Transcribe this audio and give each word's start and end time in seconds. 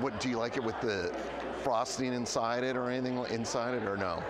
what 0.00 0.18
do 0.20 0.28
you 0.28 0.38
like 0.38 0.56
it 0.56 0.64
with 0.64 0.80
the 0.80 1.14
frosting 1.62 2.12
inside 2.12 2.64
it 2.64 2.76
or 2.76 2.88
anything 2.88 3.18
inside 3.30 3.74
it 3.74 3.86
or 3.86 3.96
no? 3.96 4.22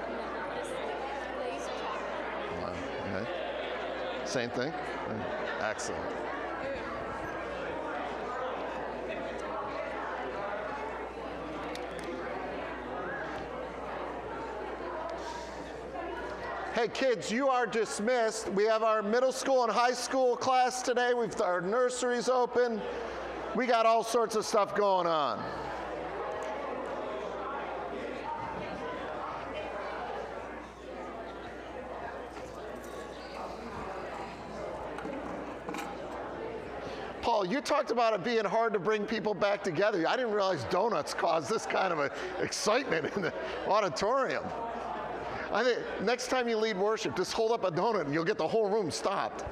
Wow. 2.61 2.75
Okay. 3.15 3.31
Same 4.25 4.51
thing. 4.51 4.73
Hmm, 4.73 5.63
excellent. 5.63 6.05
Hey 16.73 16.89
kids, 16.89 17.31
you 17.31 17.49
are 17.49 17.67
dismissed. 17.67 18.49
We 18.51 18.65
have 18.65 18.83
our 18.83 19.03
middle 19.03 19.33
school 19.33 19.65
and 19.65 19.73
high 19.73 19.93
school 19.93 20.37
class 20.37 20.83
today. 20.83 21.13
We've 21.15 21.39
our 21.41 21.61
nurseries 21.61 22.29
open. 22.29 22.81
We 23.61 23.67
got 23.67 23.85
all 23.85 24.03
sorts 24.03 24.37
of 24.37 24.47
stuff 24.47 24.75
going 24.75 25.07
on. 25.07 25.39
Paul, 37.21 37.45
you 37.45 37.61
talked 37.61 37.91
about 37.91 38.15
it 38.15 38.25
being 38.25 38.47
hard 38.47 38.73
to 38.73 38.79
bring 38.79 39.05
people 39.05 39.35
back 39.35 39.63
together. 39.63 40.09
I 40.09 40.17
didn't 40.17 40.33
realize 40.33 40.65
donuts 40.71 41.13
caused 41.13 41.51
this 41.51 41.67
kind 41.67 41.93
of 41.93 42.11
excitement 42.41 43.15
in 43.15 43.21
the 43.21 43.35
auditorium. 43.69 44.45
I 45.53 45.63
think 45.63 45.81
next 46.01 46.29
time 46.29 46.49
you 46.49 46.57
lead 46.57 46.79
worship, 46.79 47.15
just 47.15 47.35
hold 47.35 47.53
up 47.53 47.65
a 47.65 47.71
donut 47.71 48.07
and 48.07 48.15
you'll 48.15 48.25
get 48.25 48.39
the 48.39 48.49
whole 48.49 48.71
room 48.71 48.91
stopped. 48.91 49.45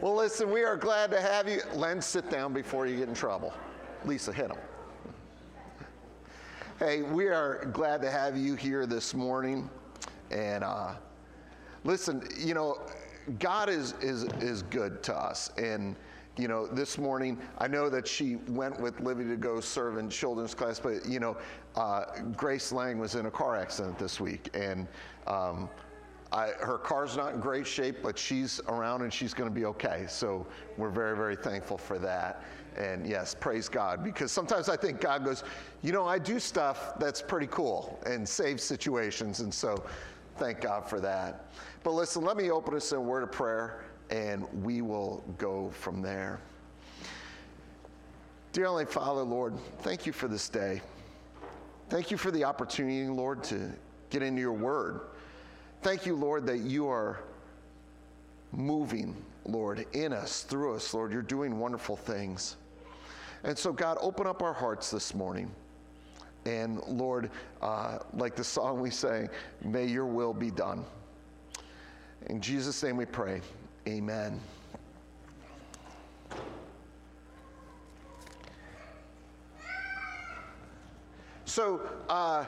Well, 0.00 0.14
listen, 0.14 0.52
we 0.52 0.62
are 0.62 0.76
glad 0.76 1.10
to 1.10 1.20
have 1.20 1.48
you. 1.48 1.60
Len, 1.74 2.00
sit 2.00 2.30
down 2.30 2.52
before 2.52 2.86
you 2.86 2.96
get 2.96 3.08
in 3.08 3.14
trouble. 3.14 3.52
Lisa, 4.04 4.32
hit 4.32 4.48
him. 4.48 4.58
Hey, 6.78 7.02
we 7.02 7.26
are 7.26 7.64
glad 7.72 8.00
to 8.02 8.10
have 8.10 8.36
you 8.36 8.54
here 8.54 8.86
this 8.86 9.12
morning. 9.12 9.68
And 10.30 10.62
uh, 10.62 10.92
listen, 11.82 12.22
you 12.38 12.54
know, 12.54 12.80
God 13.40 13.68
is, 13.68 13.94
is, 14.00 14.22
is 14.40 14.62
good 14.62 15.02
to 15.02 15.16
us. 15.16 15.50
And 15.58 15.96
you 16.36 16.46
know, 16.46 16.68
this 16.68 16.96
morning, 16.96 17.36
I 17.58 17.66
know 17.66 17.90
that 17.90 18.06
she 18.06 18.36
went 18.46 18.80
with 18.80 19.00
Livy 19.00 19.24
to 19.24 19.36
go 19.36 19.58
serve 19.58 19.98
in 19.98 20.08
children's 20.08 20.54
class, 20.54 20.78
but, 20.78 21.04
you 21.04 21.18
know, 21.18 21.36
uh, 21.74 22.04
Grace 22.36 22.70
Lang 22.70 22.98
was 22.98 23.16
in 23.16 23.26
a 23.26 23.30
car 23.32 23.56
accident 23.56 23.98
this 23.98 24.20
week, 24.20 24.48
and 24.54 24.86
um, 25.26 25.68
I, 26.30 26.48
her 26.60 26.78
car's 26.78 27.16
not 27.16 27.32
in 27.34 27.40
great 27.40 27.66
shape, 27.66 27.96
but 28.02 28.18
she's 28.18 28.60
around 28.68 29.02
and 29.02 29.12
she's 29.12 29.32
going 29.32 29.48
to 29.48 29.54
be 29.54 29.64
okay. 29.66 30.04
So 30.08 30.46
we're 30.76 30.90
very, 30.90 31.16
very 31.16 31.36
thankful 31.36 31.78
for 31.78 31.98
that. 32.00 32.44
And 32.76 33.06
yes, 33.06 33.34
praise 33.34 33.68
God, 33.68 34.04
because 34.04 34.30
sometimes 34.30 34.68
I 34.68 34.76
think 34.76 35.00
God 35.00 35.24
goes, 35.24 35.42
you 35.82 35.90
know, 35.90 36.06
I 36.06 36.18
do 36.18 36.38
stuff 36.38 36.98
that's 36.98 37.22
pretty 37.22 37.48
cool 37.48 37.98
and 38.06 38.28
save 38.28 38.60
situations, 38.60 39.40
and 39.40 39.52
so 39.52 39.82
thank 40.36 40.60
God 40.60 40.88
for 40.88 41.00
that. 41.00 41.46
But 41.82 41.92
listen, 41.92 42.22
let 42.22 42.36
me 42.36 42.50
open 42.50 42.74
us 42.74 42.92
in 42.92 42.98
a 42.98 43.00
word 43.00 43.22
of 43.22 43.32
prayer 43.32 43.84
and 44.10 44.46
we 44.62 44.82
will 44.82 45.24
go 45.38 45.70
from 45.70 46.02
there. 46.02 46.40
Dear 48.52 48.64
Heavenly 48.64 48.86
Father, 48.86 49.22
Lord, 49.22 49.54
thank 49.80 50.06
you 50.06 50.12
for 50.12 50.28
this 50.28 50.48
day. 50.48 50.80
Thank 51.90 52.10
you 52.10 52.16
for 52.16 52.30
the 52.30 52.44
opportunity, 52.44 53.06
Lord, 53.08 53.42
to 53.44 53.72
get 54.10 54.22
into 54.22 54.40
your 54.40 54.52
word. 54.52 55.00
Thank 55.82 56.06
you, 56.06 56.16
Lord, 56.16 56.44
that 56.46 56.58
you 56.58 56.88
are 56.88 57.20
moving, 58.52 59.16
Lord, 59.46 59.86
in 59.92 60.12
us, 60.12 60.42
through 60.42 60.74
us, 60.74 60.92
Lord. 60.92 61.12
You're 61.12 61.22
doing 61.22 61.58
wonderful 61.58 61.96
things. 61.96 62.56
And 63.44 63.56
so, 63.56 63.72
God, 63.72 63.98
open 64.00 64.26
up 64.26 64.42
our 64.42 64.52
hearts 64.52 64.90
this 64.90 65.14
morning. 65.14 65.50
And 66.44 66.80
Lord, 66.88 67.30
uh, 67.62 67.98
like 68.14 68.34
the 68.34 68.44
song 68.44 68.80
we 68.80 68.90
sang, 68.90 69.28
may 69.62 69.86
your 69.86 70.06
will 70.06 70.34
be 70.34 70.50
done. 70.50 70.84
In 72.26 72.40
Jesus' 72.40 72.82
name 72.82 72.96
we 72.96 73.04
pray. 73.04 73.40
Amen. 73.86 74.40
So, 81.44 81.80
uh, 82.08 82.44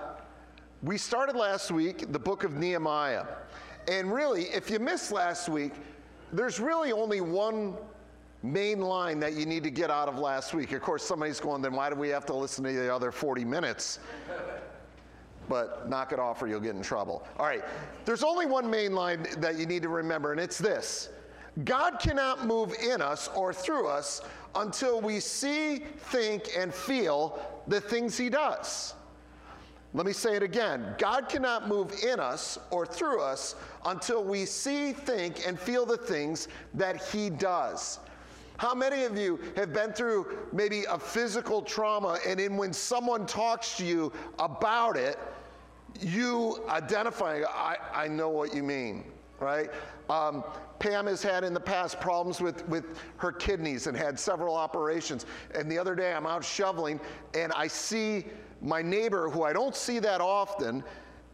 we 0.83 0.97
started 0.97 1.37
last 1.37 1.71
week 1.71 2.11
the 2.13 2.19
book 2.19 2.45
of 2.45 2.57
Nehemiah. 2.57 3.25
And 3.89 4.13
really, 4.13 4.45
if 4.45 4.71
you 4.71 4.79
missed 4.79 5.13
last 5.13 5.49
week, 5.49 5.73
there's 6.33 6.61
really 6.61 6.93
only 6.93 7.21
one 7.21 7.77
main 8.43 8.81
line 8.81 9.21
that 9.21 9.35
you 9.35 9.45
need 9.45 9.63
to 9.65 9.71
get 9.71 9.91
out 9.91 10.09
of 10.09 10.19
last 10.19 10.55
week. 10.55 10.73
Of 10.73 10.81
course, 10.81 11.03
somebody's 11.03 11.41
going, 11.41 11.61
then 11.61 11.73
why 11.73 11.91
do 11.91 11.97
we 11.97 12.09
have 12.09 12.25
to 12.27 12.35
listen 12.35 12.65
to 12.65 12.73
the 12.73 12.95
other 12.95 13.13
40 13.13 13.45
minutes? 13.45 13.99
But 15.49 15.91
knock 15.91 16.13
it 16.13 16.19
off 16.19 16.41
or 16.41 16.47
you'll 16.47 16.61
get 16.61 16.77
in 16.77 16.83
trouble. 16.83 17.27
All 17.39 17.47
right, 17.47 17.65
there's 18.05 18.23
only 18.23 18.47
one 18.47 18.71
main 18.71 18.95
line 18.95 19.27
that 19.39 19.59
you 19.59 19.67
need 19.67 19.83
to 19.83 19.89
remember, 19.89 20.33
and 20.33 20.41
it's 20.41 20.59
this 20.59 21.11
God 21.65 21.99
cannot 21.99 22.47
move 22.47 22.73
in 22.75 23.03
us 23.03 23.29
or 23.35 23.53
through 23.53 23.89
us 23.89 24.23
until 24.55 25.01
we 25.01 25.21
see, 25.21 25.79
think, 25.79 26.51
and 26.57 26.73
feel 26.73 27.39
the 27.67 27.81
things 27.81 28.17
He 28.17 28.31
does. 28.31 28.95
Let 29.93 30.07
me 30.07 30.13
say 30.13 30.37
it 30.37 30.43
again. 30.43 30.95
God 30.99 31.29
cannot 31.29 31.67
move 31.67 31.93
in 32.05 32.21
us 32.21 32.59
or 32.71 32.87
through 32.87 33.21
us 33.21 33.57
until 33.85 34.23
we 34.23 34.47
see, 34.47 34.93
think, 34.93 35.47
and 35.47 35.59
feel 35.59 35.85
the 35.85 35.97
things 35.97 36.47
that 36.75 37.03
He 37.07 37.29
does. 37.29 37.99
How 38.57 38.75
many 38.75 39.05
of 39.05 39.19
you 39.19 39.41
have 39.57 39.73
been 39.73 39.93
through 39.93 40.39
maybe 40.53 40.85
a 40.85 40.99
physical 40.99 41.63
trauma, 41.63 42.19
and 42.27 42.39
then 42.39 42.57
when 42.57 42.73
someone 42.73 43.27
talks 43.27 43.77
to 43.79 43.85
you 43.85 44.13
about 44.39 44.97
it, 44.97 45.19
you 45.99 46.63
identify, 46.69 47.43
I, 47.49 47.77
I 47.93 48.07
know 48.07 48.29
what 48.29 48.55
you 48.55 48.63
mean, 48.63 49.05
right? 49.41 49.71
Um, 50.09 50.45
Pam 50.79 51.07
has 51.07 51.23
had 51.23 51.43
in 51.43 51.53
the 51.53 51.61
past 51.61 52.01
problems 52.01 52.41
with, 52.41 52.67
with 52.69 52.85
her 53.17 53.33
kidneys 53.33 53.87
and 53.87 53.97
had 53.97 54.19
several 54.19 54.55
operations. 54.55 55.27
And 55.55 55.71
the 55.71 55.79
other 55.79 55.95
day 55.95 56.13
I'm 56.13 56.27
out 56.27 56.45
shoveling 56.45 57.01
and 57.35 57.53
I 57.53 57.67
see 57.67 58.27
my 58.61 58.83
neighbor 58.83 59.29
who 59.31 59.43
I 59.43 59.53
don't 59.53 59.75
see 59.75 59.99
that 60.01 60.21
often. 60.21 60.85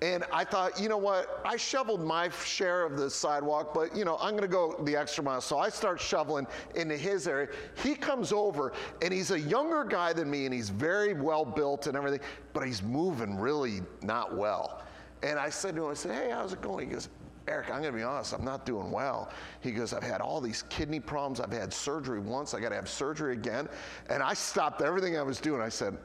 And 0.02 0.24
I 0.30 0.44
thought, 0.44 0.78
you 0.78 0.90
know 0.90 0.98
what? 0.98 1.40
I 1.44 1.56
shoveled 1.56 2.02
my 2.02 2.28
share 2.28 2.84
of 2.84 2.98
the 2.98 3.08
sidewalk, 3.08 3.72
but 3.72 3.96
you 3.96 4.04
know, 4.04 4.18
I'm 4.20 4.34
gonna 4.34 4.46
go 4.46 4.76
the 4.84 4.94
extra 4.94 5.24
mile. 5.24 5.40
So 5.40 5.58
I 5.58 5.70
start 5.70 5.98
shoveling 5.98 6.46
into 6.74 6.96
his 6.96 7.26
area. 7.26 7.48
He 7.82 7.94
comes 7.94 8.30
over 8.30 8.74
and 9.00 9.12
he's 9.12 9.30
a 9.30 9.40
younger 9.40 9.84
guy 9.84 10.12
than 10.12 10.30
me 10.30 10.44
and 10.44 10.52
he's 10.52 10.68
very 10.68 11.14
well 11.14 11.46
built 11.46 11.86
and 11.86 11.96
everything, 11.96 12.20
but 12.52 12.66
he's 12.66 12.82
moving 12.82 13.38
really 13.38 13.80
not 14.02 14.36
well. 14.36 14.82
And 15.22 15.38
I 15.38 15.48
said 15.48 15.76
to 15.76 15.84
him, 15.84 15.90
I 15.90 15.94
said, 15.94 16.12
hey, 16.12 16.30
how's 16.30 16.52
it 16.52 16.60
going? 16.60 16.88
He 16.88 16.92
goes, 16.92 17.08
Eric, 17.48 17.70
I'm 17.70 17.80
going 17.80 17.92
to 17.92 17.98
be 17.98 18.02
honest, 18.02 18.32
I'm 18.34 18.44
not 18.44 18.66
doing 18.66 18.90
well. 18.90 19.30
He 19.60 19.70
goes, 19.70 19.92
I've 19.92 20.02
had 20.02 20.20
all 20.20 20.40
these 20.40 20.62
kidney 20.68 21.00
problems. 21.00 21.40
I've 21.40 21.52
had 21.52 21.72
surgery 21.72 22.18
once. 22.18 22.54
I 22.54 22.60
got 22.60 22.70
to 22.70 22.74
have 22.74 22.88
surgery 22.88 23.34
again. 23.34 23.68
And 24.10 24.22
I 24.22 24.34
stopped 24.34 24.82
everything 24.82 25.16
I 25.16 25.22
was 25.22 25.40
doing. 25.40 25.60
I 25.60 25.68
said, 25.68 25.96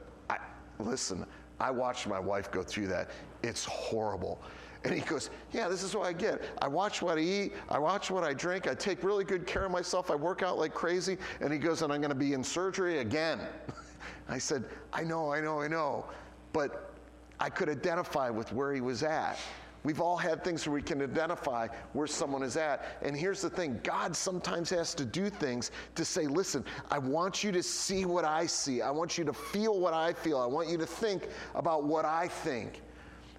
listen, 0.82 1.26
I 1.60 1.70
watched 1.70 2.06
my 2.06 2.18
wife 2.18 2.50
go 2.50 2.62
through 2.62 2.88
that. 2.88 3.10
It's 3.42 3.64
horrible. 3.64 4.40
And 4.84 4.92
he 4.92 5.00
goes, 5.00 5.30
Yeah, 5.52 5.68
this 5.68 5.82
is 5.82 5.94
what 5.94 6.06
I 6.06 6.12
get. 6.12 6.42
I 6.60 6.68
watch 6.68 7.02
what 7.02 7.18
I 7.18 7.20
eat. 7.20 7.52
I 7.68 7.78
watch 7.78 8.10
what 8.10 8.24
I 8.24 8.34
drink. 8.34 8.66
I 8.66 8.74
take 8.74 9.04
really 9.04 9.24
good 9.24 9.46
care 9.46 9.64
of 9.64 9.70
myself. 9.70 10.10
I 10.10 10.16
work 10.16 10.42
out 10.42 10.58
like 10.58 10.74
crazy. 10.74 11.18
And 11.40 11.52
he 11.52 11.58
goes, 11.58 11.82
And 11.82 11.92
I'm 11.92 12.00
going 12.00 12.10
to 12.10 12.16
be 12.16 12.32
in 12.32 12.42
surgery 12.42 12.98
again. 12.98 13.40
I 14.28 14.38
said, 14.38 14.64
I 14.92 15.02
know, 15.04 15.32
I 15.32 15.40
know, 15.40 15.60
I 15.60 15.68
know. 15.68 16.06
But 16.52 16.92
I 17.38 17.48
could 17.48 17.68
identify 17.68 18.30
with 18.30 18.52
where 18.52 18.72
he 18.72 18.80
was 18.80 19.02
at. 19.02 19.38
We've 19.84 20.00
all 20.00 20.16
had 20.16 20.44
things 20.44 20.66
where 20.66 20.74
we 20.74 20.82
can 20.82 21.02
identify 21.02 21.68
where 21.92 22.06
someone 22.06 22.42
is 22.42 22.56
at. 22.56 22.98
And 23.02 23.16
here's 23.16 23.42
the 23.42 23.50
thing 23.50 23.80
God 23.82 24.14
sometimes 24.14 24.70
has 24.70 24.94
to 24.94 25.04
do 25.04 25.28
things 25.28 25.70
to 25.96 26.04
say, 26.04 26.26
listen, 26.26 26.64
I 26.90 26.98
want 26.98 27.42
you 27.42 27.50
to 27.52 27.62
see 27.62 28.04
what 28.04 28.24
I 28.24 28.46
see. 28.46 28.80
I 28.80 28.90
want 28.90 29.18
you 29.18 29.24
to 29.24 29.32
feel 29.32 29.80
what 29.80 29.94
I 29.94 30.12
feel. 30.12 30.38
I 30.38 30.46
want 30.46 30.68
you 30.68 30.78
to 30.78 30.86
think 30.86 31.28
about 31.54 31.84
what 31.84 32.04
I 32.04 32.28
think. 32.28 32.80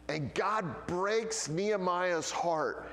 And 0.09 0.33
God 0.33 0.65
breaks 0.85 1.47
Nehemiah's 1.47 2.29
heart 2.29 2.89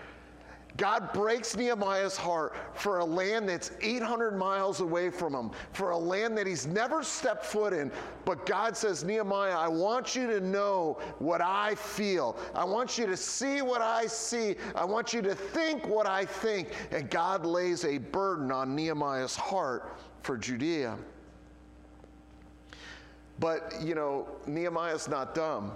God 0.77 1.13
breaks 1.13 1.57
Nehemiah's 1.57 2.17
heart 2.17 2.57
for 2.75 2.99
a 2.99 3.05
land 3.05 3.49
that's 3.49 3.73
800 3.81 4.37
miles 4.37 4.81
away 4.81 5.11
from 5.11 5.35
him, 5.35 5.51
for 5.73 5.91
a 5.91 5.99
land 5.99 6.37
that 6.39 6.47
he's 6.47 6.67
never 6.67 7.03
stepped 7.03 7.45
foot 7.45 7.73
in. 7.73 7.91
But 8.25 8.47
God 8.47 8.77
says, 8.77 9.05
Nehemiah, 9.05 9.57
I 9.57 9.69
want 9.69 10.15
you 10.15 10.27
to 10.29 10.41
know 10.41 10.99
what 11.19 11.41
I 11.41 11.75
feel. 11.75 12.37
I 12.55 12.65
want 12.65 12.99
you 12.99 13.07
to 13.07 13.17
see 13.17 13.63
what 13.63 13.83
I 13.83 14.07
see. 14.07 14.57
I 14.75 14.85
want 14.85 15.13
you 15.13 15.23
to 15.23 15.35
think 15.35 15.87
what 15.87 16.07
I 16.07 16.25
think. 16.25 16.69
And 16.91 17.11
God 17.11 17.45
lays 17.45 17.85
a 17.85 17.99
burden 17.99 18.53
on 18.53 18.75
Nehemiah's 18.75 19.37
heart 19.37 19.97
for 20.23 20.37
Judea. 20.37 20.97
But, 23.39 23.75
you 23.83 23.95
know, 23.95 24.29
Nehemiah's 24.47 25.09
not 25.09 25.35
dumb. 25.35 25.73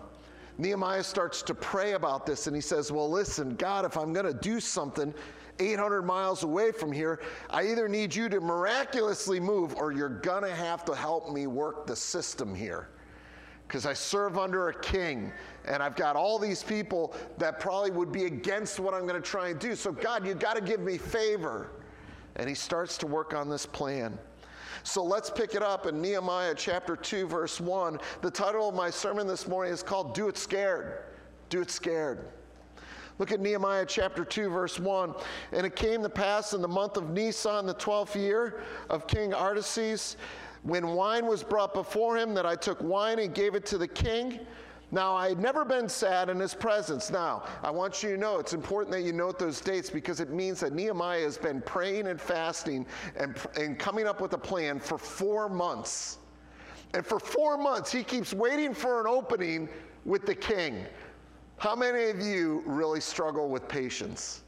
Nehemiah 0.56 1.02
starts 1.02 1.42
to 1.42 1.54
pray 1.54 1.92
about 1.92 2.26
this 2.26 2.46
and 2.46 2.54
he 2.54 2.62
says, 2.62 2.92
Well, 2.92 3.10
listen, 3.10 3.56
God, 3.56 3.84
if 3.84 3.96
I'm 3.96 4.12
going 4.12 4.26
to 4.26 4.34
do 4.34 4.60
something, 4.60 5.12
800 5.58 6.02
miles 6.02 6.42
away 6.42 6.72
from 6.72 6.92
here. 6.92 7.20
I 7.50 7.68
either 7.68 7.88
need 7.88 8.14
you 8.14 8.28
to 8.28 8.40
miraculously 8.40 9.40
move 9.40 9.74
or 9.74 9.92
you're 9.92 10.08
going 10.08 10.42
to 10.42 10.54
have 10.54 10.84
to 10.86 10.94
help 10.94 11.32
me 11.32 11.46
work 11.46 11.86
the 11.86 11.96
system 11.96 12.54
here. 12.54 12.88
Because 13.66 13.86
I 13.86 13.92
serve 13.94 14.36
under 14.36 14.68
a 14.68 14.80
king 14.80 15.32
and 15.64 15.82
I've 15.82 15.96
got 15.96 16.16
all 16.16 16.38
these 16.38 16.62
people 16.62 17.14
that 17.38 17.60
probably 17.60 17.90
would 17.90 18.12
be 18.12 18.24
against 18.24 18.78
what 18.78 18.94
I'm 18.94 19.06
going 19.06 19.20
to 19.20 19.28
try 19.28 19.48
and 19.48 19.58
do. 19.58 19.74
So, 19.74 19.90
God, 19.90 20.26
you've 20.26 20.38
got 20.38 20.56
to 20.56 20.60
give 20.60 20.80
me 20.80 20.98
favor. 20.98 21.70
And 22.36 22.48
he 22.48 22.54
starts 22.54 22.98
to 22.98 23.06
work 23.06 23.32
on 23.32 23.48
this 23.48 23.64
plan. 23.64 24.18
So 24.86 25.02
let's 25.02 25.30
pick 25.30 25.54
it 25.54 25.62
up 25.62 25.86
in 25.86 26.02
Nehemiah 26.02 26.54
chapter 26.54 26.94
2, 26.94 27.26
verse 27.26 27.58
1. 27.58 27.98
The 28.20 28.30
title 28.30 28.68
of 28.68 28.74
my 28.74 28.90
sermon 28.90 29.26
this 29.26 29.48
morning 29.48 29.72
is 29.72 29.82
called 29.82 30.14
Do 30.14 30.28
It 30.28 30.36
Scared. 30.36 30.98
Do 31.48 31.62
It 31.62 31.70
Scared. 31.70 32.26
Look 33.18 33.32
at 33.32 33.40
Nehemiah 33.40 33.86
chapter 33.88 34.26
2, 34.26 34.50
verse 34.50 34.78
1. 34.78 35.14
And 35.52 35.64
it 35.64 35.74
came 35.74 36.02
to 36.02 36.10
pass 36.10 36.52
in 36.52 36.60
the 36.60 36.68
month 36.68 36.98
of 36.98 37.08
Nisan, 37.08 37.64
the 37.64 37.74
12th 37.74 38.14
year 38.14 38.62
of 38.90 39.06
King 39.06 39.32
Artaxerxes, 39.32 40.18
when 40.64 40.88
wine 40.88 41.26
was 41.26 41.42
brought 41.42 41.72
before 41.72 42.18
him, 42.18 42.34
that 42.34 42.44
I 42.44 42.54
took 42.54 42.82
wine 42.82 43.18
and 43.20 43.34
gave 43.34 43.54
it 43.54 43.64
to 43.66 43.78
the 43.78 43.88
king. 43.88 44.40
Now, 44.90 45.14
I 45.14 45.28
had 45.28 45.40
never 45.40 45.64
been 45.64 45.88
sad 45.88 46.28
in 46.28 46.38
his 46.38 46.54
presence. 46.54 47.10
Now, 47.10 47.44
I 47.62 47.70
want 47.70 48.02
you 48.02 48.10
to 48.10 48.16
know 48.16 48.38
it's 48.38 48.52
important 48.52 48.92
that 48.92 49.02
you 49.02 49.12
note 49.12 49.38
those 49.38 49.60
dates 49.60 49.90
because 49.90 50.20
it 50.20 50.30
means 50.30 50.60
that 50.60 50.72
Nehemiah 50.72 51.22
has 51.22 51.38
been 51.38 51.60
praying 51.62 52.06
and 52.06 52.20
fasting 52.20 52.86
and, 53.16 53.36
and 53.56 53.78
coming 53.78 54.06
up 54.06 54.20
with 54.20 54.34
a 54.34 54.38
plan 54.38 54.78
for 54.78 54.98
four 54.98 55.48
months. 55.48 56.18
And 56.92 57.04
for 57.04 57.18
four 57.18 57.58
months, 57.58 57.90
he 57.90 58.04
keeps 58.04 58.32
waiting 58.32 58.72
for 58.72 59.00
an 59.00 59.06
opening 59.08 59.68
with 60.04 60.26
the 60.26 60.34
king. 60.34 60.86
How 61.56 61.74
many 61.74 62.10
of 62.10 62.20
you 62.20 62.62
really 62.66 63.00
struggle 63.00 63.48
with 63.48 63.66
patience? 63.68 64.42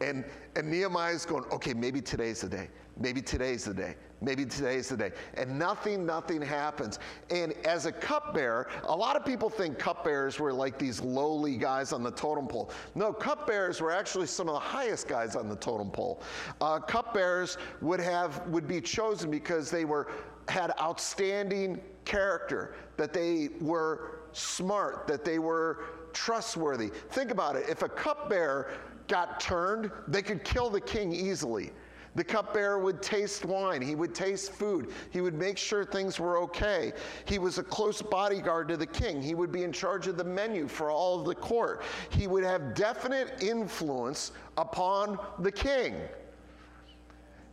And, 0.00 0.24
and 0.56 0.70
Nehemiah's 0.70 1.26
going, 1.26 1.44
okay, 1.52 1.74
maybe 1.74 2.00
today's 2.00 2.40
the 2.40 2.48
day. 2.48 2.70
Maybe 2.98 3.20
today's 3.20 3.64
the 3.64 3.74
day. 3.74 3.94
Maybe 4.22 4.44
today's 4.44 4.88
the 4.88 4.96
day. 4.96 5.12
And 5.34 5.58
nothing, 5.58 6.04
nothing 6.04 6.42
happens. 6.42 6.98
And 7.30 7.54
as 7.64 7.86
a 7.86 7.92
cupbearer, 7.92 8.68
a 8.84 8.94
lot 8.94 9.16
of 9.16 9.24
people 9.24 9.48
think 9.48 9.78
cupbearers 9.78 10.38
were 10.38 10.52
like 10.52 10.78
these 10.78 11.00
lowly 11.00 11.56
guys 11.56 11.92
on 11.92 12.02
the 12.02 12.10
totem 12.10 12.46
pole. 12.46 12.70
No, 12.94 13.12
cupbearers 13.12 13.80
were 13.80 13.90
actually 13.90 14.26
some 14.26 14.48
of 14.48 14.54
the 14.54 14.60
highest 14.60 15.08
guys 15.08 15.36
on 15.36 15.48
the 15.48 15.56
totem 15.56 15.90
pole. 15.90 16.22
Uh, 16.60 16.78
cupbearers 16.78 17.56
would 17.80 18.00
have 18.00 18.46
would 18.48 18.68
be 18.68 18.80
chosen 18.80 19.30
because 19.30 19.70
they 19.70 19.84
were 19.84 20.08
had 20.48 20.72
outstanding 20.80 21.80
character, 22.04 22.74
that 22.96 23.12
they 23.12 23.50
were 23.60 24.20
smart, 24.32 25.06
that 25.06 25.24
they 25.24 25.38
were 25.38 25.84
trustworthy. 26.12 26.88
Think 27.10 27.30
about 27.30 27.56
it. 27.56 27.68
If 27.68 27.82
a 27.82 27.88
cupbearer 27.88 28.72
got 29.08 29.40
turned, 29.40 29.90
they 30.08 30.22
could 30.22 30.44
kill 30.44 30.70
the 30.70 30.80
king 30.80 31.12
easily. 31.12 31.72
The 32.16 32.24
cupbearer 32.24 32.78
would 32.80 33.02
taste 33.02 33.44
wine. 33.44 33.80
He 33.80 33.94
would 33.94 34.14
taste 34.14 34.52
food. 34.52 34.92
He 35.10 35.20
would 35.20 35.34
make 35.34 35.56
sure 35.56 35.84
things 35.84 36.18
were 36.18 36.38
okay. 36.38 36.92
He 37.24 37.38
was 37.38 37.58
a 37.58 37.62
close 37.62 38.02
bodyguard 38.02 38.68
to 38.68 38.76
the 38.76 38.86
king. 38.86 39.22
He 39.22 39.34
would 39.34 39.52
be 39.52 39.62
in 39.62 39.72
charge 39.72 40.08
of 40.08 40.16
the 40.16 40.24
menu 40.24 40.66
for 40.66 40.90
all 40.90 41.20
of 41.20 41.26
the 41.26 41.34
court. 41.34 41.82
He 42.10 42.26
would 42.26 42.42
have 42.42 42.74
definite 42.74 43.42
influence 43.42 44.32
upon 44.56 45.18
the 45.38 45.52
king. 45.52 45.94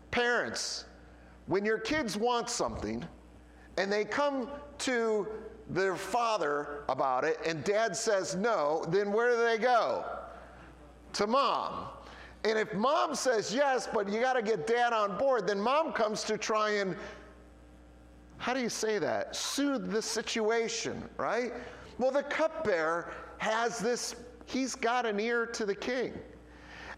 Parents, 0.09 0.86
when 1.45 1.63
your 1.63 1.77
kids 1.77 2.18
want 2.18 2.50
something 2.50 3.06
and 3.77 3.92
they 3.92 4.06
come 4.06 4.50
to 4.80 5.27
their 5.69 5.95
father 5.95 6.83
about 6.89 7.24
it 7.24 7.38
and 7.45 7.63
dad 7.63 7.95
says 7.95 8.36
no, 8.36 8.83
then 8.89 9.12
where 9.12 9.31
do 9.31 9.44
they 9.44 9.57
go? 9.57 10.03
To 11.13 11.27
mom. 11.27 11.88
And 12.47 12.57
if 12.57 12.73
mom 12.73 13.13
says 13.13 13.53
yes, 13.53 13.89
but 13.94 14.07
you 14.07 14.21
got 14.21 14.33
to 14.33 14.41
get 14.41 14.65
dad 14.65 14.94
on 14.94 15.17
board, 15.17 15.45
then 15.45 15.59
mom 15.59 15.91
comes 15.91 16.23
to 16.23 16.38
try 16.38 16.69
and, 16.75 16.95
how 18.38 18.53
do 18.53 18.61
you 18.61 18.69
say 18.69 18.99
that? 18.99 19.35
Soothe 19.35 19.91
the 19.91 20.01
situation, 20.01 21.03
right? 21.17 21.51
Well, 21.97 22.11
the 22.11 22.23
cupbearer 22.23 23.11
has 23.39 23.79
this, 23.79 24.15
he's 24.45 24.75
got 24.75 25.05
an 25.05 25.19
ear 25.19 25.45
to 25.45 25.65
the 25.65 25.75
king. 25.75 26.13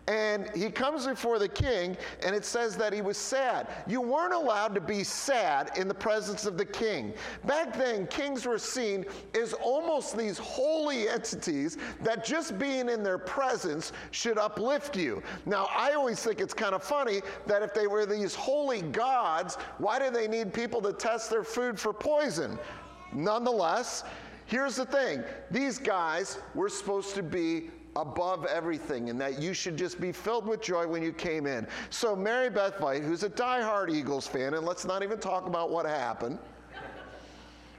And 0.09 0.49
he 0.55 0.71
comes 0.71 1.05
before 1.05 1.37
the 1.37 1.47
king, 1.47 1.95
and 2.25 2.35
it 2.35 2.43
says 2.43 2.75
that 2.77 2.91
he 2.91 3.01
was 3.03 3.15
sad. 3.15 3.67
You 3.85 4.01
weren't 4.01 4.33
allowed 4.33 4.73
to 4.73 4.81
be 4.81 5.03
sad 5.03 5.69
in 5.77 5.87
the 5.87 5.93
presence 5.93 6.47
of 6.47 6.57
the 6.57 6.65
king. 6.65 7.13
Back 7.45 7.77
then, 7.77 8.07
kings 8.07 8.47
were 8.47 8.57
seen 8.57 9.05
as 9.39 9.53
almost 9.53 10.17
these 10.17 10.39
holy 10.39 11.07
entities 11.07 11.77
that 12.01 12.25
just 12.25 12.57
being 12.57 12.89
in 12.89 13.03
their 13.03 13.19
presence 13.19 13.91
should 14.09 14.39
uplift 14.39 14.97
you. 14.97 15.21
Now, 15.45 15.69
I 15.77 15.93
always 15.93 16.19
think 16.23 16.39
it's 16.39 16.55
kind 16.55 16.73
of 16.73 16.83
funny 16.83 17.21
that 17.45 17.61
if 17.61 17.75
they 17.75 17.85
were 17.85 18.07
these 18.07 18.33
holy 18.33 18.81
gods, 18.81 19.57
why 19.77 19.99
do 19.99 20.09
they 20.09 20.27
need 20.27 20.51
people 20.55 20.81
to 20.81 20.93
test 20.93 21.29
their 21.29 21.43
food 21.43 21.79
for 21.79 21.93
poison? 21.93 22.57
Nonetheless, 23.13 24.03
here's 24.47 24.75
the 24.77 24.85
thing 24.85 25.23
these 25.51 25.77
guys 25.77 26.39
were 26.55 26.69
supposed 26.69 27.13
to 27.13 27.21
be 27.21 27.69
above 27.99 28.45
everything 28.45 29.09
and 29.09 29.19
that 29.19 29.41
you 29.41 29.53
should 29.53 29.77
just 29.77 29.99
be 29.99 30.11
filled 30.11 30.45
with 30.45 30.61
joy 30.61 30.87
when 30.87 31.03
you 31.03 31.11
came 31.11 31.45
in. 31.45 31.67
So, 31.89 32.15
Mary 32.15 32.49
Beth 32.49 32.79
White, 32.79 33.03
who's 33.03 33.23
a 33.23 33.29
die-hard 33.29 33.91
Eagles 33.91 34.27
fan, 34.27 34.53
and 34.53 34.65
let's 34.65 34.85
not 34.85 35.03
even 35.03 35.19
talk 35.19 35.45
about 35.45 35.69
what 35.69 35.85
happened. 35.85 36.39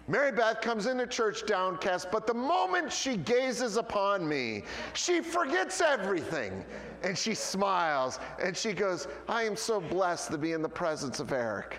Mary 0.09 0.33
Beth 0.33 0.61
comes 0.61 0.87
into 0.87 1.07
church 1.07 1.47
downcast, 1.47 2.11
but 2.11 2.27
the 2.27 2.35
moment 2.35 2.93
she 2.93 3.17
gazes 3.17 3.77
upon 3.77 4.29
me, 4.29 4.65
she 4.93 5.21
forgets 5.21 5.81
everything 5.81 6.65
and 7.05 7.17
she 7.17 7.33
smiles 7.33 8.19
and 8.43 8.57
she 8.57 8.73
goes, 8.73 9.07
I 9.29 9.45
am 9.45 9.55
so 9.55 9.81
blessed 9.81 10.33
to 10.33 10.39
be 10.39 10.51
in 10.51 10.63
the 10.63 10.69
presence 10.69 11.21
of 11.21 11.33
Eric. 11.33 11.79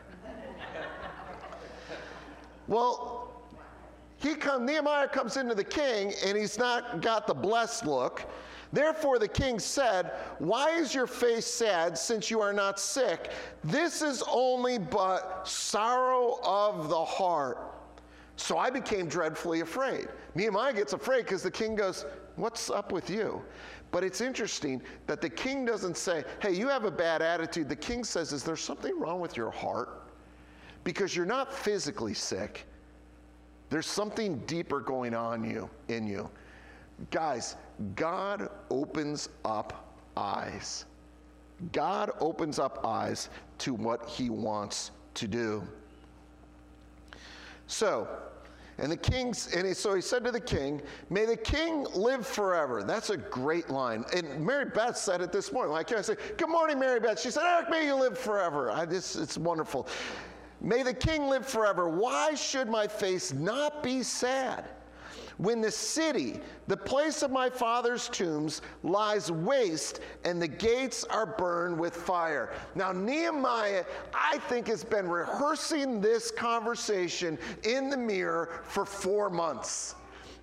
well, 2.69 3.30
he 4.21 4.35
come, 4.35 4.65
Nehemiah 4.67 5.07
comes 5.07 5.35
into 5.35 5.55
the 5.55 5.63
king 5.63 6.13
and 6.23 6.37
he's 6.37 6.59
not 6.59 7.01
got 7.01 7.25
the 7.25 7.33
blessed 7.33 7.87
look. 7.87 8.23
Therefore, 8.71 9.17
the 9.17 9.27
king 9.27 9.57
said, 9.57 10.11
Why 10.37 10.69
is 10.71 10.93
your 10.93 11.07
face 11.07 11.47
sad 11.47 11.97
since 11.97 12.29
you 12.29 12.39
are 12.39 12.53
not 12.53 12.79
sick? 12.79 13.31
This 13.63 14.01
is 14.01 14.23
only 14.31 14.77
but 14.77 15.47
sorrow 15.47 16.39
of 16.43 16.87
the 16.87 17.03
heart. 17.03 17.73
So 18.37 18.57
I 18.57 18.69
became 18.69 19.07
dreadfully 19.07 19.61
afraid. 19.61 20.07
Nehemiah 20.35 20.73
gets 20.73 20.93
afraid 20.93 21.25
because 21.25 21.43
the 21.43 21.51
king 21.51 21.75
goes, 21.75 22.05
What's 22.35 22.69
up 22.69 22.91
with 22.91 23.09
you? 23.09 23.41
But 23.89 24.03
it's 24.03 24.21
interesting 24.21 24.81
that 25.05 25.19
the 25.19 25.29
king 25.29 25.65
doesn't 25.65 25.97
say, 25.97 26.23
Hey, 26.39 26.53
you 26.53 26.69
have 26.69 26.85
a 26.85 26.91
bad 26.91 27.21
attitude. 27.23 27.67
The 27.67 27.75
king 27.75 28.03
says, 28.03 28.31
Is 28.31 28.43
there 28.43 28.55
something 28.55 28.97
wrong 28.99 29.19
with 29.19 29.35
your 29.35 29.51
heart? 29.51 30.11
Because 30.83 31.15
you're 31.15 31.25
not 31.25 31.53
physically 31.53 32.13
sick, 32.13 32.67
there's 33.71 33.87
something 33.87 34.37
deeper 34.45 34.81
going 34.81 35.15
on 35.15 35.49
you 35.49 35.69
in 35.87 36.05
you. 36.05 36.29
Guys, 37.09 37.55
God 37.95 38.49
opens 38.69 39.29
up 39.45 39.95
eyes. 40.15 40.85
God 41.71 42.11
opens 42.19 42.59
up 42.59 42.85
eyes 42.85 43.29
to 43.59 43.73
what 43.73 44.07
he 44.07 44.29
wants 44.29 44.91
to 45.15 45.27
do. 45.27 45.63
So, 47.67 48.09
and 48.77 48.91
the 48.91 48.97
king's, 48.97 49.47
and 49.53 49.75
so 49.75 49.95
he 49.95 50.01
said 50.01 50.25
to 50.25 50.31
the 50.31 50.39
king, 50.39 50.81
May 51.09 51.25
the 51.25 51.37
king 51.37 51.85
live 51.95 52.27
forever. 52.27 52.83
That's 52.83 53.09
a 53.09 53.17
great 53.17 53.69
line. 53.69 54.03
And 54.13 54.45
Mary 54.45 54.65
Beth 54.65 54.97
said 54.97 55.21
it 55.21 55.31
this 55.31 55.53
morning. 55.53 55.71
Like 55.71 55.91
I 55.93 56.01
said, 56.01 56.17
Good 56.37 56.49
morning, 56.49 56.77
Mary 56.77 56.99
Beth. 56.99 57.21
She 57.21 57.31
said, 57.31 57.43
Eric, 57.45 57.69
may 57.69 57.85
you 57.85 57.95
live 57.95 58.17
forever. 58.17 58.69
I 58.69 58.85
just, 58.85 59.15
it's 59.15 59.37
wonderful. 59.37 59.87
May 60.61 60.83
the 60.83 60.93
king 60.93 61.27
live 61.27 61.45
forever. 61.45 61.89
Why 61.89 62.35
should 62.35 62.69
my 62.69 62.87
face 62.87 63.33
not 63.33 63.81
be 63.81 64.03
sad? 64.03 64.65
When 65.37 65.59
the 65.59 65.71
city, 65.71 66.39
the 66.67 66.77
place 66.77 67.23
of 67.23 67.31
my 67.31 67.49
father's 67.49 68.07
tombs, 68.09 68.61
lies 68.83 69.31
waste 69.31 69.99
and 70.23 70.39
the 70.39 70.47
gates 70.47 71.03
are 71.05 71.25
burned 71.25 71.79
with 71.79 71.95
fire. 71.95 72.53
Now, 72.75 72.91
Nehemiah, 72.91 73.83
I 74.13 74.37
think, 74.49 74.67
has 74.67 74.83
been 74.83 75.07
rehearsing 75.07 75.99
this 75.99 76.29
conversation 76.29 77.39
in 77.63 77.89
the 77.89 77.97
mirror 77.97 78.61
for 78.65 78.85
four 78.85 79.31
months. 79.31 79.95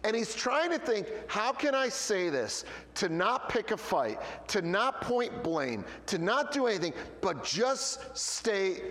And 0.03 0.17
he's 0.17 0.35
trying 0.35 0.71
to 0.71 0.79
think, 0.79 1.07
how 1.29 1.53
can 1.53 1.77
I 1.77 1.89
say 1.89 2.29
this? 2.29 2.65
To 2.97 3.09
not 3.09 3.49
pick 3.49 3.71
a 3.71 3.77
fight, 3.77 4.19
to 4.49 4.63
not 4.63 5.01
point 5.01 5.45
blame, 5.45 5.85
to 6.07 6.19
not 6.19 6.53
do 6.53 6.67
anything, 6.67 6.95
but 7.21 7.45
just 7.45 8.17
stay 8.17 8.83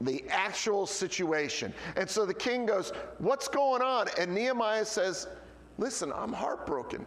the 0.00 0.24
actual 0.28 0.86
situation. 0.86 1.72
And 1.96 2.08
so 2.08 2.24
the 2.24 2.34
king 2.34 2.66
goes, 2.66 2.92
What's 3.18 3.48
going 3.48 3.82
on? 3.82 4.08
And 4.18 4.34
Nehemiah 4.34 4.84
says, 4.84 5.28
Listen, 5.78 6.12
I'm 6.12 6.32
heartbroken. 6.32 7.06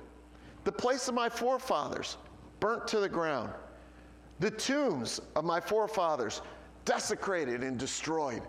The 0.63 0.71
place 0.71 1.07
of 1.07 1.15
my 1.15 1.29
forefathers 1.29 2.17
burnt 2.60 2.88
to 2.89 3.00
the 3.00 3.10
ground, 3.10 3.51
the 4.39 4.51
tombs 4.51 5.19
of 5.36 5.43
my 5.43 5.60
forefathers 5.60 6.41
desecrated 6.86 7.63
and 7.63 7.77
destroyed. 7.77 8.43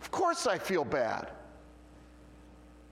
Of 0.00 0.10
course, 0.10 0.46
I 0.46 0.58
feel 0.58 0.84
bad. 0.84 1.30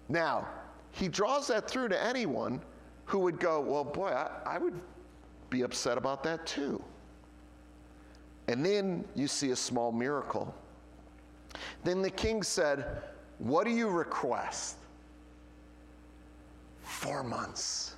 Now, 0.09 0.49
he 0.93 1.09
draws 1.09 1.47
that 1.49 1.69
through 1.69 1.89
to 1.89 2.03
anyone 2.03 2.61
who 3.05 3.19
would 3.21 3.39
go, 3.39 3.61
Well, 3.61 3.85
boy, 3.85 4.09
I, 4.09 4.31
I 4.47 4.59
would 4.59 4.79
be 5.51 5.63
upset 5.63 5.99
about 5.99 6.23
that 6.23 6.47
too. 6.47 6.83
And 8.49 8.65
then 8.65 9.05
you 9.15 9.29
see 9.29 9.51
a 9.51 9.57
small 9.57 9.93
miracle. 9.93 10.55
Then 11.85 12.03
the 12.03 12.11
king 12.11 12.43
said, 12.43 13.03
What 13.39 13.65
do 13.65 13.71
you 13.71 13.89
request? 13.89 14.77
Four 16.83 17.23
months. 17.23 17.95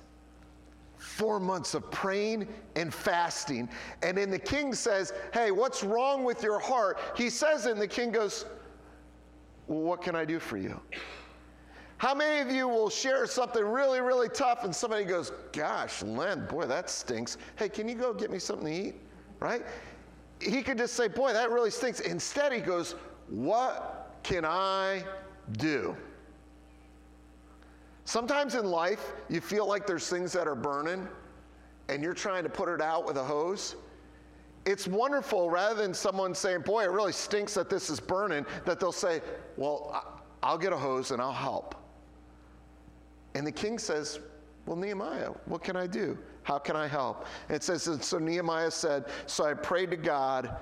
Four 0.97 1.39
months 1.39 1.73
of 1.73 1.89
praying 1.91 2.47
and 2.75 2.93
fasting. 2.93 3.69
And 4.01 4.17
then 4.17 4.31
the 4.31 4.39
king 4.39 4.73
says, 4.73 5.13
Hey, 5.33 5.51
what's 5.51 5.83
wrong 5.83 6.23
with 6.23 6.41
your 6.41 6.59
heart? 6.59 6.99
He 7.15 7.29
says 7.29 7.65
and 7.65 7.79
the 7.79 7.87
king 7.87 8.11
goes, 8.11 8.45
well, 9.67 9.81
What 9.81 10.01
can 10.01 10.15
I 10.15 10.25
do 10.25 10.39
for 10.39 10.57
you? 10.57 10.79
How 11.97 12.13
many 12.13 12.41
of 12.41 12.53
you 12.53 12.67
will 12.67 12.89
share 12.89 13.25
something 13.27 13.63
really, 13.63 14.01
really 14.01 14.27
tough 14.27 14.63
and 14.63 14.75
somebody 14.75 15.05
goes, 15.05 15.31
Gosh, 15.51 16.03
Len, 16.03 16.45
boy, 16.47 16.65
that 16.65 16.89
stinks. 16.89 17.37
Hey, 17.55 17.69
can 17.69 17.87
you 17.87 17.95
go 17.95 18.13
get 18.13 18.31
me 18.31 18.39
something 18.39 18.67
to 18.67 18.87
eat? 18.89 18.95
Right? 19.39 19.63
He 20.39 20.61
could 20.61 20.77
just 20.77 20.93
say, 20.95 21.07
Boy, 21.07 21.33
that 21.33 21.51
really 21.51 21.71
stinks. 21.71 21.99
Instead, 21.99 22.51
he 22.53 22.59
goes, 22.59 22.95
What 23.29 24.19
can 24.23 24.45
I 24.45 25.03
do? 25.53 25.95
Sometimes 28.05 28.55
in 28.55 28.65
life, 28.65 29.13
you 29.29 29.41
feel 29.41 29.67
like 29.67 29.87
there's 29.87 30.07
things 30.09 30.33
that 30.33 30.47
are 30.47 30.55
burning 30.55 31.07
and 31.89 32.03
you're 32.03 32.13
trying 32.13 32.43
to 32.43 32.49
put 32.49 32.69
it 32.69 32.81
out 32.81 33.05
with 33.05 33.17
a 33.17 33.23
hose. 33.23 33.75
It's 34.65 34.87
wonderful 34.87 35.49
rather 35.49 35.81
than 35.81 35.93
someone 35.93 36.33
saying, 36.33 36.61
Boy, 36.61 36.83
it 36.83 36.91
really 36.91 37.11
stinks 37.11 37.53
that 37.55 37.69
this 37.69 37.89
is 37.89 37.99
burning, 37.99 38.45
that 38.65 38.79
they'll 38.79 38.91
say, 38.91 39.21
Well, 39.57 40.21
I'll 40.41 40.57
get 40.57 40.73
a 40.73 40.77
hose 40.77 41.11
and 41.11 41.21
I'll 41.21 41.31
help. 41.31 41.75
And 43.35 43.45
the 43.45 43.51
king 43.51 43.77
says, 43.77 44.19
Well, 44.65 44.75
Nehemiah, 44.77 45.31
what 45.45 45.63
can 45.63 45.75
I 45.75 45.87
do? 45.87 46.17
How 46.43 46.59
can 46.59 46.75
I 46.75 46.87
help? 46.87 47.25
And 47.47 47.55
it 47.55 47.63
says, 47.63 47.87
and 47.87 48.03
so 48.03 48.19
Nehemiah 48.19 48.71
said, 48.71 49.05
So 49.25 49.45
I 49.45 49.53
prayed 49.53 49.91
to 49.91 49.97
God, 49.97 50.57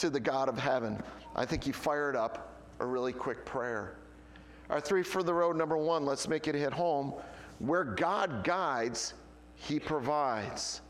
to 0.00 0.10
the 0.10 0.20
God 0.20 0.48
of 0.48 0.58
heaven. 0.58 1.00
I 1.36 1.44
think 1.44 1.62
he 1.62 1.72
fired 1.72 2.16
up 2.16 2.56
a 2.80 2.86
really 2.86 3.12
quick 3.12 3.44
prayer. 3.44 3.96
Our 4.70 4.80
three 4.80 5.02
for 5.02 5.22
the 5.22 5.34
road, 5.34 5.56
number 5.56 5.76
one, 5.76 6.06
let's 6.06 6.26
make 6.26 6.48
it 6.48 6.54
hit 6.54 6.72
home. 6.72 7.12
Where 7.58 7.84
God 7.84 8.42
guides, 8.42 9.14
he 9.56 9.78
provides. 9.78 10.80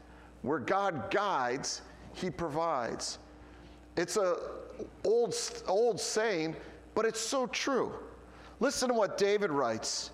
Where 0.43 0.59
God 0.61 1.11
guides, 1.11 1.83
he 2.15 2.31
provides. 2.31 3.19
It's 3.97 4.17
a 4.17 4.37
old, 5.05 5.35
old 5.67 6.01
saying, 6.01 6.55
but 6.95 7.05
it's 7.05 7.21
so 7.21 7.47
true. 7.49 7.93
Listen 8.61 8.89
to 8.89 8.95
what 8.95 9.19
David 9.19 9.51
writes. 9.51 10.11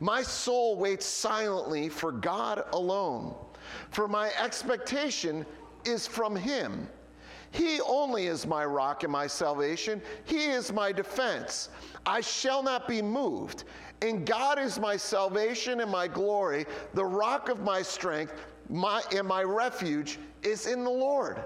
My 0.00 0.22
soul 0.22 0.76
waits 0.76 1.04
silently 1.04 1.88
for 1.88 2.12
God 2.12 2.64
alone, 2.72 3.34
for 3.90 4.08
my 4.08 4.30
expectation 4.42 5.44
is 5.84 6.06
from 6.06 6.36
Him. 6.36 6.88
He 7.50 7.80
only 7.80 8.26
is 8.26 8.46
my 8.46 8.64
rock 8.64 9.02
and 9.04 9.12
my 9.12 9.26
salvation. 9.26 10.02
He 10.24 10.46
is 10.46 10.72
my 10.72 10.92
defense. 10.92 11.70
I 12.04 12.20
shall 12.20 12.62
not 12.62 12.86
be 12.86 13.02
moved. 13.02 13.64
And 14.02 14.26
God 14.26 14.58
is 14.58 14.78
my 14.78 14.96
salvation 14.96 15.80
and 15.80 15.90
my 15.90 16.06
glory, 16.06 16.66
the 16.94 17.04
rock 17.04 17.48
of 17.48 17.60
my 17.60 17.82
strength, 17.82 18.34
my, 18.68 19.02
and 19.14 19.26
my 19.26 19.42
refuge 19.42 20.18
is 20.42 20.66
in 20.66 20.84
the 20.84 20.90
Lord. 20.90 21.42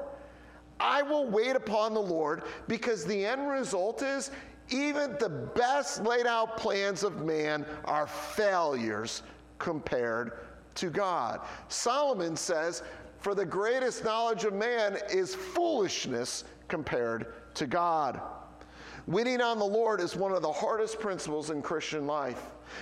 I 0.79 1.03
will 1.03 1.27
wait 1.27 1.57
upon 1.57 1.95
the 1.95 2.03
Lord 2.03 2.43
because 2.67 3.05
the 3.05 3.25
end 3.25 3.49
result 3.49 4.03
is 4.03 4.31
even 4.69 5.17
the 5.19 5.29
best 5.29 6.03
laid 6.03 6.27
out 6.27 6.57
plans 6.57 7.05
of 7.05 7.25
man 7.25 7.65
are 7.85 8.07
failures 8.07 9.23
compared 9.59 10.33
to 10.75 10.91
God. 10.91 11.41
Solomon 11.69 12.37
says, 12.37 12.83
For 13.23 13.37
the 13.37 13.47
greatest 13.47 14.05
knowledge 14.05 14.45
of 14.45 14.53
man 14.53 14.99
is 15.09 15.35
foolishness 15.35 16.45
compared 16.67 17.33
to 17.55 17.67
God. 17.69 18.21
Waiting 19.07 19.41
on 19.41 19.59
the 19.59 19.65
Lord 19.65 20.01
is 20.01 20.17
one 20.17 20.33
of 20.33 20.43
the 20.43 20.53
hardest 20.53 20.99
principles 20.99 21.51
in 21.51 21.63
Christian 21.63 22.07
life. 22.07 22.41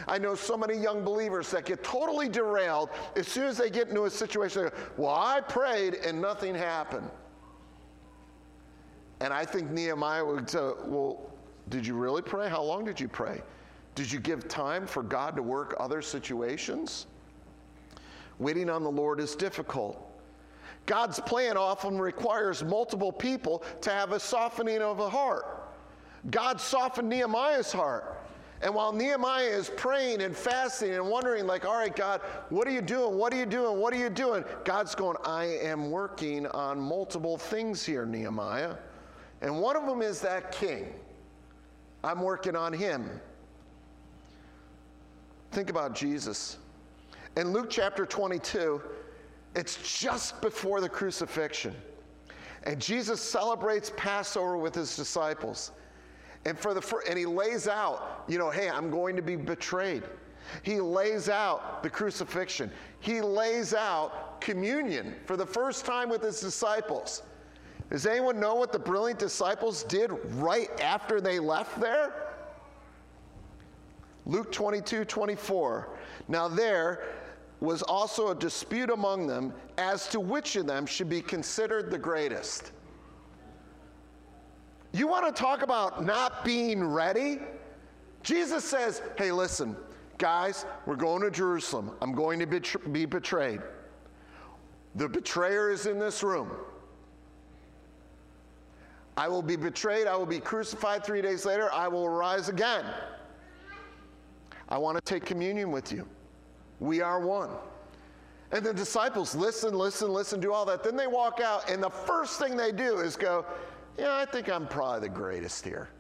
I 0.09 0.19
know 0.19 0.35
so 0.35 0.57
many 0.57 0.77
young 0.77 1.05
believers 1.05 1.51
that 1.51 1.67
get 1.67 1.85
totally 1.85 2.29
derailed 2.29 2.89
as 3.17 3.29
soon 3.29 3.45
as 3.45 3.59
they 3.59 3.69
get 3.69 3.89
into 3.89 4.05
a 4.05 4.11
situation. 4.11 4.65
Go, 4.65 4.71
well, 4.97 5.15
I 5.15 5.41
prayed 5.41 5.95
and 5.95 6.21
nothing 6.21 6.55
happened. 6.55 7.11
And 9.21 9.33
I 9.35 9.45
think 9.45 9.71
Nehemiah 9.71 10.25
would 10.25 10.49
say, 10.49 10.71
well, 10.87 11.31
did 11.69 11.87
you 11.87 11.95
really 11.95 12.23
pray? 12.23 12.49
How 12.49 12.63
long 12.63 12.85
did 12.85 12.99
you 12.99 13.09
pray? 13.09 13.43
Did 13.95 14.11
you 14.11 14.21
give 14.21 14.49
time 14.49 14.87
for 14.87 15.03
God 15.03 15.37
to 15.37 15.43
work 15.43 15.75
other 15.79 16.01
situations? 16.01 17.07
Waiting 18.39 18.71
on 18.71 18.83
the 18.83 18.91
Lord 18.91 19.21
is 19.21 19.35
difficult. 19.35 20.10
God's 20.87 21.21
plan 21.21 21.57
often 21.57 21.99
requires 21.99 22.65
multiple 22.65 23.13
people 23.13 23.63
to 23.83 23.91
have 23.91 24.13
a 24.13 24.21
softening 24.21 24.81
of 24.81 24.99
the 24.99 25.09
heart. 25.09 25.69
God 26.31 26.61
softened 26.61 27.09
Nehemiah's 27.09 27.73
heart. 27.73 28.17
And 28.63 28.75
while 28.75 28.93
Nehemiah 28.93 29.45
is 29.45 29.71
praying 29.71 30.21
and 30.21 30.37
fasting 30.37 30.93
and 30.93 31.09
wondering, 31.09 31.47
like, 31.47 31.65
all 31.65 31.79
right, 31.79 31.95
God, 31.95 32.21
what 32.51 32.69
are 32.69 32.71
you 32.71 32.83
doing? 32.83 33.17
What 33.17 33.33
are 33.33 33.39
you 33.39 33.47
doing? 33.47 33.81
What 33.81 33.95
are 33.95 33.99
you 33.99 34.11
doing? 34.11 34.45
God's 34.65 34.95
going, 34.95 35.17
I 35.25 35.45
am 35.45 35.91
working 35.91 36.47
on 36.49 36.79
multiple 36.79 37.39
things 37.39 37.85
here, 37.85 38.05
Nehemiah. 38.05 38.75
And 39.41 39.61
one 39.61 39.77
of 39.77 39.87
them 39.87 40.03
is 40.03 40.21
that 40.21 40.53
king. 40.53 40.93
I'm 42.05 42.21
working 42.21 42.55
on 42.55 42.75
him. 42.75 43.09
Think 45.53 45.71
about 45.71 45.95
Jesus. 45.95 46.59
In 47.37 47.53
Luke 47.53 47.71
chapter 47.71 48.05
22, 48.05 48.83
it's 49.55 49.99
just 50.01 50.41
before 50.41 50.81
the 50.81 50.89
crucifixion. 50.89 51.75
And 52.65 52.81
Jesus 52.81 53.21
celebrates 53.21 53.91
Passover 53.97 54.57
with 54.57 54.75
his 54.75 54.97
disciples. 54.97 55.73
And 56.45 56.59
for 56.59 56.73
the 56.73 57.03
and 57.09 57.19
he 57.19 57.27
lays 57.27 57.69
out, 57.69 58.25
you 58.29 58.39
know, 58.39 58.51
hey, 58.51 58.69
I'm 58.69 58.91
going 58.91 59.17
to 59.17 59.23
be 59.23 59.37
betrayed. 59.37 60.03
He 60.63 60.81
lays 60.81 61.29
out 61.29 61.83
the 61.83 61.91
crucifixion. 61.91 62.71
He 63.01 63.21
lays 63.21 63.75
out 63.75 64.41
communion 64.41 65.15
for 65.27 65.37
the 65.37 65.47
first 65.47 65.85
time 65.85 66.09
with 66.09 66.23
his 66.23 66.41
disciples. 66.41 67.23
Does 67.91 68.07
anyone 68.07 68.39
know 68.39 68.55
what 68.55 68.73
the 68.73 68.79
brilliant 68.79 69.19
disciples 69.19 69.83
did 69.85 70.11
right 70.37 70.71
after 70.81 71.21
they 71.21 71.39
left 71.39 71.81
there? 71.81 72.31
Luke 74.27 74.53
22 74.53 75.05
24. 75.05 75.89
Now 76.29 76.47
there 76.47 77.03
was 77.61 77.83
also 77.83 78.31
a 78.31 78.35
dispute 78.35 78.91
among 78.91 79.27
them 79.27 79.53
as 79.77 80.09
to 80.09 80.19
which 80.19 80.57
of 80.57 80.67
them 80.67 80.87
should 80.87 81.09
be 81.09 81.21
considered 81.21 81.91
the 81.91 81.99
greatest. 81.99 82.73
You 84.93 85.07
want 85.07 85.27
to 85.27 85.43
talk 85.43 85.63
about 85.63 86.05
not 86.05 86.45
being 86.45 86.83
ready? 86.83 87.39
Jesus 88.23 88.65
says, 88.65 89.03
hey, 89.17 89.31
listen, 89.31 89.77
guys, 90.19 90.65
we're 90.87 90.97
going 90.97 91.23
to 91.23 91.31
Jerusalem. 91.31 91.93
I'm 92.01 92.13
going 92.13 92.39
to 92.41 92.47
be 92.47 93.05
betrayed. 93.05 93.61
The 94.97 95.09
betrayer 95.09 95.71
is 95.71 95.87
in 95.87 95.99
this 95.99 96.23
room. 96.23 96.51
I 99.17 99.29
will 99.29 99.43
be 99.43 99.57
betrayed. 99.57 100.07
I 100.07 100.17
will 100.17 100.27
be 100.27 100.41
crucified 100.41 101.05
three 101.05 101.21
days 101.21 101.45
later. 101.45 101.73
I 101.73 101.89
will 101.89 102.09
rise 102.09 102.49
again. 102.49 102.85
I 104.69 104.79
want 104.79 104.97
to 104.97 105.03
take 105.03 105.25
communion 105.25 105.71
with 105.71 105.93
you. 105.93 106.07
We 106.81 107.01
are 107.01 107.21
one. 107.21 107.51
And 108.53 108.65
the 108.65 108.75
disciples 108.75 109.35
listen, 109.35 109.75
listen, 109.75 110.13
listen, 110.13 110.41
do 110.41 110.53
all 110.53 110.65
that. 110.65 110.83
Then 110.83 110.97
they 110.97 111.07
walk 111.07 111.41
out, 111.41 111.71
and 111.71 111.83
the 111.83 111.91
first 111.91 112.41
thing 112.41 112.57
they 112.57 112.73
do 112.73 112.99
is 112.99 113.17
go, 113.17 113.45
Yeah, 113.99 114.15
I 114.15 114.25
think 114.25 114.49
I'm 114.49 114.67
probably 114.67 115.09
the 115.09 115.15
greatest 115.15 115.65
here. 115.65 115.91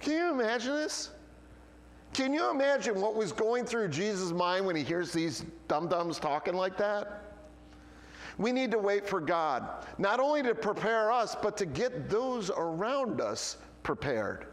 Can 0.00 0.12
you 0.12 0.30
imagine 0.30 0.76
this? 0.76 1.10
Can 2.14 2.32
you 2.32 2.50
imagine 2.50 3.00
what 3.00 3.14
was 3.14 3.32
going 3.32 3.64
through 3.64 3.88
Jesus' 3.88 4.32
mind 4.32 4.64
when 4.64 4.76
he 4.76 4.82
hears 4.82 5.12
these 5.12 5.44
dum 5.66 5.88
dums 5.88 6.18
talking 6.18 6.54
like 6.54 6.76
that? 6.78 7.24
We 8.38 8.52
need 8.52 8.70
to 8.70 8.78
wait 8.78 9.06
for 9.08 9.20
God, 9.20 9.84
not 9.98 10.20
only 10.20 10.42
to 10.44 10.54
prepare 10.54 11.10
us, 11.10 11.34
but 11.34 11.56
to 11.56 11.66
get 11.66 12.08
those 12.08 12.50
around 12.50 13.20
us 13.20 13.56
prepared. 13.82 14.46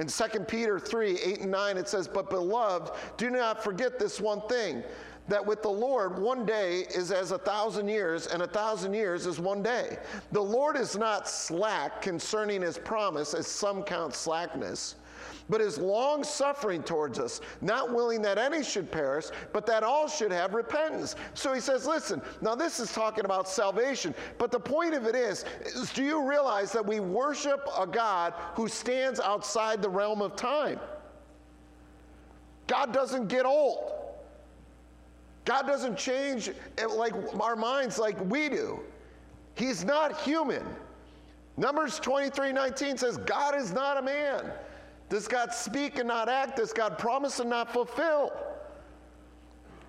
In 0.00 0.06
2 0.06 0.40
Peter 0.40 0.80
3 0.80 1.18
8 1.18 1.40
and 1.42 1.50
9, 1.50 1.76
it 1.76 1.86
says, 1.86 2.08
But 2.08 2.30
beloved, 2.30 2.92
do 3.18 3.28
not 3.28 3.62
forget 3.62 3.98
this 3.98 4.18
one 4.18 4.40
thing 4.48 4.82
that 5.28 5.44
with 5.44 5.60
the 5.60 5.68
Lord, 5.68 6.18
one 6.18 6.46
day 6.46 6.86
is 6.94 7.12
as 7.12 7.32
a 7.32 7.38
thousand 7.38 7.86
years, 7.88 8.26
and 8.26 8.42
a 8.42 8.46
thousand 8.46 8.94
years 8.94 9.26
is 9.26 9.38
one 9.38 9.62
day. 9.62 9.98
The 10.32 10.40
Lord 10.40 10.78
is 10.78 10.96
not 10.96 11.28
slack 11.28 12.00
concerning 12.00 12.62
his 12.62 12.78
promise, 12.78 13.34
as 13.34 13.46
some 13.46 13.82
count 13.82 14.14
slackness 14.14 14.96
but 15.48 15.60
is 15.60 15.78
long 15.78 16.22
suffering 16.24 16.82
towards 16.82 17.18
us, 17.18 17.40
not 17.60 17.92
willing 17.92 18.22
that 18.22 18.38
any 18.38 18.62
should 18.62 18.90
perish, 18.90 19.26
but 19.52 19.66
that 19.66 19.82
all 19.82 20.08
should 20.08 20.32
have 20.32 20.54
repentance. 20.54 21.16
So 21.34 21.52
he 21.52 21.60
says, 21.60 21.86
listen, 21.86 22.22
now 22.40 22.54
this 22.54 22.80
is 22.80 22.92
talking 22.92 23.24
about 23.24 23.48
salvation, 23.48 24.14
but 24.38 24.50
the 24.50 24.60
point 24.60 24.94
of 24.94 25.06
it 25.06 25.14
is, 25.14 25.44
is 25.64 25.92
do 25.92 26.04
you 26.04 26.28
realize 26.28 26.72
that 26.72 26.84
we 26.84 27.00
worship 27.00 27.66
a 27.78 27.86
God 27.86 28.34
who 28.54 28.68
stands 28.68 29.20
outside 29.20 29.82
the 29.82 29.90
realm 29.90 30.22
of 30.22 30.36
time? 30.36 30.78
God 32.66 32.92
doesn't 32.92 33.28
get 33.28 33.46
old. 33.46 33.92
God 35.44 35.66
doesn't 35.66 35.96
change 35.96 36.50
eh, 36.78 36.86
like 36.86 37.14
our 37.40 37.56
minds 37.56 37.98
like 37.98 38.20
we 38.30 38.48
do. 38.48 38.80
He's 39.54 39.84
not 39.84 40.20
human. 40.20 40.64
Numbers 41.56 41.98
23 41.98 42.52
19 42.52 42.96
says, 42.96 43.18
God 43.18 43.54
is 43.56 43.72
not 43.72 43.96
a 43.96 44.02
man. 44.02 44.52
Does 45.10 45.26
God 45.28 45.52
speak 45.52 45.98
and 45.98 46.08
not 46.08 46.28
act? 46.28 46.56
Does 46.56 46.72
God 46.72 46.96
promise 46.96 47.40
and 47.40 47.50
not 47.50 47.72
fulfill? 47.72 48.32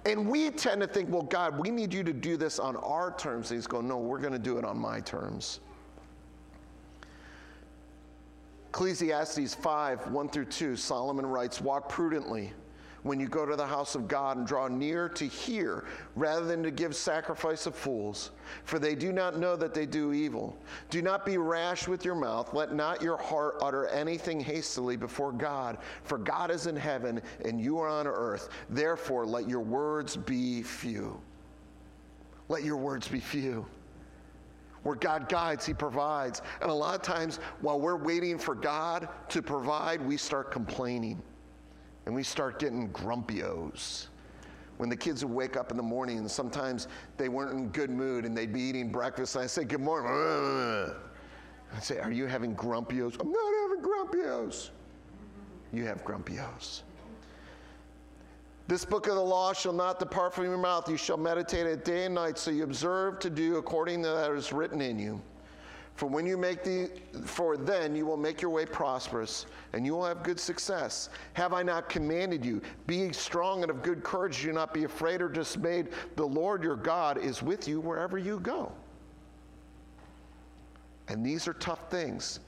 And 0.05 0.27
we 0.27 0.49
tend 0.49 0.81
to 0.81 0.87
think, 0.87 1.09
well, 1.11 1.21
God, 1.21 1.59
we 1.59 1.69
need 1.69 1.93
you 1.93 2.03
to 2.03 2.11
do 2.11 2.35
this 2.35 2.57
on 2.57 2.75
our 2.77 3.15
terms. 3.17 3.51
And 3.51 3.57
he's 3.59 3.67
going, 3.67 3.87
no, 3.87 3.99
we're 3.99 4.17
going 4.17 4.33
to 4.33 4.39
do 4.39 4.57
it 4.57 4.65
on 4.65 4.77
my 4.79 4.99
terms. 4.99 5.59
Ecclesiastes 8.69 9.53
5 9.53 10.07
1 10.07 10.29
through 10.29 10.45
2, 10.45 10.75
Solomon 10.75 11.25
writes, 11.25 11.61
Walk 11.61 11.87
prudently 11.87 12.51
when 13.03 13.19
you 13.19 13.27
go 13.27 13.45
to 13.45 13.55
the 13.55 13.65
house 13.65 13.95
of 13.95 14.07
God 14.07 14.37
and 14.37 14.45
draw 14.45 14.67
near 14.67 15.09
to 15.09 15.25
hear 15.25 15.85
rather 16.15 16.45
than 16.45 16.61
to 16.63 16.71
give 16.71 16.95
sacrifice 16.95 17.65
of 17.65 17.75
fools, 17.75 18.31
for 18.63 18.77
they 18.77 18.95
do 18.95 19.11
not 19.11 19.39
know 19.39 19.55
that 19.55 19.73
they 19.73 19.85
do 19.85 20.13
evil. 20.13 20.55
Do 20.89 21.01
not 21.01 21.25
be 21.25 21.37
rash 21.37 21.87
with 21.87 22.05
your 22.05 22.15
mouth. 22.15 22.53
Let 22.53 22.73
not 22.73 23.01
your 23.01 23.17
heart 23.17 23.55
utter 23.61 23.87
anything 23.87 24.39
hastily 24.39 24.97
before 24.97 25.31
God, 25.31 25.79
for 26.03 26.17
God 26.17 26.51
is 26.51 26.67
in 26.67 26.75
heaven 26.75 27.21
and 27.43 27.59
you 27.59 27.79
are 27.79 27.87
on 27.87 28.05
earth. 28.05 28.49
Therefore, 28.69 29.25
let 29.25 29.49
your 29.49 29.61
words 29.61 30.15
be 30.15 30.61
few. 30.61 31.19
Let 32.49 32.63
your 32.63 32.77
words 32.77 33.07
be 33.07 33.19
few. 33.19 33.65
Where 34.83 34.95
God 34.95 35.29
guides, 35.29 35.65
He 35.65 35.73
provides. 35.73 36.41
And 36.59 36.69
a 36.69 36.73
lot 36.73 36.95
of 36.95 37.01
times, 37.01 37.37
while 37.61 37.79
we're 37.79 37.97
waiting 37.97 38.37
for 38.37 38.55
God 38.55 39.09
to 39.29 39.41
provide, 39.41 40.01
we 40.01 40.17
start 40.17 40.51
complaining 40.51 41.21
and 42.05 42.15
we 42.15 42.23
start 42.23 42.59
getting 42.59 42.89
grumpios. 42.89 44.07
When 44.77 44.89
the 44.89 44.95
kids 44.95 45.23
would 45.23 45.33
wake 45.33 45.57
up 45.57 45.69
in 45.69 45.77
the 45.77 45.83
morning 45.83 46.17
and 46.17 46.29
sometimes 46.29 46.87
they 47.17 47.29
weren't 47.29 47.53
in 47.53 47.69
good 47.69 47.91
mood 47.91 48.25
and 48.25 48.35
they'd 48.35 48.51
be 48.51 48.61
eating 48.61 48.91
breakfast, 48.91 49.35
and 49.35 49.43
I 49.43 49.47
say, 49.47 49.63
Good 49.63 49.81
morning. 49.81 50.11
I'd 51.75 51.83
say, 51.83 51.99
Are 51.99 52.11
you 52.11 52.25
having 52.25 52.55
grumpios? 52.55 53.19
I'm 53.19 53.31
not 53.31 53.53
having 53.61 53.83
grumpios. 53.83 54.71
You 55.71 55.85
have 55.85 56.03
grumpios. 56.03 56.81
This 58.67 58.85
book 58.85 59.07
of 59.07 59.15
the 59.15 59.21
law 59.21 59.53
shall 59.53 59.73
not 59.73 59.99
depart 59.99 60.33
from 60.33 60.45
your 60.45 60.57
mouth. 60.57 60.89
You 60.89 60.97
shall 60.97 61.17
meditate 61.17 61.67
it 61.67 61.83
day 61.83 62.05
and 62.05 62.15
night, 62.15 62.37
so 62.37 62.51
you 62.51 62.63
observe 62.63 63.19
to 63.19 63.29
do 63.29 63.57
according 63.57 64.01
to 64.03 64.09
that 64.09 64.31
is 64.31 64.53
written 64.53 64.81
in 64.81 64.97
you. 64.97 65.21
For 66.01 66.07
when 66.07 66.25
you 66.25 66.35
make 66.35 66.63
the 66.63 66.89
for 67.25 67.55
then 67.55 67.95
you 67.95 68.07
will 68.07 68.17
make 68.17 68.41
your 68.41 68.49
way 68.49 68.65
prosperous 68.65 69.45
and 69.73 69.85
you 69.85 69.93
will 69.93 70.05
have 70.07 70.23
good 70.23 70.39
success. 70.39 71.09
Have 71.33 71.53
I 71.53 71.61
not 71.61 71.89
commanded 71.89 72.43
you? 72.43 72.59
Be 72.87 73.13
strong 73.13 73.61
and 73.61 73.69
of 73.69 73.83
good 73.83 74.03
courage, 74.03 74.41
do 74.41 74.51
not 74.51 74.73
be 74.73 74.85
afraid 74.85 75.21
or 75.21 75.29
dismayed. 75.29 75.89
The 76.15 76.25
Lord 76.25 76.63
your 76.63 76.75
God 76.75 77.19
is 77.19 77.43
with 77.43 77.67
you 77.67 77.79
wherever 77.79 78.17
you 78.17 78.39
go. 78.39 78.71
And 81.07 81.23
these 81.23 81.47
are 81.47 81.53
tough 81.53 81.91
things 81.91 82.39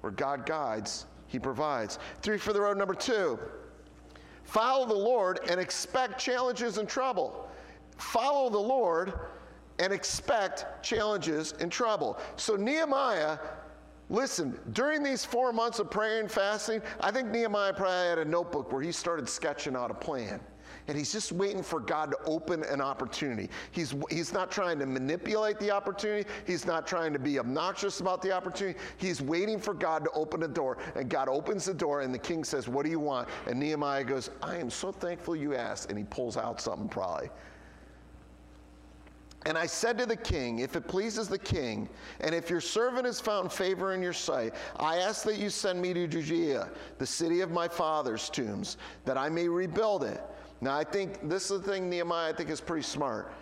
where 0.00 0.12
God 0.12 0.46
guides, 0.46 1.04
He 1.26 1.38
provides. 1.38 1.98
Three 2.22 2.38
for 2.38 2.54
the 2.54 2.62
road, 2.62 2.78
number 2.78 2.94
two. 2.94 3.38
Follow 4.44 4.86
the 4.86 4.94
Lord 4.94 5.38
and 5.50 5.60
expect 5.60 6.18
challenges 6.18 6.78
and 6.78 6.88
trouble. 6.88 7.46
Follow 7.98 8.48
the 8.48 8.56
Lord 8.56 9.12
and 9.78 9.92
expect 9.92 10.82
challenges 10.82 11.54
and 11.60 11.70
trouble. 11.70 12.18
So, 12.36 12.56
Nehemiah, 12.56 13.38
listen, 14.10 14.58
during 14.72 15.02
these 15.02 15.24
four 15.24 15.52
months 15.52 15.78
of 15.78 15.90
prayer 15.90 16.20
and 16.20 16.30
fasting, 16.30 16.82
I 17.00 17.10
think 17.10 17.28
Nehemiah 17.28 17.72
probably 17.72 18.08
had 18.08 18.18
a 18.18 18.24
notebook 18.24 18.72
where 18.72 18.82
he 18.82 18.92
started 18.92 19.28
sketching 19.28 19.76
out 19.76 19.90
a 19.90 19.94
plan. 19.94 20.40
And 20.88 20.98
he's 20.98 21.12
just 21.12 21.32
waiting 21.32 21.62
for 21.62 21.80
God 21.80 22.10
to 22.10 22.18
open 22.24 22.64
an 22.64 22.80
opportunity. 22.80 23.48
He's, 23.70 23.94
he's 24.10 24.32
not 24.32 24.50
trying 24.50 24.78
to 24.80 24.86
manipulate 24.86 25.58
the 25.60 25.70
opportunity. 25.70 26.28
He's 26.46 26.66
not 26.66 26.86
trying 26.86 27.12
to 27.12 27.18
be 27.18 27.38
obnoxious 27.38 28.00
about 28.00 28.20
the 28.20 28.32
opportunity. 28.32 28.78
He's 28.96 29.22
waiting 29.22 29.60
for 29.60 29.74
God 29.74 30.04
to 30.04 30.10
open 30.10 30.42
a 30.42 30.48
door. 30.48 30.78
And 30.96 31.08
God 31.08 31.28
opens 31.28 31.66
the 31.66 31.74
door, 31.74 32.00
and 32.00 32.12
the 32.12 32.18
king 32.18 32.42
says, 32.42 32.68
What 32.68 32.84
do 32.84 32.90
you 32.90 33.00
want? 33.00 33.28
And 33.46 33.60
Nehemiah 33.60 34.04
goes, 34.04 34.30
I 34.42 34.56
am 34.56 34.70
so 34.70 34.90
thankful 34.90 35.36
you 35.36 35.54
asked. 35.54 35.88
And 35.88 35.98
he 35.98 36.04
pulls 36.04 36.36
out 36.36 36.60
something 36.60 36.88
probably. 36.88 37.30
And 39.44 39.58
I 39.58 39.66
said 39.66 39.98
to 39.98 40.06
the 40.06 40.16
king, 40.16 40.60
If 40.60 40.76
it 40.76 40.86
pleases 40.86 41.28
the 41.28 41.38
king, 41.38 41.88
and 42.20 42.34
if 42.34 42.48
your 42.48 42.60
servant 42.60 43.06
has 43.06 43.20
found 43.20 43.52
favor 43.52 43.92
in 43.92 44.02
your 44.02 44.12
sight, 44.12 44.54
I 44.76 44.98
ask 44.98 45.24
that 45.24 45.38
you 45.38 45.50
send 45.50 45.82
me 45.82 45.92
to 45.94 46.06
Judea, 46.06 46.68
the 46.98 47.06
city 47.06 47.40
of 47.40 47.50
my 47.50 47.66
father's 47.66 48.30
tombs, 48.30 48.76
that 49.04 49.18
I 49.18 49.28
may 49.28 49.48
rebuild 49.48 50.04
it. 50.04 50.20
Now, 50.60 50.76
I 50.76 50.84
think 50.84 51.28
this 51.28 51.50
is 51.50 51.60
the 51.60 51.72
thing 51.72 51.90
Nehemiah 51.90 52.30
I 52.30 52.32
think 52.32 52.50
is 52.50 52.60
pretty 52.60 52.84
smart. 52.84 53.32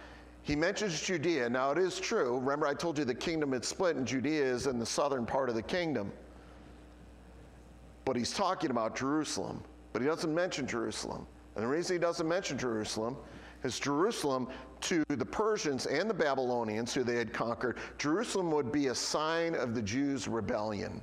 He 0.43 0.57
mentions 0.57 1.01
Judea. 1.03 1.51
Now, 1.51 1.71
it 1.71 1.79
is 1.79 2.01
true. 2.01 2.39
Remember, 2.39 2.67
I 2.67 2.73
told 2.73 2.99
you 2.99 3.05
the 3.05 3.15
kingdom 3.15 3.53
had 3.53 3.65
split, 3.65 3.97
and 3.97 4.07
Judea 4.07 4.43
is 4.43 4.67
in 4.67 4.79
the 4.79 4.87
southern 4.87 5.27
part 5.27 5.51
of 5.51 5.55
the 5.55 5.63
kingdom. 5.63 6.11
But 8.07 8.17
he's 8.17 8.33
talking 8.33 8.71
about 8.71 8.97
Jerusalem, 8.97 9.63
but 9.93 10.01
he 10.01 10.09
doesn't 10.09 10.35
mention 10.35 10.67
Jerusalem. 10.67 11.27
And 11.55 11.65
the 11.65 11.69
reason 11.69 11.97
he 11.97 12.01
doesn't 12.01 12.27
mention 12.27 12.57
Jerusalem 12.57 13.17
is 13.65 13.79
Jerusalem 13.79 14.49
to 14.83 15.05
the 15.09 15.25
Persians 15.25 15.87
and 15.87 16.09
the 16.09 16.14
Babylonians 16.14 16.95
who 16.95 17.03
they 17.03 17.16
had 17.16 17.33
conquered, 17.33 17.79
Jerusalem 17.99 18.51
would 18.53 18.73
be 18.73 18.88
a 18.88 18.95
sign 18.95 19.55
of 19.55 19.75
the 19.75 19.83
Jews' 19.83 20.29
rebellion. 20.29 21.01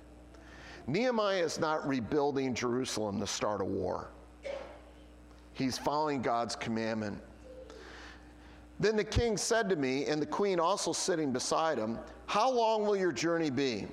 Nehemiah 0.88 1.44
is 1.44 1.60
not 1.60 1.88
rebuilding 1.88 2.54
Jerusalem 2.54 3.20
to 3.20 3.28
start 3.28 3.62
a 3.62 3.66
war. 3.66 4.08
He's 5.54 5.78
following 5.78 6.22
God's 6.22 6.56
commandment. 6.56 7.20
Then 8.80 8.96
the 8.96 9.04
king 9.04 9.38
said 9.38 9.70
to 9.70 9.76
me, 9.76 10.06
and 10.06 10.22
the 10.22 10.28
queen 10.28 10.60
also 10.60 10.94
sitting 10.94 11.34
beside 11.34 11.78
him, 11.78 11.98
How 12.28 12.50
long 12.50 12.86
will 12.86 12.96
your 12.96 13.12
journey 13.12 13.50
be? 13.50 13.88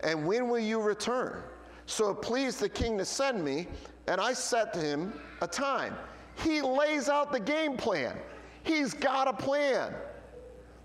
And 0.00 0.24
when 0.24 0.48
will 0.48 0.60
you 0.60 0.80
return? 0.80 1.42
So 1.86 2.10
it 2.10 2.22
pleased 2.22 2.60
the 2.60 2.68
king 2.68 2.96
to 2.98 3.04
send 3.04 3.44
me, 3.44 3.66
and 4.06 4.20
I 4.20 4.32
set 4.32 4.72
to 4.74 4.80
him 4.80 5.12
a 5.42 5.46
time. 5.46 5.94
He 6.36 6.62
lays 6.62 7.08
out 7.08 7.32
the 7.32 7.40
game 7.40 7.76
plan. 7.76 8.16
He's 8.64 8.92
got 8.92 9.28
a 9.28 9.32
plan. 9.32 9.94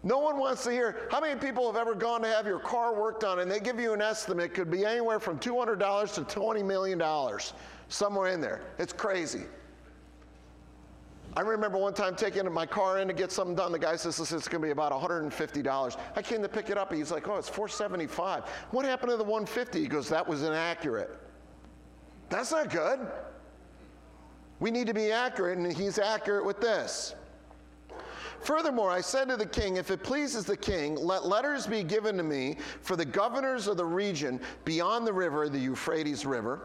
No 0.04 0.20
one 0.20 0.38
wants 0.38 0.64
to 0.66 0.72
hear. 0.72 1.08
How 1.12 1.20
many 1.20 1.40
people 1.40 1.66
have 1.66 1.76
ever 1.76 1.96
gone 1.96 2.22
to 2.22 2.28
have 2.28 2.46
your 2.46 2.60
car 2.60 2.94
worked 2.94 3.24
on 3.24 3.40
and 3.40 3.50
they 3.52 3.60
give 3.60 3.80
you 3.80 3.94
an 3.94 4.02
estimate? 4.02 4.54
Could 4.54 4.70
be 4.70 4.86
anywhere 4.86 5.20
from 5.20 5.40
$200 5.40 6.14
to 6.16 6.40
$20 6.40 6.66
million, 6.66 7.02
somewhere 7.88 8.32
in 8.32 8.40
there. 8.40 8.62
It's 8.78 8.94
crazy. 8.94 9.44
I 11.36 11.42
remember 11.42 11.78
one 11.78 11.94
time 11.94 12.16
taking 12.16 12.52
my 12.52 12.66
car 12.66 13.00
in 13.00 13.08
to 13.08 13.14
get 13.14 13.32
something 13.32 13.56
done. 13.56 13.72
The 13.72 13.80
guy 13.80 13.96
says, 13.96 14.20
it's 14.20 14.48
going 14.48 14.62
to 14.62 14.66
be 14.66 14.72
about 14.72 14.92
$150. 14.92 15.98
I 16.16 16.22
came 16.22 16.42
to 16.42 16.50
pick 16.50 16.70
it 16.70 16.78
up. 16.78 16.90
And 16.90 16.98
he's 16.98 17.12
like, 17.12 17.28
Oh, 17.28 17.36
it's 17.36 17.50
475. 17.50 18.46
What 18.72 18.86
happened 18.86 19.12
to 19.12 19.18
the 19.18 19.24
150 19.24 19.80
He 19.80 19.88
goes, 19.88 20.10
That 20.10 20.28
was 20.28 20.44
inaccurate. 20.44 21.12
That's 22.30 22.52
not 22.52 22.70
good. 22.70 23.00
We 24.60 24.72
need 24.72 24.88
to 24.88 24.94
be 24.94 25.12
accurate, 25.12 25.58
and 25.58 25.72
he's 25.72 26.00
accurate 26.00 26.46
with 26.46 26.60
this. 26.60 27.16
Furthermore, 28.42 28.90
I 28.90 29.02
said 29.02 29.28
to 29.30 29.38
the 29.38 29.46
king, 29.46 29.78
If 29.78 29.92
it 29.92 30.04
pleases 30.04 30.46
the 30.46 30.58
king, 30.58 30.96
let 30.96 31.26
letters 31.26 31.68
be 31.68 31.84
given 31.84 32.18
to 32.18 32.24
me 32.24 32.58
for 32.82 32.96
the 32.96 33.06
governors 33.06 33.68
of 33.68 33.78
the 33.78 33.86
region 33.86 34.40
beyond 34.66 35.06
the 35.06 35.14
river, 35.14 35.50
the 35.50 35.60
Euphrates 35.60 36.26
River, 36.26 36.62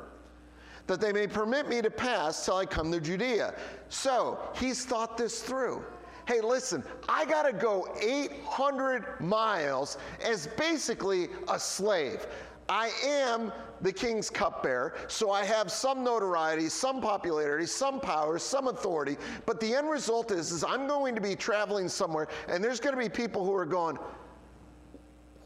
that 0.86 1.00
they 1.00 1.12
may 1.12 1.26
permit 1.26 1.68
me 1.68 1.82
to 1.82 1.90
pass 1.90 2.44
till 2.44 2.56
I 2.56 2.66
come 2.66 2.92
to 2.92 3.00
Judea. 3.00 3.54
So 3.88 4.38
he's 4.54 4.84
thought 4.84 5.16
this 5.16 5.42
through. 5.42 5.84
Hey, 6.26 6.40
listen, 6.40 6.82
I 7.08 7.26
got 7.26 7.42
to 7.42 7.52
go 7.52 7.94
800 8.00 9.20
miles 9.20 9.98
as 10.24 10.46
basically 10.46 11.28
a 11.48 11.58
slave. 11.58 12.26
I 12.68 12.90
am 13.04 13.52
the 13.84 13.92
king's 13.92 14.30
cupbearer, 14.30 14.94
so 15.08 15.30
I 15.30 15.44
have 15.44 15.70
some 15.70 16.02
notoriety, 16.02 16.70
some 16.70 17.02
popularity, 17.02 17.66
some 17.66 18.00
power, 18.00 18.38
some 18.38 18.68
authority. 18.68 19.18
But 19.44 19.60
the 19.60 19.74
end 19.74 19.90
result 19.90 20.30
is, 20.30 20.52
is 20.52 20.64
I'm 20.64 20.88
going 20.88 21.14
to 21.14 21.20
be 21.20 21.36
traveling 21.36 21.88
somewhere, 21.88 22.28
and 22.48 22.64
there's 22.64 22.80
going 22.80 22.96
to 22.96 23.00
be 23.00 23.10
people 23.10 23.44
who 23.44 23.54
are 23.54 23.66
going, 23.66 23.98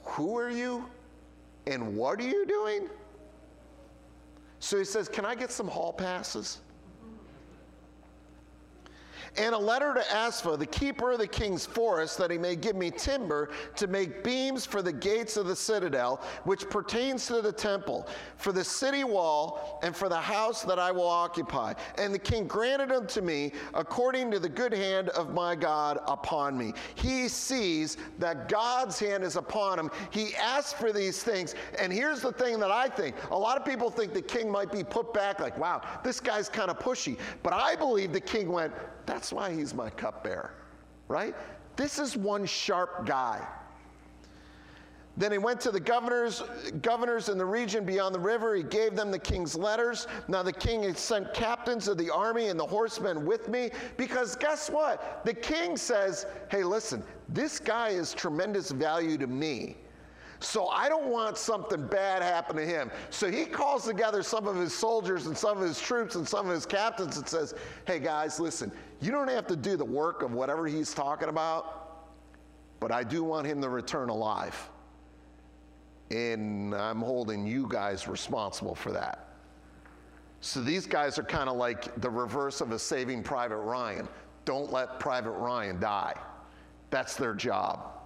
Who 0.05 0.39
are 0.39 0.51
you? 0.51 0.87
And 1.67 1.97
what 1.97 2.21
are 2.21 2.29
you 2.29 2.47
doing? 2.47 2.89
So 4.61 4.79
he 4.79 4.85
says, 4.85 5.09
Can 5.09 5.25
I 5.25 5.35
get 5.35 5.51
some 5.51 5.67
hall 5.67 5.93
passes? 5.93 6.61
And 9.39 9.55
a 9.55 9.59
letter 9.59 9.95
to 9.95 10.01
Asaph, 10.17 10.57
the 10.57 10.67
keeper 10.67 11.13
of 11.13 11.19
the 11.19 11.27
king's 11.27 11.65
forest, 11.65 12.19
that 12.19 12.31
he 12.31 12.39
may 12.39 12.57
give 12.57 12.77
me 12.77 12.91
timber 12.91 13.51
to 13.77 13.87
make 13.87 14.25
beams 14.25 14.67
for 14.67 14.83
the 14.83 14.93
gates 14.93 15.37
of 15.37 15.47
the 15.47 15.57
citadel, 15.57 16.21
which 16.45 16.69
pertains 16.69 17.27
to 17.27 17.41
the 17.41 17.53
temple, 17.53 18.07
for 18.37 18.53
the 18.53 18.65
city 18.65 19.05
wall, 19.05 19.81
and 19.83 19.95
for 19.95 20.09
the 20.09 20.21
house 20.21 20.63
that 20.63 20.79
I 20.79 20.91
will 20.91 21.09
occupy. 21.09 21.75
And 21.97 22.13
the 22.13 22.19
king 22.19 22.47
granted 22.47 22.93
unto 22.93 23.21
me 23.21 23.53
according 23.75 24.31
to 24.33 24.39
the 24.39 24.49
good 24.49 24.73
hand 24.73 25.09
of 25.11 25.33
my 25.33 25.55
God 25.55 26.01
upon 26.07 26.57
me. 26.59 26.75
He 26.95 27.29
sees 27.29 27.97
that 28.19 28.49
God's 28.49 28.99
hand 28.99 29.25
is 29.25 29.37
upon 29.37 29.79
him. 29.79 29.91
He 30.11 30.35
asks 30.37 30.73
for 30.73 30.93
these 30.93 31.23
things. 31.23 31.55
And 31.79 31.93
here's 31.93 32.21
the 32.21 32.33
thing 32.33 32.59
that 32.61 32.71
I 32.71 32.89
think 32.89 33.17
a 33.31 33.39
lot 33.39 33.57
of 33.57 33.65
people 33.65 33.91
think 33.91 34.13
the 34.13 34.23
king 34.23 34.51
might 34.51 34.73
be 34.73 34.83
put 34.83 35.15
back, 35.15 35.41
like, 35.41 35.57
wow, 35.59 35.83
this 36.03 36.21
guy's 36.21 36.49
kind 36.49 36.71
of 36.71 36.79
pushy. 36.79 37.19
But 37.43 37.53
I 37.53 37.77
believe 37.77 38.13
the 38.13 38.21
king 38.21 38.51
went, 38.51 38.73
That's 39.09 39.33
why 39.33 39.55
he's 39.55 39.73
my 39.73 39.89
cupbearer, 39.89 40.53
right? 41.09 41.35
This 41.77 41.99
is 41.99 42.15
one 42.15 42.45
sharp 42.45 43.07
guy. 43.07 43.41
Then 45.17 45.33
he 45.33 45.39
went 45.39 45.63
to 45.63 45.71
the 45.71 45.81
governors, 45.81 46.43
governors 46.83 47.31
in 47.31 47.39
the 47.39 47.47
region 47.47 47.87
beyond 47.87 48.15
the 48.15 48.21
river. 48.21 48.55
He 48.55 48.63
gave 48.63 48.97
them 48.97 49.11
the 49.11 49.19
king's 49.19 49.57
letters. 49.57 50.07
Now 50.29 50.43
the 50.43 50.53
king 50.53 50.83
had 50.83 50.99
sent 50.99 51.33
captains 51.33 51.89
of 51.89 51.97
the 51.97 52.11
army 52.11 52.49
and 52.49 52.61
the 52.61 52.67
horsemen 52.67 53.25
with 53.25 53.49
me 53.49 53.71
because 53.97 54.37
guess 54.37 54.69
what? 54.69 55.25
The 55.25 55.33
king 55.33 55.79
says, 55.79 56.27
"Hey, 56.51 56.63
listen, 56.63 57.03
this 57.31 57.59
guy 57.59 57.89
is 57.89 58.13
tremendous 58.13 58.71
value 58.71 59.17
to 59.17 59.27
me." 59.27 59.79
So 60.41 60.69
I 60.69 60.89
don't 60.89 61.09
want 61.09 61.37
something 61.37 61.87
bad 61.87 62.23
happen 62.23 62.57
to 62.57 62.65
him. 62.65 62.91
So 63.11 63.31
he 63.31 63.45
calls 63.45 63.85
together 63.85 64.23
some 64.23 64.47
of 64.47 64.57
his 64.57 64.73
soldiers 64.73 65.27
and 65.27 65.37
some 65.37 65.59
of 65.59 65.67
his 65.67 65.81
troops 65.81 66.15
and 66.15 66.29
some 66.29 66.47
of 66.47 66.55
his 66.55 66.65
captains 66.65 67.17
and 67.17 67.29
says, 67.29 67.55
Hey 67.87 67.99
guys, 67.99 68.39
listen, 68.39 68.71
you 69.01 69.11
don't 69.11 69.29
have 69.29 69.47
to 69.49 69.57
do 69.57 69.77
the 69.77 69.85
work 69.85 70.23
of 70.23 70.33
whatever 70.33 70.67
he's 70.67 70.95
talking 70.95 71.29
about, 71.29 72.07
but 72.79 72.93
I 72.93 73.03
do 73.03 73.25
want 73.25 73.47
him 73.47 73.61
to 73.63 73.69
return 73.69 74.11
alive. 74.11 74.57
And 76.11 76.75
I'm 76.75 77.01
holding 77.01 77.47
you 77.47 77.67
guys 77.69 78.07
responsible 78.07 78.75
for 78.75 78.93
that. 78.93 79.29
So 80.41 80.63
these 80.63 80.87
guys 80.87 81.19
are 81.19 81.25
kind 81.25 81.49
of 81.49 81.57
like 81.57 82.01
the 82.01 82.09
reverse 82.09 82.61
of 82.61 82.71
a 82.71 82.79
saving 82.79 83.25
Private 83.25 83.59
Ryan. 83.59 84.09
Don't 84.45 84.73
let 84.73 85.01
Private 85.01 85.33
Ryan 85.33 85.81
die. 85.81 86.15
That's 86.91 87.17
their 87.17 87.35
job. 87.35 87.98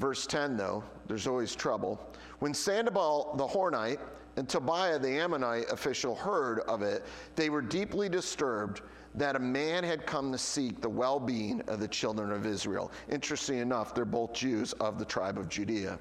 Verse 0.00 0.26
10, 0.26 0.56
though, 0.56 0.82
there's 1.06 1.26
always 1.26 1.54
trouble. 1.54 2.00
When 2.38 2.54
Sanballat 2.54 3.36
the 3.36 3.46
Horonite 3.46 4.00
and 4.36 4.48
Tobiah 4.48 4.98
the 4.98 5.10
Ammonite 5.10 5.70
official 5.70 6.14
heard 6.14 6.60
of 6.60 6.80
it, 6.80 7.04
they 7.36 7.50
were 7.50 7.60
deeply 7.60 8.08
disturbed 8.08 8.80
that 9.14 9.36
a 9.36 9.38
man 9.38 9.84
had 9.84 10.06
come 10.06 10.32
to 10.32 10.38
seek 10.38 10.80
the 10.80 10.88
well 10.88 11.20
being 11.20 11.60
of 11.68 11.80
the 11.80 11.88
children 11.88 12.32
of 12.32 12.46
Israel. 12.46 12.90
Interesting 13.10 13.58
enough, 13.58 13.94
they're 13.94 14.06
both 14.06 14.32
Jews 14.32 14.72
of 14.74 14.98
the 14.98 15.04
tribe 15.04 15.36
of 15.36 15.50
Judea. 15.50 15.98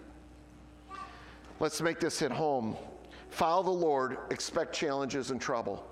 Let's 1.59 1.81
make 1.81 1.99
this 1.99 2.19
hit 2.19 2.31
home. 2.31 2.77
Follow 3.31 3.63
the 3.63 3.69
Lord, 3.69 4.17
expect 4.31 4.73
challenges 4.73 5.31
and 5.31 5.41
trouble. 5.41 5.85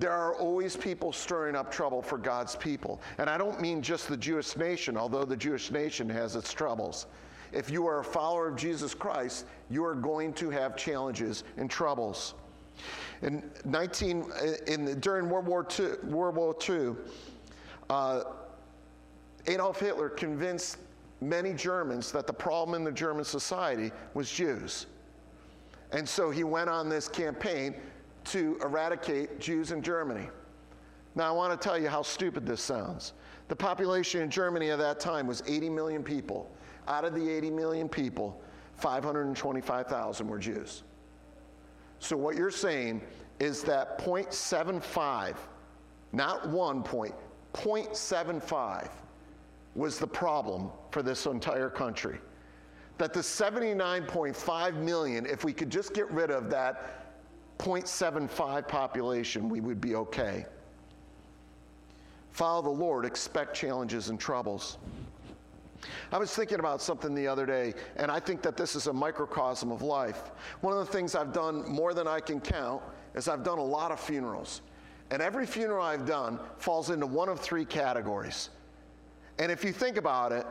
There 0.00 0.12
are 0.12 0.34
always 0.34 0.78
people 0.78 1.12
stirring 1.12 1.54
up 1.54 1.70
trouble 1.70 2.00
for 2.00 2.16
God's 2.16 2.56
people. 2.56 3.02
And 3.18 3.28
I 3.28 3.36
don't 3.36 3.60
mean 3.60 3.82
just 3.82 4.08
the 4.08 4.16
Jewish 4.16 4.56
nation, 4.56 4.96
although 4.96 5.24
the 5.24 5.36
Jewish 5.36 5.70
nation 5.70 6.08
has 6.08 6.36
its 6.36 6.54
troubles. 6.54 7.06
If 7.52 7.68
you 7.68 7.86
are 7.86 8.00
a 8.00 8.04
follower 8.04 8.48
of 8.48 8.56
Jesus 8.56 8.94
Christ, 8.94 9.44
you 9.68 9.84
are 9.84 9.94
going 9.94 10.32
to 10.34 10.48
have 10.48 10.74
challenges 10.74 11.44
and 11.58 11.70
troubles. 11.70 12.32
In 13.20 13.50
19, 13.66 14.24
in, 14.66 14.98
during 15.00 15.28
World 15.28 15.46
War 15.46 15.68
II, 15.78 16.10
World 16.10 16.36
War 16.36 16.56
II 16.66 16.94
uh, 17.90 18.22
Adolf 19.48 19.80
Hitler 19.80 20.08
convinced 20.08 20.78
many 21.20 21.52
Germans 21.52 22.10
that 22.12 22.26
the 22.26 22.32
problem 22.32 22.74
in 22.74 22.84
the 22.84 22.92
German 22.92 23.24
society 23.24 23.92
was 24.14 24.30
Jews. 24.30 24.86
And 25.92 26.08
so 26.08 26.30
he 26.30 26.44
went 26.44 26.70
on 26.70 26.88
this 26.88 27.06
campaign 27.06 27.74
to 28.24 28.58
eradicate 28.62 29.40
Jews 29.40 29.72
in 29.72 29.82
Germany. 29.82 30.28
Now, 31.14 31.28
I 31.28 31.32
want 31.32 31.58
to 31.58 31.68
tell 31.68 31.78
you 31.78 31.88
how 31.88 32.02
stupid 32.02 32.46
this 32.46 32.60
sounds. 32.60 33.14
The 33.48 33.56
population 33.56 34.22
in 34.22 34.30
Germany 34.30 34.70
at 34.70 34.78
that 34.78 35.00
time 35.00 35.26
was 35.26 35.42
80 35.46 35.68
million 35.70 36.02
people. 36.02 36.50
Out 36.86 37.04
of 37.04 37.14
the 37.14 37.28
80 37.28 37.50
million 37.50 37.88
people, 37.88 38.40
525,000 38.76 40.28
were 40.28 40.38
Jews. 40.38 40.82
So, 41.98 42.16
what 42.16 42.36
you're 42.36 42.50
saying 42.50 43.02
is 43.40 43.62
that 43.64 43.98
0.75, 43.98 45.36
not 46.12 46.48
one 46.48 46.82
point, 46.82 47.14
0.75 47.54 48.88
was 49.74 49.98
the 49.98 50.06
problem 50.06 50.70
for 50.90 51.02
this 51.02 51.26
entire 51.26 51.70
country. 51.70 52.18
That 52.98 53.12
the 53.12 53.20
79.5 53.20 54.76
million, 54.76 55.26
if 55.26 55.44
we 55.44 55.52
could 55.52 55.70
just 55.70 55.94
get 55.94 56.10
rid 56.10 56.30
of 56.30 56.50
that 56.50 56.99
0.75 57.60 58.66
population, 58.66 59.48
we 59.48 59.60
would 59.60 59.80
be 59.80 59.94
okay. 59.94 60.46
Follow 62.32 62.62
the 62.62 62.70
Lord, 62.70 63.04
expect 63.04 63.54
challenges 63.54 64.08
and 64.08 64.18
troubles. 64.18 64.78
I 66.12 66.18
was 66.18 66.34
thinking 66.34 66.58
about 66.58 66.80
something 66.80 67.14
the 67.14 67.26
other 67.26 67.46
day, 67.46 67.74
and 67.96 68.10
I 68.10 68.20
think 68.20 68.42
that 68.42 68.56
this 68.56 68.76
is 68.76 68.86
a 68.86 68.92
microcosm 68.92 69.70
of 69.70 69.82
life. 69.82 70.30
One 70.60 70.72
of 70.76 70.86
the 70.86 70.92
things 70.92 71.14
I've 71.14 71.32
done 71.32 71.68
more 71.68 71.94
than 71.94 72.06
I 72.06 72.20
can 72.20 72.40
count 72.40 72.82
is 73.14 73.28
I've 73.28 73.42
done 73.42 73.58
a 73.58 73.64
lot 73.64 73.90
of 73.90 74.00
funerals. 74.00 74.62
And 75.10 75.20
every 75.20 75.46
funeral 75.46 75.84
I've 75.84 76.06
done 76.06 76.38
falls 76.58 76.90
into 76.90 77.06
one 77.06 77.28
of 77.28 77.40
three 77.40 77.64
categories. 77.64 78.50
And 79.38 79.50
if 79.50 79.64
you 79.64 79.72
think 79.72 79.96
about 79.96 80.32
it, 80.32 80.46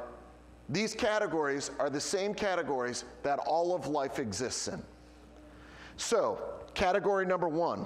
these 0.67 0.93
categories 0.93 1.72
are 1.80 1.89
the 1.89 2.02
same 2.02 2.34
categories 2.34 3.06
that 3.24 3.39
all 3.39 3.74
of 3.74 3.88
life 3.88 4.19
exists 4.19 4.67
in. 4.67 4.82
So, 5.98 6.39
category 6.80 7.26
number 7.26 7.50
one 7.50 7.86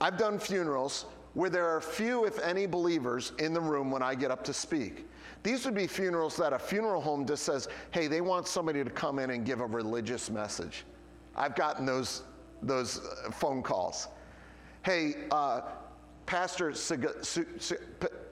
I've 0.00 0.16
done 0.16 0.38
funerals 0.38 1.06
where 1.34 1.50
there 1.50 1.68
are 1.68 1.80
few, 1.80 2.24
if 2.24 2.38
any, 2.40 2.66
believers 2.66 3.32
in 3.38 3.52
the 3.52 3.60
room 3.60 3.90
when 3.90 4.02
I 4.02 4.14
get 4.14 4.30
up 4.30 4.44
to 4.44 4.52
speak. 4.52 5.06
These 5.42 5.64
would 5.64 5.74
be 5.74 5.86
funerals 5.86 6.36
that 6.36 6.52
a 6.52 6.58
funeral 6.58 7.00
home 7.00 7.26
just 7.26 7.42
says, 7.42 7.68
hey, 7.90 8.06
they 8.06 8.20
want 8.20 8.46
somebody 8.46 8.82
to 8.84 8.90
come 8.90 9.18
in 9.18 9.30
and 9.30 9.44
give 9.44 9.60
a 9.60 9.66
religious 9.66 10.30
message. 10.30 10.84
I've 11.34 11.54
gotten 11.56 11.84
those, 11.84 12.22
those 12.62 13.00
uh, 13.00 13.30
phone 13.30 13.62
calls. 13.62 14.08
Hey, 14.82 15.26
uh, 15.30 15.62
Pastor 16.26 16.72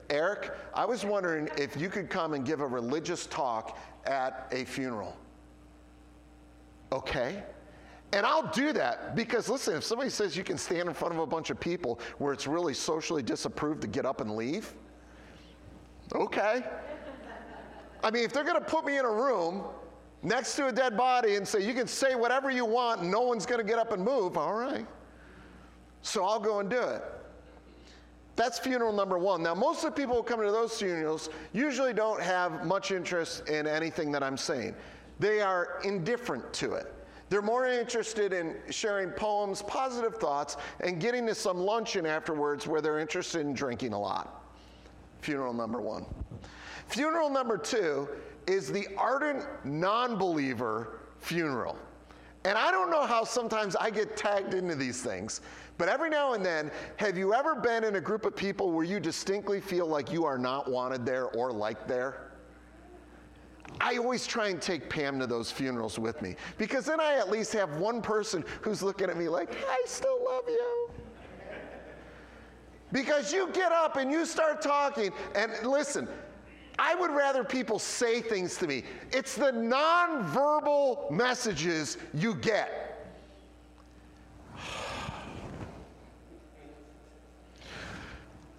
Eric, 0.09 0.51
I 0.73 0.85
was 0.85 1.05
wondering 1.05 1.49
if 1.57 1.79
you 1.79 1.89
could 1.89 2.09
come 2.09 2.33
and 2.33 2.45
give 2.45 2.61
a 2.61 2.67
religious 2.67 3.25
talk 3.27 3.77
at 4.05 4.47
a 4.51 4.63
funeral. 4.65 5.17
Okay. 6.91 7.43
And 8.13 8.27
I'll 8.27 8.47
do 8.51 8.73
that 8.73 9.15
because, 9.15 9.49
listen, 9.49 9.75
if 9.75 9.83
somebody 9.83 10.11
says 10.11 10.37
you 10.37 10.43
can 10.43 10.57
stand 10.57 10.87
in 10.87 10.93
front 10.93 11.15
of 11.15 11.19
a 11.19 11.25
bunch 11.25 11.49
of 11.49 11.59
people 11.59 11.99
where 12.19 12.31
it's 12.31 12.45
really 12.45 12.75
socially 12.75 13.23
disapproved 13.23 13.81
to 13.81 13.87
get 13.87 14.05
up 14.05 14.21
and 14.21 14.35
leave, 14.35 14.71
okay. 16.13 16.63
I 18.03 18.11
mean, 18.11 18.23
if 18.23 18.31
they're 18.31 18.43
going 18.43 18.59
to 18.59 18.61
put 18.61 18.85
me 18.85 18.99
in 18.99 19.05
a 19.05 19.11
room 19.11 19.63
next 20.21 20.55
to 20.57 20.67
a 20.67 20.71
dead 20.71 20.95
body 20.95 21.35
and 21.35 21.47
say, 21.47 21.65
you 21.65 21.73
can 21.73 21.87
say 21.87 22.13
whatever 22.13 22.51
you 22.51 22.65
want 22.65 23.01
and 23.01 23.09
no 23.09 23.21
one's 23.21 23.47
going 23.47 23.59
to 23.59 23.65
get 23.67 23.79
up 23.79 23.91
and 23.91 24.03
move, 24.03 24.37
all 24.37 24.53
right. 24.53 24.85
So 26.03 26.23
I'll 26.23 26.39
go 26.39 26.59
and 26.59 26.69
do 26.69 26.81
it. 26.81 27.01
That's 28.35 28.59
funeral 28.59 28.93
number 28.93 29.17
one. 29.17 29.41
Now, 29.41 29.55
most 29.55 29.83
of 29.83 29.95
the 29.95 29.99
people 29.99 30.15
who 30.15 30.23
come 30.23 30.39
to 30.39 30.51
those 30.51 30.77
funerals 30.77 31.29
usually 31.51 31.93
don't 31.93 32.21
have 32.21 32.63
much 32.63 32.91
interest 32.91 33.49
in 33.49 33.65
anything 33.65 34.11
that 34.11 34.21
I'm 34.21 34.37
saying. 34.37 34.75
They 35.19 35.41
are 35.41 35.79
indifferent 35.83 36.53
to 36.53 36.73
it. 36.73 36.93
They're 37.33 37.41
more 37.41 37.65
interested 37.65 38.31
in 38.31 38.57
sharing 38.69 39.09
poems, 39.09 39.63
positive 39.63 40.17
thoughts, 40.17 40.55
and 40.81 41.01
getting 41.01 41.25
to 41.25 41.33
some 41.33 41.57
luncheon 41.57 42.05
afterwards 42.05 42.67
where 42.67 42.79
they're 42.79 42.99
interested 42.99 43.41
in 43.41 43.55
drinking 43.55 43.93
a 43.93 43.99
lot. 43.99 44.43
Funeral 45.21 45.51
number 45.51 45.81
one. 45.81 46.05
Funeral 46.89 47.31
number 47.31 47.57
two 47.57 48.07
is 48.45 48.71
the 48.71 48.85
ardent 48.99 49.43
non 49.65 50.15
believer 50.15 50.99
funeral. 51.21 51.75
And 52.45 52.55
I 52.55 52.69
don't 52.69 52.91
know 52.91 53.07
how 53.07 53.23
sometimes 53.23 53.75
I 53.77 53.89
get 53.89 54.15
tagged 54.15 54.53
into 54.53 54.75
these 54.75 55.01
things, 55.01 55.41
but 55.79 55.89
every 55.89 56.11
now 56.11 56.33
and 56.33 56.45
then, 56.45 56.69
have 56.97 57.17
you 57.17 57.33
ever 57.33 57.55
been 57.55 57.83
in 57.83 57.95
a 57.95 58.01
group 58.01 58.27
of 58.27 58.35
people 58.35 58.71
where 58.71 58.85
you 58.85 58.99
distinctly 58.99 59.59
feel 59.59 59.87
like 59.87 60.11
you 60.11 60.23
are 60.23 60.37
not 60.37 60.69
wanted 60.69 61.03
there 61.03 61.29
or 61.29 61.51
liked 61.51 61.87
there? 61.87 62.32
I 63.83 63.97
always 63.97 64.25
try 64.25 64.47
and 64.47 64.61
take 64.61 64.89
Pam 64.89 65.19
to 65.19 65.27
those 65.27 65.51
funerals 65.51 65.99
with 65.99 66.21
me 66.21 66.37
because 66.57 66.85
then 66.85 67.01
I 67.01 67.17
at 67.17 67.29
least 67.29 67.51
have 67.51 67.75
one 67.75 68.01
person 68.01 68.45
who's 68.61 68.81
looking 68.81 69.09
at 69.09 69.17
me 69.17 69.27
like, 69.27 69.53
I 69.69 69.83
still 69.85 70.23
love 70.23 70.45
you. 70.47 70.89
Because 72.93 73.33
you 73.33 73.49
get 73.51 73.73
up 73.73 73.97
and 73.97 74.09
you 74.09 74.25
start 74.25 74.61
talking, 74.61 75.11
and 75.35 75.51
listen, 75.67 76.07
I 76.79 76.95
would 76.95 77.11
rather 77.11 77.43
people 77.43 77.77
say 77.77 78.21
things 78.21 78.55
to 78.57 78.67
me. 78.67 78.83
It's 79.11 79.35
the 79.35 79.51
nonverbal 79.51 81.11
messages 81.11 81.97
you 82.13 82.35
get. 82.35 83.05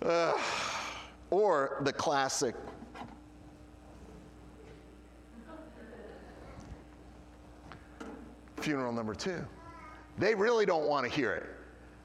Uh, 0.02 0.34
or 1.30 1.80
the 1.82 1.92
classic. 1.94 2.54
Funeral 8.56 8.92
number 8.92 9.14
two. 9.14 9.44
They 10.18 10.34
really 10.34 10.66
don't 10.66 10.86
want 10.86 11.06
to 11.06 11.12
hear 11.12 11.32
it. 11.32 11.46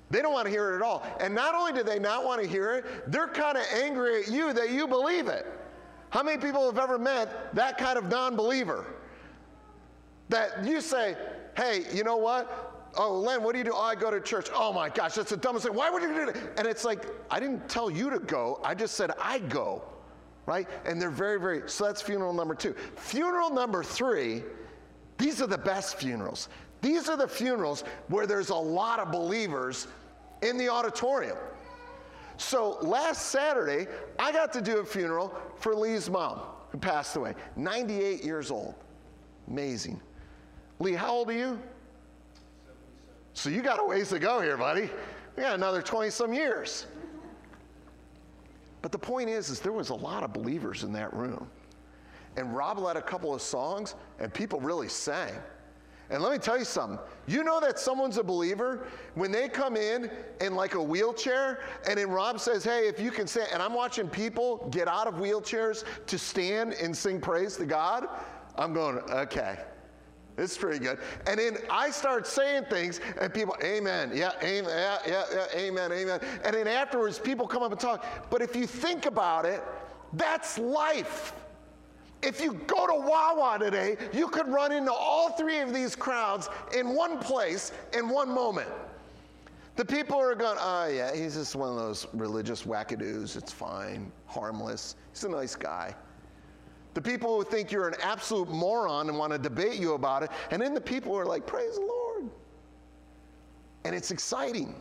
They 0.10 0.22
don't 0.22 0.34
want 0.34 0.46
to 0.46 0.52
hear 0.52 0.74
it 0.74 0.78
at 0.78 0.82
all. 0.82 1.06
And 1.20 1.36
not 1.36 1.54
only 1.54 1.72
do 1.72 1.84
they 1.84 2.00
not 2.00 2.26
want 2.26 2.42
to 2.42 2.48
hear 2.48 2.74
it, 2.74 3.12
they're 3.12 3.28
kind 3.28 3.58
of 3.58 3.64
angry 3.76 4.24
at 4.24 4.28
you 4.32 4.54
that 4.54 4.72
you 4.72 4.88
believe 4.88 5.28
it. 5.28 5.46
How 6.10 6.24
many 6.24 6.42
people 6.42 6.66
have 6.66 6.80
ever 6.80 6.98
met 6.98 7.54
that 7.54 7.78
kind 7.78 7.98
of 7.98 8.06
non 8.06 8.36
believer? 8.36 8.86
That 10.30 10.66
you 10.66 10.82
say, 10.82 11.16
hey, 11.56 11.86
you 11.94 12.04
know 12.04 12.18
what? 12.18 12.70
Oh, 12.98 13.14
Len, 13.20 13.44
what 13.44 13.54
do 13.54 13.60
you 13.60 13.64
do? 13.64 13.72
Oh, 13.74 13.82
I 13.82 13.96
go 13.96 14.10
to 14.10 14.20
church. 14.20 14.50
Oh 14.54 14.74
my 14.74 14.90
gosh, 14.90 15.14
that's 15.14 15.30
the 15.30 15.38
dumbest 15.38 15.66
thing. 15.66 15.76
Why 15.76 15.90
would 15.92 16.02
you 16.02 16.14
do 16.14 16.26
that? 16.28 16.38
And 16.58 16.68
it's 16.68 16.84
like, 16.84 17.06
I 17.30 17.40
didn't 17.40 17.70
tell 17.70 17.92
you 17.92 18.10
to 18.10 18.20
go. 18.20 18.60
I 18.64 18.74
just 18.74 18.96
said 18.96 19.12
I 19.20 19.40
go, 19.40 19.84
right? 20.48 20.68
And 20.86 21.00
they're 21.00 21.12
very, 21.12 21.40
very, 21.40 21.62
so 21.68 21.86
that's 21.86 22.02
funeral 22.02 22.34
number 22.34 22.56
two. 22.56 22.74
Funeral 22.96 23.52
number 23.52 23.84
three, 23.84 24.44
these 25.20 25.42
are 25.42 25.48
the 25.48 25.58
best 25.58 25.98
funerals. 25.98 26.50
These 26.82 27.10
are 27.10 27.18
the 27.18 27.28
funerals 27.28 27.84
where 28.08 28.26
there's 28.26 28.50
a 28.50 28.56
lot 28.56 29.00
of 29.00 29.12
believers 29.12 29.88
in 30.42 30.58
the 30.58 30.70
auditorium. 30.70 31.38
So 32.38 32.78
last 32.82 33.28
Saturday, 33.28 33.88
I 34.18 34.32
got 34.32 34.54
to 34.54 34.62
do 34.62 34.80
a 34.80 34.86
funeral 34.86 35.38
for 35.58 35.76
Lee's 35.76 36.10
mom, 36.10 36.40
who 36.72 36.78
passed 36.78 37.18
away, 37.18 37.36
98 37.58 38.24
years 38.24 38.50
old. 38.50 38.76
Amazing. 39.50 40.00
Lee, 40.80 40.94
how 40.94 41.12
old 41.12 41.30
are 41.30 41.34
you? 41.34 41.60
So 43.34 43.50
you 43.50 43.62
got 43.62 43.82
a 43.82 43.84
ways 43.84 44.10
to 44.10 44.20
go 44.20 44.40
here, 44.40 44.56
buddy. 44.56 44.90
We 45.36 45.44
got 45.44 45.56
another 45.56 45.82
20 45.82 46.10
some 46.10 46.34
years. 46.34 46.88
But 48.82 48.94
the 48.94 49.00
point 49.00 49.30
is, 49.30 49.50
is 49.50 49.60
there 49.60 49.74
was 49.74 49.90
a 49.90 49.96
lot 49.96 50.24
of 50.24 50.32
believers 50.32 50.84
in 50.84 50.94
that 50.94 51.14
room. 51.14 51.50
And 52.38 52.56
Rob 52.56 52.80
led 52.80 52.96
a 52.96 53.02
couple 53.02 53.34
of 53.34 53.42
songs, 53.42 53.96
and 54.20 54.34
people 54.34 54.60
really 54.60 54.88
sang. 54.88 55.34
And 56.10 56.24
let 56.24 56.32
me 56.32 56.40
tell 56.40 56.58
you 56.58 56.66
something. 56.66 56.98
You 57.28 57.44
know 57.44 57.60
that 57.60 57.78
someone's 57.78 58.18
a 58.18 58.24
believer 58.24 58.88
when 59.14 59.32
they 59.32 59.48
come 59.48 59.76
in 59.76 60.10
in 60.42 60.56
like 60.56 60.74
a 60.74 60.82
wheelchair, 60.82 61.62
and 61.88 62.00
then 62.00 62.10
Rob 62.10 62.40
says, 62.40 62.64
Hey, 62.64 62.88
if 62.88 63.00
you 63.00 63.12
can 63.12 63.28
stand, 63.28 63.50
and 63.54 63.62
I'm 63.62 63.74
watching 63.74 64.10
people 64.10 64.68
get 64.72 64.88
out 64.88 65.08
of 65.08 65.16
wheelchairs 65.16 65.84
to 66.08 66.18
stand 66.18 66.74
and 66.74 66.96
sing 66.96 67.22
praise 67.22 67.58
to 67.58 67.66
God. 67.66 68.08
I'm 68.56 68.74
going, 68.74 68.98
Okay. 69.10 69.60
It's 70.40 70.58
pretty 70.58 70.80
good. 70.80 71.00
And 71.28 71.38
then 71.38 71.58
I 71.70 71.90
start 71.92 72.26
saying 72.26 72.64
things, 72.70 73.02
and 73.20 73.34
people, 73.34 73.58
amen, 73.62 74.12
yeah, 74.16 74.32
amen, 74.42 74.70
yeah, 74.70 74.98
yeah, 75.06 75.24
yeah, 75.34 75.60
amen, 75.60 75.92
amen. 75.92 76.22
And 76.46 76.56
then 76.56 76.66
afterwards, 76.66 77.20
people 77.20 77.46
come 77.46 77.62
up 77.62 77.74
and 77.74 77.80
talk. 77.80 78.06
But 78.30 78.42
if 78.42 78.56
you 78.56 78.66
think 78.66 79.06
about 79.06 79.46
it, 79.46 79.62
that's 80.14 80.58
life. 80.58 81.34
If 82.22 82.42
you 82.42 82.54
go 82.68 82.86
to 82.86 83.08
Wawa 83.08 83.58
today, 83.60 83.98
you 84.12 84.28
could 84.28 84.48
run 84.48 84.72
into 84.72 84.92
all 84.92 85.32
three 85.32 85.60
of 85.60 85.74
these 85.74 85.96
crowds 85.96 86.50
in 86.78 86.94
one 86.94 87.18
place 87.20 87.72
in 87.98 88.10
one 88.10 88.30
moment. 88.30 88.68
The 89.78 89.86
people 89.86 90.20
are 90.20 90.36
going, 90.36 90.58
oh, 90.60 90.62
ah, 90.62 90.88
yeah, 90.88 91.16
he's 91.16 91.36
just 91.36 91.56
one 91.56 91.70
of 91.70 91.78
those 91.78 92.06
religious 92.14 92.64
wackadoos. 92.64 93.38
It's 93.38 93.54
fine, 93.54 94.12
harmless. 94.26 94.96
He's 95.14 95.24
a 95.24 95.30
nice 95.30 95.56
guy. 95.56 95.96
The 96.96 97.02
people 97.02 97.38
who 97.38 97.50
think 97.50 97.72
you're 97.72 97.88
an 97.88 97.96
absolute 98.02 98.50
moron 98.50 99.08
and 99.08 99.18
want 99.18 99.32
to 99.32 99.40
debate 99.40 99.80
you 99.80 99.94
about 99.94 100.24
it. 100.24 100.32
And 100.52 100.62
then 100.62 100.74
the 100.74 100.82
people 100.82 101.18
are 101.18 101.26
like, 101.26 101.46
praise 101.46 101.76
the 101.76 101.86
Lord. 101.86 102.30
And 103.86 103.96
it's 103.96 104.12
exciting. 104.12 104.76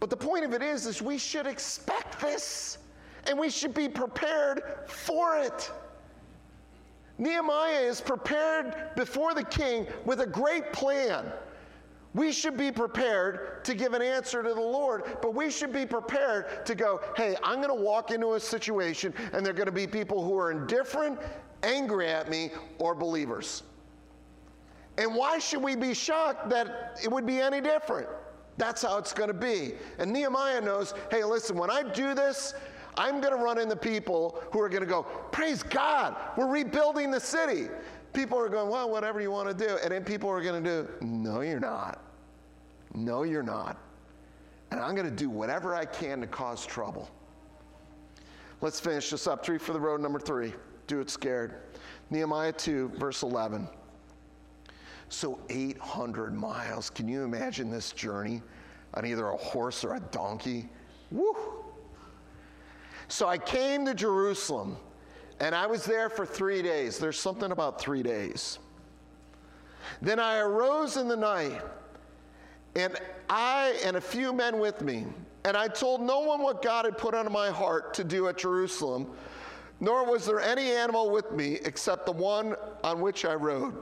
But 0.00 0.10
the 0.10 0.16
point 0.16 0.44
of 0.44 0.52
it 0.52 0.62
is, 0.62 0.86
is 0.86 1.00
we 1.00 1.18
should 1.18 1.46
expect 1.46 2.20
this 2.20 2.78
and 3.28 3.38
we 3.38 3.50
should 3.50 3.74
be 3.74 3.88
prepared 3.88 4.62
for 4.86 5.38
it. 5.38 5.70
Nehemiah 7.18 7.80
is 7.80 8.00
prepared 8.00 8.76
before 8.96 9.34
the 9.34 9.44
king 9.44 9.86
with 10.04 10.20
a 10.20 10.26
great 10.26 10.72
plan. 10.72 11.30
We 12.14 12.32
should 12.32 12.56
be 12.56 12.72
prepared 12.72 13.64
to 13.64 13.74
give 13.74 13.92
an 13.92 14.02
answer 14.02 14.42
to 14.42 14.54
the 14.54 14.60
Lord, 14.60 15.18
but 15.20 15.34
we 15.34 15.50
should 15.50 15.72
be 15.72 15.84
prepared 15.84 16.64
to 16.64 16.74
go, 16.74 17.00
hey, 17.16 17.36
I'm 17.42 17.56
going 17.56 17.76
to 17.76 17.82
walk 17.82 18.10
into 18.12 18.34
a 18.34 18.40
situation 18.40 19.12
and 19.32 19.44
there 19.44 19.52
are 19.52 19.56
going 19.56 19.66
to 19.66 19.72
be 19.72 19.86
people 19.86 20.24
who 20.24 20.38
are 20.38 20.50
indifferent, 20.50 21.18
angry 21.62 22.08
at 22.08 22.30
me, 22.30 22.50
or 22.78 22.94
believers. 22.94 23.62
And 24.96 25.14
why 25.14 25.38
should 25.38 25.62
we 25.62 25.76
be 25.76 25.92
shocked 25.92 26.48
that 26.50 26.98
it 27.02 27.10
would 27.10 27.26
be 27.26 27.40
any 27.40 27.60
different? 27.60 28.08
That's 28.56 28.82
how 28.82 28.98
it's 28.98 29.12
going 29.12 29.28
to 29.28 29.34
be. 29.34 29.74
And 29.98 30.12
Nehemiah 30.12 30.60
knows 30.60 30.94
hey, 31.10 31.22
listen, 31.24 31.56
when 31.56 31.70
I 31.70 31.82
do 31.82 32.14
this, 32.14 32.54
I'm 32.98 33.20
going 33.20 33.32
to 33.32 33.42
run 33.42 33.58
into 33.58 33.76
people 33.76 34.42
who 34.52 34.60
are 34.60 34.68
going 34.68 34.82
to 34.82 34.88
go, 34.88 35.04
Praise 35.30 35.62
God, 35.62 36.16
we're 36.36 36.48
rebuilding 36.48 37.12
the 37.12 37.20
city. 37.20 37.68
People 38.12 38.38
are 38.38 38.48
going, 38.48 38.68
Well, 38.68 38.90
whatever 38.90 39.20
you 39.20 39.30
want 39.30 39.48
to 39.48 39.66
do. 39.66 39.78
And 39.82 39.92
then 39.92 40.04
people 40.04 40.28
are 40.28 40.42
going 40.42 40.62
to 40.62 40.82
do, 40.82 40.88
No, 41.00 41.40
you're 41.40 41.60
not. 41.60 42.02
No, 42.94 43.22
you're 43.22 43.42
not. 43.42 43.78
And 44.72 44.80
I'm 44.80 44.94
going 44.94 45.08
to 45.08 45.14
do 45.14 45.30
whatever 45.30 45.74
I 45.74 45.84
can 45.84 46.20
to 46.20 46.26
cause 46.26 46.66
trouble. 46.66 47.08
Let's 48.60 48.80
finish 48.80 49.10
this 49.10 49.28
up. 49.28 49.44
Three 49.44 49.58
for 49.58 49.72
the 49.72 49.80
road, 49.80 50.00
number 50.00 50.18
three. 50.18 50.52
Do 50.88 51.00
it 51.00 51.08
scared. 51.08 51.54
Nehemiah 52.10 52.52
2, 52.52 52.92
verse 52.96 53.22
11. 53.22 53.68
So 55.08 55.38
800 55.48 56.34
miles. 56.34 56.90
Can 56.90 57.06
you 57.06 57.22
imagine 57.22 57.70
this 57.70 57.92
journey 57.92 58.42
on 58.94 59.06
either 59.06 59.28
a 59.28 59.36
horse 59.36 59.84
or 59.84 59.94
a 59.94 60.00
donkey? 60.00 60.68
Woo! 61.10 61.57
So 63.08 63.26
I 63.26 63.38
came 63.38 63.84
to 63.86 63.94
Jerusalem 63.94 64.76
and 65.40 65.54
I 65.54 65.66
was 65.66 65.84
there 65.84 66.10
for 66.10 66.26
three 66.26 66.62
days. 66.62 66.98
There's 66.98 67.18
something 67.18 67.52
about 67.52 67.80
three 67.80 68.02
days. 68.02 68.58
Then 70.02 70.18
I 70.18 70.38
arose 70.38 70.96
in 70.96 71.08
the 71.08 71.16
night, 71.16 71.60
and 72.76 72.98
I 73.30 73.78
and 73.84 73.96
a 73.96 74.00
few 74.00 74.32
men 74.32 74.58
with 74.58 74.82
me, 74.82 75.06
and 75.44 75.56
I 75.56 75.68
told 75.68 76.00
no 76.02 76.20
one 76.20 76.42
what 76.42 76.62
God 76.62 76.84
had 76.84 76.98
put 76.98 77.14
on 77.14 77.30
my 77.32 77.50
heart 77.50 77.94
to 77.94 78.04
do 78.04 78.28
at 78.28 78.36
Jerusalem, 78.36 79.10
nor 79.80 80.04
was 80.04 80.26
there 80.26 80.40
any 80.40 80.70
animal 80.70 81.10
with 81.10 81.30
me 81.32 81.58
except 81.64 82.06
the 82.06 82.12
one 82.12 82.54
on 82.84 83.00
which 83.00 83.24
I 83.24 83.34
rode. 83.34 83.74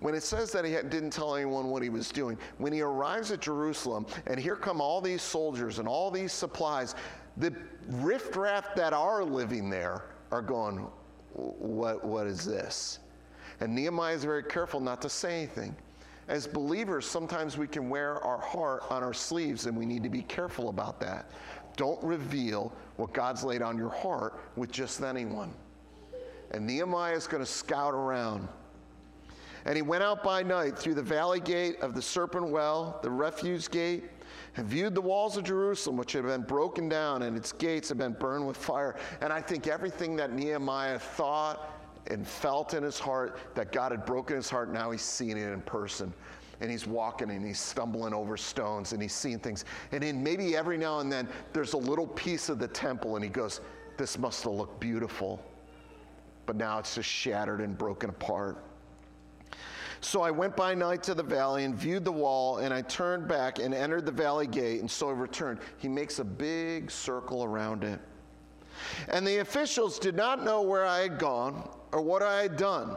When 0.00 0.14
it 0.14 0.22
says 0.22 0.52
that 0.52 0.64
he 0.64 0.72
didn't 0.72 1.10
tell 1.10 1.36
anyone 1.36 1.68
what 1.68 1.82
he 1.82 1.88
was 1.88 2.10
doing, 2.10 2.38
when 2.58 2.72
he 2.72 2.82
arrives 2.82 3.32
at 3.32 3.40
Jerusalem, 3.40 4.06
and 4.26 4.38
here 4.38 4.56
come 4.56 4.80
all 4.80 5.00
these 5.00 5.22
soldiers 5.22 5.78
and 5.78 5.88
all 5.88 6.10
these 6.10 6.32
supplies, 6.32 6.94
the 7.38 7.54
riffraff 7.88 8.74
that 8.74 8.92
are 8.92 9.24
living 9.24 9.70
there 9.70 10.04
are 10.30 10.42
going, 10.42 10.86
what, 11.32 12.04
what 12.04 12.26
is 12.26 12.44
this? 12.44 12.98
And 13.60 13.74
Nehemiah 13.74 14.14
is 14.14 14.24
very 14.24 14.42
careful 14.42 14.80
not 14.80 15.00
to 15.02 15.08
say 15.08 15.38
anything. 15.38 15.76
As 16.28 16.46
believers, 16.46 17.06
sometimes 17.06 17.56
we 17.56 17.68
can 17.68 17.88
wear 17.88 18.22
our 18.24 18.40
heart 18.40 18.82
on 18.90 19.02
our 19.02 19.14
sleeves, 19.14 19.66
and 19.66 19.76
we 19.76 19.86
need 19.86 20.02
to 20.02 20.08
be 20.08 20.22
careful 20.22 20.68
about 20.68 21.00
that. 21.00 21.30
Don't 21.76 22.02
reveal 22.02 22.72
what 22.96 23.12
God's 23.12 23.44
laid 23.44 23.62
on 23.62 23.78
your 23.78 23.90
heart 23.90 24.40
with 24.56 24.72
just 24.72 25.00
anyone. 25.02 25.52
And 26.50 26.66
Nehemiah 26.66 27.14
is 27.14 27.26
going 27.26 27.44
to 27.44 27.50
scout 27.50 27.94
around. 27.94 28.48
And 29.66 29.76
he 29.76 29.82
went 29.82 30.02
out 30.02 30.22
by 30.22 30.42
night 30.42 30.78
through 30.78 30.94
the 30.94 31.02
valley 31.02 31.40
gate 31.40 31.80
of 31.80 31.94
the 31.94 32.02
serpent 32.02 32.48
well, 32.48 32.98
the 33.02 33.10
refuse 33.10 33.68
gate, 33.68 34.04
and 34.56 34.66
viewed 34.66 34.94
the 34.94 35.00
walls 35.00 35.36
of 35.36 35.44
Jerusalem, 35.44 35.96
which 35.96 36.12
had 36.12 36.24
been 36.24 36.42
broken 36.42 36.88
down, 36.88 37.22
and 37.22 37.36
its 37.36 37.52
gates 37.52 37.88
had 37.88 37.98
been 37.98 38.12
burned 38.12 38.46
with 38.46 38.56
fire. 38.56 38.96
And 39.20 39.32
I 39.32 39.40
think 39.40 39.66
everything 39.66 40.16
that 40.16 40.32
Nehemiah 40.32 40.98
thought 40.98 41.72
and 42.08 42.26
felt 42.26 42.74
in 42.74 42.82
his 42.82 42.98
heart 42.98 43.38
that 43.54 43.72
God 43.72 43.92
had 43.92 44.04
broken 44.04 44.36
his 44.36 44.48
heart, 44.48 44.72
now 44.72 44.90
he's 44.90 45.02
seeing 45.02 45.36
it 45.36 45.52
in 45.52 45.60
person. 45.62 46.12
And 46.60 46.70
he's 46.70 46.86
walking 46.86 47.30
and 47.30 47.44
he's 47.44 47.60
stumbling 47.60 48.14
over 48.14 48.36
stones 48.36 48.92
and 48.92 49.02
he's 49.02 49.12
seeing 49.12 49.38
things. 49.38 49.66
And 49.92 50.02
then 50.02 50.22
maybe 50.22 50.56
every 50.56 50.78
now 50.78 51.00
and 51.00 51.12
then 51.12 51.28
there's 51.52 51.74
a 51.74 51.78
little 51.78 52.06
piece 52.06 52.48
of 52.48 52.58
the 52.58 52.68
temple 52.68 53.16
and 53.16 53.24
he 53.24 53.28
goes, 53.28 53.60
This 53.98 54.18
must 54.18 54.44
have 54.44 54.54
looked 54.54 54.80
beautiful. 54.80 55.44
But 56.46 56.56
now 56.56 56.78
it's 56.78 56.94
just 56.94 57.08
shattered 57.08 57.60
and 57.60 57.76
broken 57.76 58.08
apart. 58.08 58.64
So 60.06 60.22
I 60.22 60.30
went 60.30 60.54
by 60.54 60.72
night 60.72 61.02
to 61.02 61.14
the 61.14 61.22
valley 61.24 61.64
and 61.64 61.74
viewed 61.74 62.04
the 62.04 62.12
wall, 62.12 62.58
and 62.58 62.72
I 62.72 62.82
turned 62.82 63.26
back 63.26 63.58
and 63.58 63.74
entered 63.74 64.06
the 64.06 64.12
valley 64.12 64.46
gate, 64.46 64.78
and 64.78 64.88
so 64.88 65.08
I 65.08 65.12
returned. 65.12 65.58
He 65.78 65.88
makes 65.88 66.20
a 66.20 66.24
big 66.24 66.92
circle 66.92 67.42
around 67.42 67.82
it. 67.82 67.98
And 69.08 69.26
the 69.26 69.38
officials 69.38 69.98
did 69.98 70.14
not 70.14 70.44
know 70.44 70.62
where 70.62 70.86
I 70.86 71.00
had 71.00 71.18
gone 71.18 71.68
or 71.90 72.02
what 72.02 72.22
I 72.22 72.40
had 72.40 72.56
done. 72.56 72.94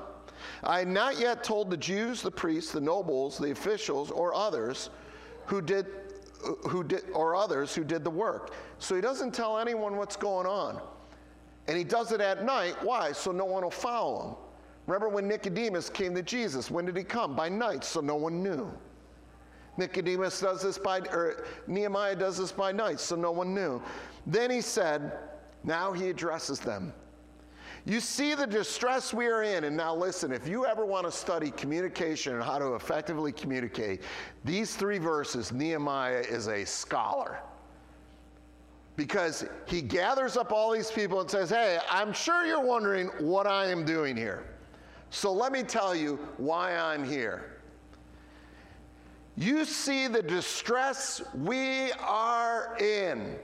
I 0.64 0.78
had 0.78 0.88
not 0.88 1.20
yet 1.20 1.44
told 1.44 1.72
the 1.72 1.78
Jews, 1.78 2.22
the 2.22 2.30
priests, 2.30 2.74
the 2.74 2.80
nobles, 2.80 3.40
the 3.40 3.50
officials, 3.50 4.12
or 4.12 4.36
others 4.36 4.92
who 5.48 5.64
did, 5.64 5.88
who 6.68 6.84
did, 6.84 7.06
or 7.12 7.36
others 7.36 7.74
who 7.74 7.84
did 7.84 8.04
the 8.04 8.12
work. 8.12 8.54
So 8.78 8.94
he 8.94 9.02
doesn't 9.02 9.34
tell 9.34 9.58
anyone 9.58 9.98
what's 9.98 10.16
going 10.16 10.46
on. 10.46 10.80
And 11.68 11.76
he 11.76 11.84
does 11.84 12.12
it 12.12 12.22
at 12.22 12.46
night. 12.46 12.76
Why? 12.84 13.14
So 13.14 13.32
no 13.32 13.46
one 13.46 13.64
will 13.64 13.72
follow 13.72 14.28
him. 14.28 14.36
Remember 14.90 15.08
when 15.08 15.28
Nicodemus 15.28 15.88
came 15.88 16.16
to 16.16 16.24
Jesus? 16.24 16.72
When 16.72 16.84
did 16.84 16.98
he 16.98 17.04
come? 17.04 17.36
By 17.36 17.48
night, 17.48 17.84
so 17.84 18.02
no 18.02 18.16
one 18.16 18.42
knew. 18.42 18.74
Nicodemus 19.78 20.42
does 20.42 20.64
this 20.64 20.80
by, 20.80 21.02
or 21.12 21.46
Nehemiah 21.68 22.16
does 22.16 22.40
this 22.40 22.52
by 22.52 22.72
night, 22.72 23.00
so 23.00 23.16
no 23.16 23.32
one 23.32 23.54
knew. 23.54 23.80
Then 24.26 24.50
he 24.50 24.62
said, 24.62 25.12
now 25.64 25.94
he 25.94 26.10
addresses 26.10 26.60
them. 26.60 26.92
You 27.86 28.00
see 28.00 28.34
the 28.34 28.48
distress 28.48 29.14
we 29.14 29.28
are 29.28 29.44
in. 29.44 29.66
And 29.66 29.78
now 29.78 29.94
listen, 29.94 30.32
if 30.32 30.48
you 30.48 30.66
ever 30.66 30.84
want 30.88 31.06
to 31.06 31.12
study 31.12 31.52
communication 31.52 32.34
and 32.34 32.44
how 32.44 32.58
to 32.58 32.74
effectively 32.74 33.32
communicate, 33.32 34.02
these 34.44 34.76
three 34.76 34.98
verses, 34.98 35.52
Nehemiah 35.52 36.26
is 36.28 36.48
a 36.48 36.66
scholar. 36.66 37.38
Because 38.96 39.46
he 39.68 39.84
gathers 39.84 40.36
up 40.36 40.52
all 40.52 40.72
these 40.72 40.90
people 40.90 41.22
and 41.22 41.30
says, 41.30 41.52
Hey, 41.52 41.78
I'm 41.92 42.12
sure 42.12 42.44
you're 42.44 42.66
wondering 42.66 43.10
what 43.20 43.46
I 43.46 43.68
am 43.68 43.86
doing 43.86 44.18
here. 44.18 44.48
So 45.10 45.34
let 45.34 45.52
me 45.52 45.64
tell 45.64 45.96
you 45.96 46.18
why 46.38 46.76
I'm 46.76 47.04
here. 47.04 47.58
You 49.36 49.66
see 49.66 50.08
the 50.08 50.22
distress 50.22 51.22
we 51.34 51.92
are 51.94 52.78
in. 52.80 53.36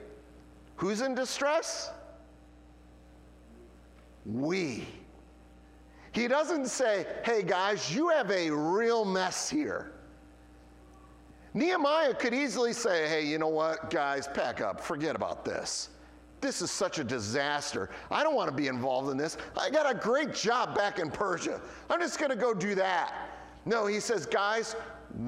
Who's 0.75 1.01
in 1.01 1.15
distress? 1.15 1.89
We. 4.25 4.85
He 6.11 6.27
doesn't 6.27 6.67
say, 6.67 7.05
hey 7.23 7.43
guys, 7.43 7.93
you 7.93 8.09
have 8.09 8.29
a 8.31 8.49
real 8.49 9.05
mess 9.05 9.49
here. 9.49 9.91
Nehemiah 11.53 12.13
could 12.13 12.33
easily 12.33 12.73
say, 12.73 13.07
hey, 13.07 13.25
you 13.25 13.37
know 13.37 13.47
what, 13.47 13.89
guys, 13.89 14.27
pack 14.27 14.59
up, 14.59 14.81
forget 14.81 15.15
about 15.15 15.45
this. 15.45 15.89
This 16.45 16.61
is 16.61 16.69
such 16.69 16.99
a 16.99 17.03
disaster. 17.03 17.89
I 18.11 18.21
don't 18.21 18.35
want 18.35 18.51
to 18.51 18.55
be 18.55 18.67
involved 18.67 19.09
in 19.09 19.17
this. 19.17 19.35
I 19.59 19.71
got 19.71 19.89
a 19.89 19.97
great 19.97 20.31
job 20.35 20.75
back 20.75 20.99
in 20.99 21.09
Persia. 21.09 21.59
I'm 21.89 21.99
just 21.99 22.19
going 22.19 22.29
to 22.29 22.37
go 22.37 22.53
do 22.53 22.75
that. 22.75 23.15
No, 23.65 23.87
he 23.87 23.99
says, 23.99 24.27
guys, 24.27 24.75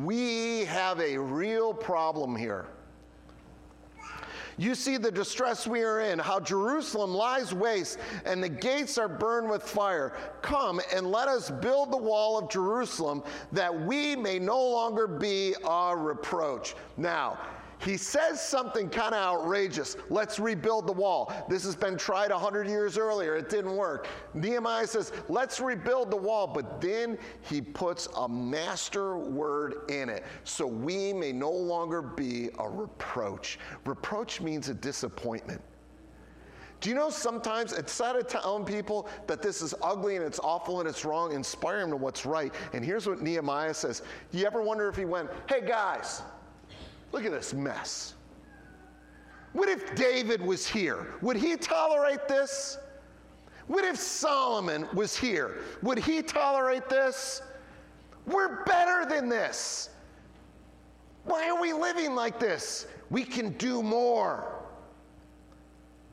we 0.03 0.65
have 0.65 0.99
a 0.99 1.17
real 1.17 1.73
problem 1.73 2.35
here. 2.35 2.67
You 4.59 4.75
see 4.75 4.97
the 4.97 5.09
distress 5.09 5.65
we 5.65 5.81
are 5.81 6.01
in, 6.01 6.19
how 6.19 6.39
Jerusalem 6.39 7.15
lies 7.15 7.51
waste 7.51 7.97
and 8.23 8.43
the 8.43 8.49
gates 8.49 8.99
are 8.99 9.09
burned 9.09 9.49
with 9.49 9.63
fire. 9.63 10.13
Come 10.43 10.79
and 10.93 11.11
let 11.11 11.27
us 11.27 11.49
build 11.49 11.91
the 11.91 11.97
wall 11.97 12.37
of 12.37 12.47
Jerusalem 12.47 13.23
that 13.51 13.75
we 13.85 14.15
may 14.15 14.37
no 14.37 14.63
longer 14.63 15.07
be 15.07 15.55
a 15.67 15.97
reproach. 15.97 16.75
Now, 16.95 17.39
he 17.79 17.95
says 17.97 18.41
something 18.41 18.89
kind 18.89 19.13
of 19.13 19.21
outrageous. 19.21 19.97
Let's 20.09 20.39
rebuild 20.39 20.87
the 20.87 20.93
wall. 20.93 21.31
This 21.47 21.63
has 21.63 21.75
been 21.75 21.97
tried 21.97 22.31
100 22.31 22.67
years 22.67 22.97
earlier. 22.97 23.35
It 23.35 23.49
didn't 23.49 23.75
work. 23.75 24.07
Nehemiah 24.33 24.87
says, 24.87 25.11
let's 25.29 25.59
rebuild 25.59 26.09
the 26.09 26.17
wall. 26.17 26.47
But 26.47 26.81
then 26.81 27.17
he 27.41 27.61
puts 27.61 28.07
a 28.17 28.27
master 28.27 29.17
word 29.17 29.75
in 29.89 30.09
it 30.09 30.23
so 30.43 30.65
we 30.65 31.13
may 31.13 31.31
no 31.31 31.51
longer 31.51 32.01
be 32.01 32.49
a 32.59 32.67
reproach. 32.67 33.59
Reproach 33.85 34.41
means 34.41 34.69
a 34.69 34.73
disappointment. 34.73 35.61
Do 36.79 36.89
you 36.89 36.95
know 36.95 37.09
sometimes 37.09 37.73
instead 37.73 38.15
of 38.15 38.27
telling 38.27 38.63
people 38.63 39.07
that 39.25 39.41
this 39.41 39.61
is 39.61 39.73
ugly 39.81 40.15
and 40.15 40.23
it's 40.23 40.39
awful 40.39 40.79
and 40.79 40.87
it's 40.87 41.05
wrong, 41.05 41.31
inspire 41.31 41.79
them 41.79 41.89
to 41.89 41.95
what's 41.95 42.25
right? 42.25 42.53
And 42.73 42.85
here's 42.85 43.07
what 43.07 43.21
Nehemiah 43.21 43.73
says. 43.73 44.03
You 44.31 44.45
ever 44.45 44.61
wonder 44.61 44.87
if 44.87 44.95
he 44.95 45.05
went, 45.05 45.29
hey 45.49 45.65
guys, 45.65 46.21
Look 47.11 47.25
at 47.25 47.31
this 47.31 47.53
mess. 47.53 48.13
What 49.53 49.69
if 49.69 49.95
David 49.95 50.41
was 50.41 50.67
here? 50.67 51.15
Would 51.21 51.37
he 51.37 51.55
tolerate 51.55 52.27
this? 52.27 52.77
What 53.67 53.83
if 53.83 53.97
Solomon 53.97 54.87
was 54.93 55.15
here? 55.15 55.57
Would 55.81 55.97
he 55.97 56.21
tolerate 56.21 56.89
this? 56.89 57.41
We're 58.25 58.63
better 58.65 59.05
than 59.05 59.29
this. 59.29 59.89
Why 61.23 61.49
are 61.49 61.59
we 61.59 61.73
living 61.73 62.15
like 62.15 62.39
this? 62.39 62.87
We 63.09 63.23
can 63.23 63.51
do 63.53 63.83
more. 63.83 64.63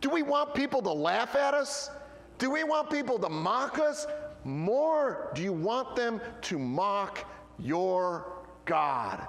Do 0.01 0.11
we 0.11 0.23
want 0.23 0.55
people 0.55 0.83
to 0.83 0.93
laugh 0.93 1.37
at 1.37 1.55
us? 1.55 1.91
Do 2.39 2.51
we 2.51 2.65
want 2.65 2.91
people 2.91 3.19
to 3.19 3.29
mock 3.29 3.79
us? 3.79 4.07
More, 4.45 5.31
do 5.35 5.43
you 5.43 5.53
want 5.53 5.97
them 5.97 6.21
to 6.43 6.59
mock 6.59 7.27
your 7.59 8.33
God? 8.65 9.27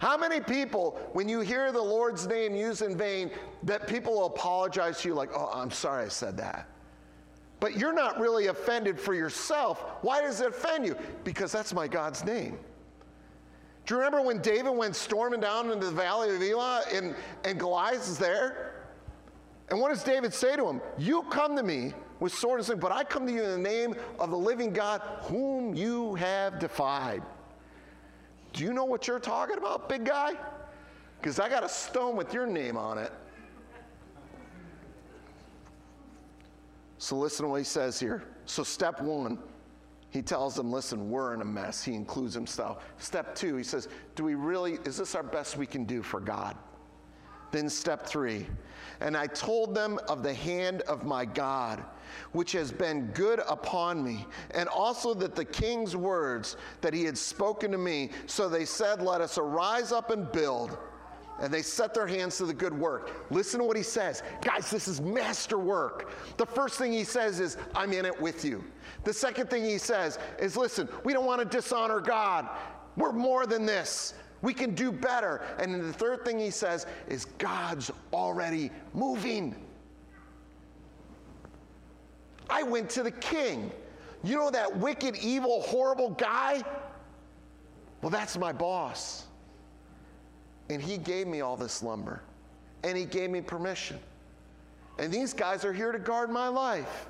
How 0.00 0.16
many 0.16 0.40
people, 0.40 0.98
when 1.12 1.28
you 1.28 1.40
hear 1.40 1.72
the 1.72 1.82
Lord's 1.82 2.26
name 2.26 2.54
used 2.54 2.80
in 2.80 2.96
vain, 2.96 3.30
that 3.64 3.86
people 3.86 4.14
will 4.14 4.26
apologize 4.26 5.02
to 5.02 5.08
you 5.08 5.14
like, 5.14 5.28
oh, 5.36 5.50
I'm 5.52 5.70
sorry 5.70 6.06
I 6.06 6.08
said 6.08 6.38
that? 6.38 6.66
But 7.60 7.76
you're 7.76 7.92
not 7.92 8.18
really 8.18 8.46
offended 8.46 8.98
for 8.98 9.12
yourself. 9.12 9.84
Why 10.00 10.22
does 10.22 10.40
it 10.40 10.48
offend 10.48 10.86
you? 10.86 10.96
Because 11.22 11.52
that's 11.52 11.74
my 11.74 11.86
God's 11.86 12.24
name. 12.24 12.58
Do 13.84 13.94
you 13.94 13.98
remember 13.98 14.22
when 14.22 14.40
David 14.40 14.70
went 14.70 14.96
storming 14.96 15.40
down 15.40 15.70
into 15.70 15.84
the 15.84 15.92
valley 15.92 16.34
of 16.34 16.42
Elah 16.42 16.82
and, 16.94 17.14
and 17.44 17.60
Goliath 17.60 18.08
is 18.08 18.16
there? 18.16 18.86
And 19.68 19.78
what 19.78 19.90
does 19.90 20.02
David 20.02 20.32
say 20.32 20.56
to 20.56 20.66
him? 20.66 20.80
You 20.96 21.24
come 21.24 21.56
to 21.56 21.62
me 21.62 21.92
with 22.20 22.32
sword 22.32 22.60
and 22.60 22.66
sling, 22.66 22.78
but 22.78 22.90
I 22.90 23.04
come 23.04 23.26
to 23.26 23.32
you 23.32 23.42
in 23.42 23.50
the 23.50 23.68
name 23.68 23.94
of 24.18 24.30
the 24.30 24.38
living 24.38 24.72
God 24.72 25.02
whom 25.24 25.74
you 25.74 26.14
have 26.14 26.58
defied. 26.58 27.22
Do 28.52 28.64
you 28.64 28.72
know 28.72 28.84
what 28.84 29.06
you're 29.06 29.20
talking 29.20 29.58
about, 29.58 29.88
big 29.88 30.04
guy? 30.04 30.32
Because 31.20 31.38
I 31.38 31.48
got 31.48 31.64
a 31.64 31.68
stone 31.68 32.16
with 32.16 32.32
your 32.34 32.46
name 32.46 32.76
on 32.76 32.98
it. 32.98 33.12
So 36.98 37.16
listen 37.16 37.44
to 37.44 37.50
what 37.50 37.58
he 37.58 37.64
says 37.64 37.98
here. 37.98 38.22
So, 38.44 38.62
step 38.62 39.00
one, 39.00 39.38
he 40.10 40.20
tells 40.22 40.54
them, 40.54 40.70
listen, 40.70 41.10
we're 41.10 41.34
in 41.34 41.40
a 41.40 41.44
mess. 41.44 41.82
He 41.84 41.94
includes 41.94 42.34
himself. 42.34 42.84
Step 42.98 43.34
two, 43.34 43.56
he 43.56 43.62
says, 43.62 43.88
do 44.16 44.24
we 44.24 44.34
really, 44.34 44.78
is 44.84 44.98
this 44.98 45.14
our 45.14 45.22
best 45.22 45.56
we 45.56 45.66
can 45.66 45.84
do 45.84 46.02
for 46.02 46.20
God? 46.20 46.56
Then, 47.52 47.68
step 47.68 48.06
three, 48.06 48.46
and 49.00 49.16
I 49.16 49.26
told 49.26 49.74
them 49.74 49.98
of 50.08 50.22
the 50.22 50.34
hand 50.34 50.82
of 50.82 51.04
my 51.04 51.24
God, 51.24 51.82
which 52.32 52.52
has 52.52 52.70
been 52.70 53.06
good 53.08 53.40
upon 53.48 54.04
me, 54.04 54.26
and 54.52 54.68
also 54.68 55.14
that 55.14 55.34
the 55.34 55.44
king's 55.44 55.96
words 55.96 56.56
that 56.80 56.92
he 56.92 57.04
had 57.04 57.16
spoken 57.16 57.72
to 57.72 57.78
me. 57.78 58.10
So 58.26 58.48
they 58.48 58.64
said, 58.64 59.02
Let 59.02 59.20
us 59.20 59.38
arise 59.38 59.92
up 59.92 60.10
and 60.10 60.30
build. 60.30 60.76
And 61.40 61.52
they 61.52 61.62
set 61.62 61.94
their 61.94 62.06
hands 62.06 62.36
to 62.36 62.44
the 62.44 62.52
good 62.52 62.78
work. 62.78 63.30
Listen 63.30 63.60
to 63.60 63.64
what 63.64 63.76
he 63.76 63.82
says. 63.82 64.22
Guys, 64.42 64.70
this 64.70 64.86
is 64.86 65.00
master 65.00 65.58
work. 65.58 66.10
The 66.36 66.44
first 66.44 66.78
thing 66.78 66.92
he 66.92 67.02
says 67.02 67.40
is, 67.40 67.56
I'm 67.74 67.94
in 67.94 68.04
it 68.04 68.20
with 68.20 68.44
you. 68.44 68.62
The 69.04 69.14
second 69.14 69.48
thing 69.48 69.64
he 69.64 69.78
says 69.78 70.18
is, 70.38 70.56
Listen, 70.56 70.88
we 71.02 71.14
don't 71.14 71.24
want 71.24 71.40
to 71.40 71.46
dishonor 71.46 72.00
God. 72.00 72.48
We're 72.96 73.12
more 73.12 73.46
than 73.46 73.64
this. 73.64 74.14
We 74.42 74.54
can 74.54 74.74
do 74.74 74.90
better. 74.90 75.42
And 75.58 75.82
the 75.82 75.92
third 75.92 76.24
thing 76.24 76.38
he 76.38 76.50
says 76.50 76.86
is 77.08 77.26
God's 77.38 77.90
already 78.12 78.70
moving. 78.94 79.54
I 82.48 82.62
went 82.62 82.90
to 82.90 83.02
the 83.02 83.10
king. 83.10 83.70
You 84.24 84.36
know 84.36 84.50
that 84.50 84.76
wicked, 84.76 85.16
evil, 85.16 85.62
horrible 85.62 86.10
guy? 86.10 86.62
Well, 88.02 88.10
that's 88.10 88.36
my 88.36 88.52
boss. 88.52 89.26
And 90.68 90.80
he 90.80 90.98
gave 90.98 91.26
me 91.26 91.40
all 91.40 91.56
this 91.56 91.82
lumber. 91.82 92.22
And 92.82 92.96
he 92.96 93.04
gave 93.04 93.30
me 93.30 93.40
permission. 93.40 93.98
And 94.98 95.12
these 95.12 95.32
guys 95.32 95.64
are 95.64 95.72
here 95.72 95.92
to 95.92 95.98
guard 95.98 96.30
my 96.30 96.48
life. 96.48 97.06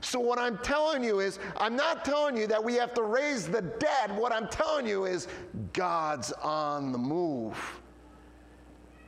So, 0.00 0.20
what 0.20 0.38
I'm 0.38 0.58
telling 0.58 1.02
you 1.02 1.20
is, 1.20 1.38
I'm 1.56 1.76
not 1.76 2.04
telling 2.04 2.36
you 2.36 2.46
that 2.46 2.62
we 2.62 2.74
have 2.74 2.94
to 2.94 3.02
raise 3.02 3.46
the 3.48 3.62
dead. 3.62 4.16
What 4.16 4.32
I'm 4.32 4.48
telling 4.48 4.86
you 4.86 5.04
is, 5.04 5.28
God's 5.72 6.32
on 6.32 6.92
the 6.92 6.98
move. 6.98 7.56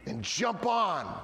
And 0.07 0.23
jump 0.23 0.65
on, 0.67 1.21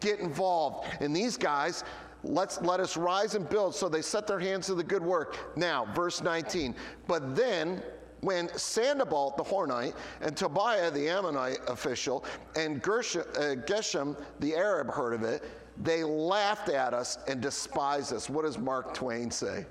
get 0.00 0.18
involved. 0.20 0.88
And 1.00 1.14
these 1.14 1.36
guys, 1.36 1.84
let's 2.24 2.60
let 2.62 2.80
us 2.80 2.96
rise 2.96 3.34
and 3.34 3.48
build. 3.48 3.74
So 3.74 3.88
they 3.88 4.02
set 4.02 4.26
their 4.26 4.40
hands 4.40 4.66
to 4.66 4.74
the 4.74 4.82
good 4.82 5.02
work. 5.02 5.56
Now, 5.56 5.86
verse 5.94 6.22
19. 6.22 6.74
But 7.06 7.36
then 7.36 7.82
when 8.20 8.48
Sanballat 8.56 9.36
the 9.36 9.44
Horonite 9.44 9.94
and 10.20 10.36
Tobiah 10.36 10.90
the 10.90 11.08
Ammonite 11.08 11.58
official 11.68 12.24
and 12.56 12.82
Gershom, 12.82 13.24
uh, 13.36 13.54
Geshem 13.66 14.20
the 14.40 14.56
Arab 14.56 14.90
heard 14.90 15.14
of 15.14 15.22
it, 15.22 15.44
they 15.82 16.02
laughed 16.04 16.68
at 16.68 16.92
us 16.92 17.18
and 17.28 17.40
despised 17.40 18.12
us. 18.12 18.28
What 18.28 18.44
does 18.44 18.58
Mark 18.58 18.94
Twain 18.94 19.30
say? 19.30 19.66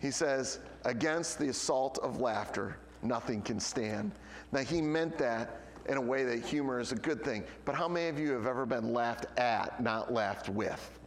He 0.00 0.10
says, 0.10 0.60
Against 0.84 1.38
the 1.38 1.48
assault 1.48 1.98
of 2.02 2.20
laughter, 2.20 2.76
nothing 3.02 3.40
can 3.40 3.58
stand. 3.58 4.12
Now, 4.52 4.60
he 4.60 4.82
meant 4.82 5.16
that 5.18 5.60
in 5.86 5.96
a 5.96 6.00
way 6.00 6.24
that 6.24 6.44
humor 6.44 6.80
is 6.80 6.92
a 6.92 6.96
good 6.96 7.24
thing. 7.24 7.44
But 7.64 7.74
how 7.74 7.88
many 7.88 8.08
of 8.08 8.18
you 8.18 8.32
have 8.32 8.46
ever 8.46 8.66
been 8.66 8.92
laughed 8.92 9.26
at, 9.38 9.82
not 9.82 10.12
laughed 10.12 10.48
with? 10.48 10.98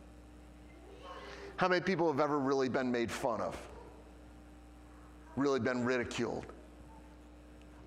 How 1.58 1.68
many 1.68 1.82
people 1.82 2.12
have 2.12 2.20
ever 2.20 2.40
really 2.40 2.70
been 2.70 2.92
made 2.92 3.12
fun 3.12 3.42
of? 3.42 3.58
Really 5.36 5.60
been 5.60 5.84
ridiculed? 5.84 6.46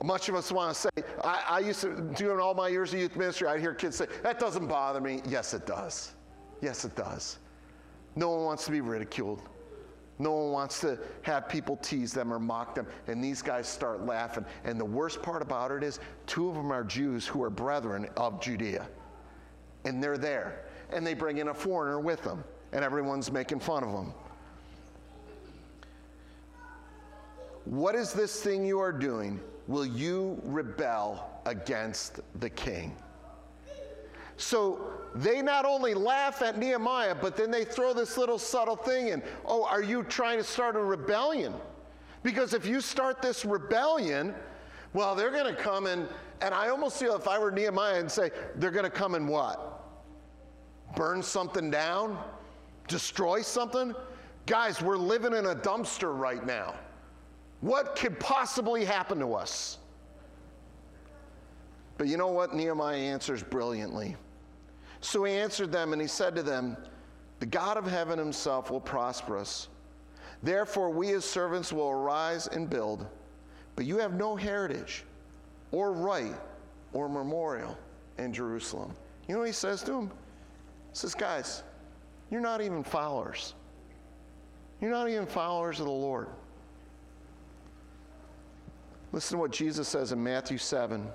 Much 0.03 0.29
of 0.29 0.35
us 0.35 0.51
want 0.51 0.75
to 0.75 0.81
say, 0.81 1.05
I, 1.23 1.43
I 1.49 1.59
used 1.59 1.83
to, 1.83 1.95
during 2.17 2.41
all 2.41 2.55
my 2.55 2.69
years 2.69 2.95
of 2.95 3.01
youth 3.01 3.17
ministry, 3.17 3.47
I'd 3.47 3.61
hear 3.61 3.75
kids 3.75 3.97
say, 3.97 4.07
that 4.23 4.39
doesn't 4.39 4.67
bother 4.67 5.01
me. 5.01 5.21
Yes, 5.29 5.53
it 5.53 5.67
does. 5.67 6.15
Yes, 6.63 6.85
it 6.85 6.97
does. 6.97 7.39
No 8.17 8.31
one 8.31 8.45
wants 8.45 8.65
to 8.65 8.71
be 8.71 8.81
ridiculed. 8.81 9.43
No 10.19 10.33
one 10.33 10.53
wants 10.53 10.81
to 10.81 10.99
have 11.23 11.49
people 11.49 11.77
tease 11.77 12.13
them 12.13 12.33
or 12.33 12.39
mock 12.39 12.75
them. 12.75 12.87
And 13.07 13.23
these 13.23 13.43
guys 13.43 13.67
start 13.67 14.05
laughing. 14.05 14.45
And 14.65 14.81
the 14.81 14.85
worst 14.85 15.23
part 15.23 15.43
about 15.43 15.71
it 15.71 15.83
is, 15.83 16.01
two 16.27 16.49
of 16.49 16.55
them 16.55 16.73
are 16.73 16.85
Jews 16.85 17.27
who 17.27 17.43
are 17.43 17.51
brethren 17.51 18.09
of 18.17 18.41
Judea. 18.41 18.87
And 19.85 20.03
they're 20.03 20.19
there. 20.19 20.65
And 20.93 21.07
they 21.07 21.15
bring 21.15 21.39
in 21.39 21.49
a 21.49 21.55
foreigner 21.55 22.01
with 22.01 22.23
them. 22.23 22.43
And 22.73 22.85
everyone's 22.85 23.31
making 23.31 23.61
fun 23.61 23.83
of 23.83 23.93
them. 23.93 24.13
What 27.65 27.95
is 27.95 28.13
this 28.13 28.43
thing 28.43 28.67
you 28.67 28.81
are 28.81 28.93
doing? 28.93 29.41
Will 29.71 29.87
you 29.87 30.37
rebel 30.45 31.41
against 31.47 32.21
the 32.41 32.51
king? 32.51 32.95
So 34.37 34.81
they 35.15 35.41
not 35.43 35.65
only 35.65 35.95
laugh 35.95 36.43
at 36.43 36.59
Nehemiah, 36.59 37.15
but 37.15 37.37
then 37.37 37.51
they 37.53 37.65
throw 37.65 37.95
this 37.95 38.19
little 38.19 38.39
subtle 38.39 38.75
thing 38.75 39.09
in. 39.09 39.23
Oh, 39.45 39.65
are 39.65 39.83
you 39.83 40.03
trying 40.03 40.39
to 40.39 40.45
start 40.45 40.75
a 40.75 40.81
rebellion? 40.81 41.55
Because 42.25 42.53
if 42.53 42.67
you 42.67 42.81
start 42.81 43.23
this 43.23 43.45
rebellion, 43.45 44.35
Well, 44.93 45.15
they're 45.15 45.31
going 45.31 45.55
to 45.55 45.61
come 45.61 45.87
and, 45.87 46.09
and 46.41 46.53
I 46.53 46.69
almost 46.69 46.99
feel 46.99 47.15
if 47.15 47.29
I 47.29 47.39
were 47.39 47.51
Nehemiah 47.51 48.01
and 48.01 48.11
say, 48.11 48.31
they're 48.57 48.71
going 48.71 48.85
to 48.85 48.91
come 48.91 49.15
and 49.15 49.29
what? 49.29 49.85
Burn 50.97 51.23
something 51.23 51.71
down? 51.71 52.19
Destroy 52.89 53.43
something? 53.43 53.95
Guys, 54.47 54.83
we're 54.83 54.97
living 54.97 55.33
in 55.33 55.47
a 55.47 55.55
dumpster 55.55 56.17
right 56.19 56.45
now. 56.45 56.75
What 57.61 57.97
could 57.97 58.19
possibly 58.19 58.85
happen 58.85 59.19
to 59.19 59.35
us? 59.35 59.79
But 61.99 62.09
you 62.09 62.17
know 62.17 62.29
what? 62.29 62.55
Nehemiah 62.55 62.97
answers 62.97 63.43
brilliantly. 63.43 64.17
So 65.03 65.25
he 65.25 65.35
answered 65.35 65.71
them 65.71 65.93
and 65.93 66.01
he 66.01 66.09
said 66.09 66.35
to 66.37 66.43
them, 66.43 66.77
The 67.41 67.47
God 67.47 67.77
of 67.77 67.87
heaven 67.87 68.19
himself 68.19 68.71
will 68.71 68.81
prosper 68.81 69.37
us. 69.37 69.69
Therefore, 70.43 70.89
we 70.91 71.13
as 71.13 71.25
servants 71.25 71.73
will 71.73 71.91
arise 71.91 72.47
and 72.47 72.71
build, 72.71 73.07
but 73.77 73.85
you 73.85 73.99
have 73.99 74.15
no 74.15 74.37
heritage 74.37 75.05
or 75.71 75.93
right 75.93 76.35
or 76.95 77.09
memorial 77.09 77.77
in 78.17 78.33
Jerusalem. 78.33 78.95
You 79.29 79.35
know 79.35 79.41
what 79.41 79.49
he 79.49 79.53
says 79.53 79.83
to 79.83 79.93
them? 79.93 80.09
He 80.09 80.97
says, 80.97 81.15
Guys, 81.15 81.63
you're 82.31 82.41
not 82.41 82.63
even 82.63 82.83
followers. 82.83 83.55
You're 84.81 84.91
not 84.91 85.09
even 85.09 85.27
followers 85.27 85.81
of 85.81 85.87
the 85.87 85.93
Lord. 85.93 86.29
Listen 89.13 89.37
to 89.37 89.41
what 89.41 89.51
Jesus 89.51 89.89
says 89.89 90.13
in 90.13 90.23
Matthew 90.23 90.59
7. 90.59 91.09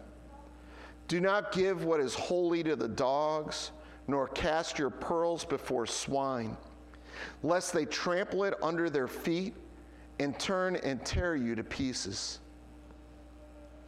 Do 1.07 1.21
not 1.21 1.51
give 1.51 1.85
what 1.85 1.99
is 1.99 2.13
holy 2.13 2.63
to 2.63 2.75
the 2.75 2.87
dogs, 2.87 3.71
nor 4.07 4.27
cast 4.29 4.77
your 4.77 4.89
pearls 4.89 5.45
before 5.45 5.85
swine, 5.85 6.57
lest 7.43 7.73
they 7.73 7.85
trample 7.85 8.43
it 8.43 8.55
under 8.61 8.89
their 8.89 9.07
feet 9.07 9.53
and 10.19 10.37
turn 10.39 10.75
and 10.77 11.05
tear 11.05 11.35
you 11.35 11.55
to 11.55 11.63
pieces. 11.63 12.39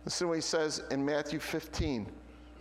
Listen 0.05 0.26
to 0.26 0.30
what 0.30 0.36
he 0.36 0.41
says 0.41 0.84
in 0.91 1.03
Matthew 1.03 1.39
15 1.39 2.08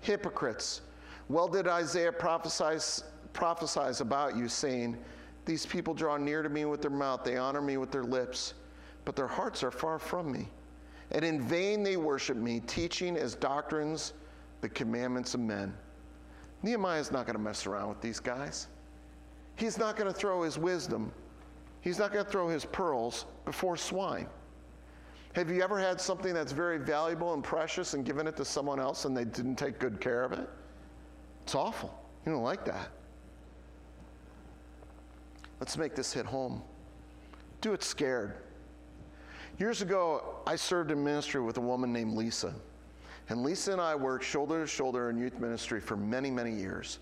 Hypocrites, 0.01 0.83
well 1.29 1.49
did 1.49 1.67
Isaiah 1.67 2.13
prophesy, 2.13 3.03
prophesies 3.33 4.01
about 4.01 4.37
you, 4.37 4.49
saying, 4.49 4.97
These 5.45 5.67
people 5.67 5.95
draw 5.95 6.17
near 6.17 6.43
to 6.43 6.49
me 6.49 6.65
with 6.65 6.81
their 6.81 6.91
mouth, 6.91 7.25
they 7.25 7.37
honor 7.37 7.61
me 7.61 7.77
with 7.77 7.91
their 7.91 8.05
lips, 8.05 8.55
but 9.05 9.17
their 9.17 9.27
hearts 9.27 9.63
are 9.63 9.71
far 9.71 9.99
from 9.99 10.31
me. 10.31 10.49
And 11.11 11.25
in 11.25 11.41
vain 11.41 11.83
they 11.83 11.97
worship 11.97 12.37
me, 12.37 12.61
teaching 12.61 13.17
as 13.17 13.35
doctrines 13.35 14.13
the 14.61 14.69
commandments 14.69 15.35
of 15.35 15.41
men. 15.41 15.75
Nehemiah's 16.63 17.13
not 17.13 17.27
going 17.27 17.37
to 17.37 17.43
mess 17.43 17.67
around 17.67 17.89
with 17.89 18.01
these 18.01 18.19
guys. 18.19 18.69
He's 19.57 19.79
not 19.79 19.97
going 19.97 20.13
to 20.13 20.19
throw 20.19 20.43
his 20.43 20.59
wisdom, 20.59 21.13
he's 21.81 21.99
not 21.99 22.13
going 22.13 22.25
to 22.25 22.31
throw 22.31 22.49
his 22.49 22.65
pearls 22.65 23.27
before 23.45 23.77
swine. 23.77 24.27
Have 25.35 25.51
you 25.51 25.63
ever 25.63 25.79
had 25.79 26.01
something 26.01 26.33
that's 26.33 26.53
very 26.53 26.79
valuable 26.79 27.35
and 27.35 27.45
precious 27.45 27.93
and 27.93 28.07
given 28.07 28.27
it 28.27 28.37
to 28.39 28.45
someone 28.45 28.81
else 28.81 29.05
and 29.05 29.15
they 29.15 29.27
didn't 29.27 29.57
take 29.57 29.79
good 29.79 30.01
care 30.01 30.23
of 30.23 30.33
it? 30.33 30.49
It's 31.43 31.55
awful. 31.55 32.03
You 32.25 32.33
don't 32.33 32.43
like 32.43 32.65
that. 32.65 32.89
Let's 35.61 35.77
make 35.77 35.95
this 35.95 36.13
hit 36.13 36.25
home. 36.25 36.63
Do 37.61 37.75
it 37.75 37.83
scared. 37.83 38.35
Years 39.59 39.81
ago, 39.81 40.37
I 40.47 40.57
served 40.57 40.91
in 40.91 41.03
ministry 41.03 41.41
with 41.41 41.57
a 41.57 41.61
woman 41.61 41.93
named 41.93 42.15
Lisa. 42.15 42.55
And 43.29 43.43
Lisa 43.43 43.73
and 43.73 43.81
I 43.81 43.95
worked 43.95 44.25
shoulder 44.25 44.61
to 44.61 44.67
shoulder 44.67 45.09
in 45.09 45.17
youth 45.17 45.39
ministry 45.41 45.81
for 45.81 45.97
many, 45.97 46.31
many 46.31 46.53
years 46.53 46.99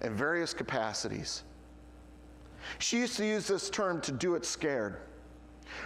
in 0.00 0.14
various 0.14 0.52
capacities. 0.52 1.44
She 2.78 2.98
used 2.98 3.16
to 3.16 3.24
use 3.24 3.46
this 3.46 3.70
term 3.70 4.00
to 4.02 4.12
do 4.12 4.34
it 4.34 4.44
scared. 4.44 4.98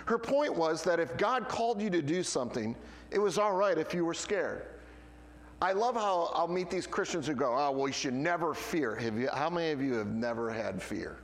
Her 0.07 0.19
point 0.19 0.55
was 0.55 0.83
that 0.85 0.99
if 0.99 1.17
God 1.17 1.49
called 1.49 1.81
you 1.81 1.91
to 1.91 2.03
do 2.03 2.23
something, 2.23 2.75
it 3.11 3.19
was 3.19 3.39
all 3.39 3.53
right 3.53 3.77
if 3.77 3.93
you 3.95 4.05
were 4.05 4.15
scared. 4.15 4.67
I 5.61 5.73
love 5.73 5.95
how 5.95 6.31
I'll 6.35 6.49
meet 6.49 6.71
these 6.71 6.87
Christians 6.87 7.27
who 7.27 7.35
go, 7.35 7.55
oh, 7.55 7.71
well, 7.73 7.89
you 7.89 7.93
should 7.93 8.15
never 8.15 8.55
fear. 8.55 8.95
Have 8.95 9.19
you, 9.19 9.29
how 9.33 9.51
many 9.51 9.73
of 9.73 9.83
you 9.83 9.95
have 9.95 10.09
never 10.09 10.51
had 10.51 10.81
fear? 10.81 11.19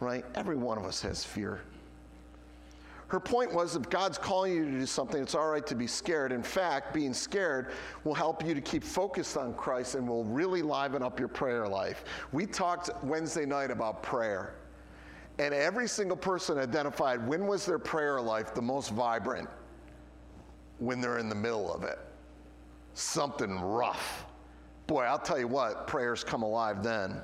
Right? 0.00 0.24
Every 0.34 0.56
one 0.56 0.78
of 0.78 0.84
us 0.84 1.00
has 1.02 1.24
fear. 1.24 1.62
Her 3.08 3.20
point 3.20 3.52
was 3.52 3.76
if 3.76 3.88
God's 3.88 4.18
calling 4.18 4.52
you 4.52 4.64
to 4.64 4.70
do 4.70 4.86
something, 4.86 5.22
it's 5.22 5.36
all 5.36 5.48
right 5.48 5.66
to 5.66 5.76
be 5.76 5.86
scared. 5.86 6.32
In 6.32 6.42
fact, 6.42 6.92
being 6.92 7.14
scared 7.14 7.70
will 8.02 8.14
help 8.14 8.44
you 8.44 8.52
to 8.52 8.60
keep 8.60 8.82
focused 8.82 9.36
on 9.36 9.54
Christ 9.54 9.94
and 9.94 10.08
will 10.08 10.24
really 10.24 10.62
liven 10.62 11.02
up 11.02 11.20
your 11.20 11.28
prayer 11.28 11.68
life. 11.68 12.04
We 12.32 12.46
talked 12.46 12.90
Wednesday 13.04 13.46
night 13.46 13.70
about 13.70 14.02
prayer. 14.02 14.54
And 15.38 15.54
every 15.54 15.86
single 15.86 16.16
person 16.16 16.58
identified 16.58 17.24
when 17.26 17.46
was 17.46 17.64
their 17.64 17.78
prayer 17.78 18.20
life 18.20 18.54
the 18.54 18.62
most 18.62 18.90
vibrant? 18.90 19.48
When 20.78 21.00
they're 21.00 21.18
in 21.18 21.28
the 21.28 21.34
middle 21.34 21.72
of 21.72 21.84
it. 21.84 21.98
Something 22.94 23.60
rough. 23.60 24.24
Boy, 24.86 25.04
I'll 25.04 25.18
tell 25.18 25.38
you 25.38 25.48
what, 25.48 25.86
prayers 25.86 26.24
come 26.24 26.42
alive 26.42 26.82
then. 26.82 27.20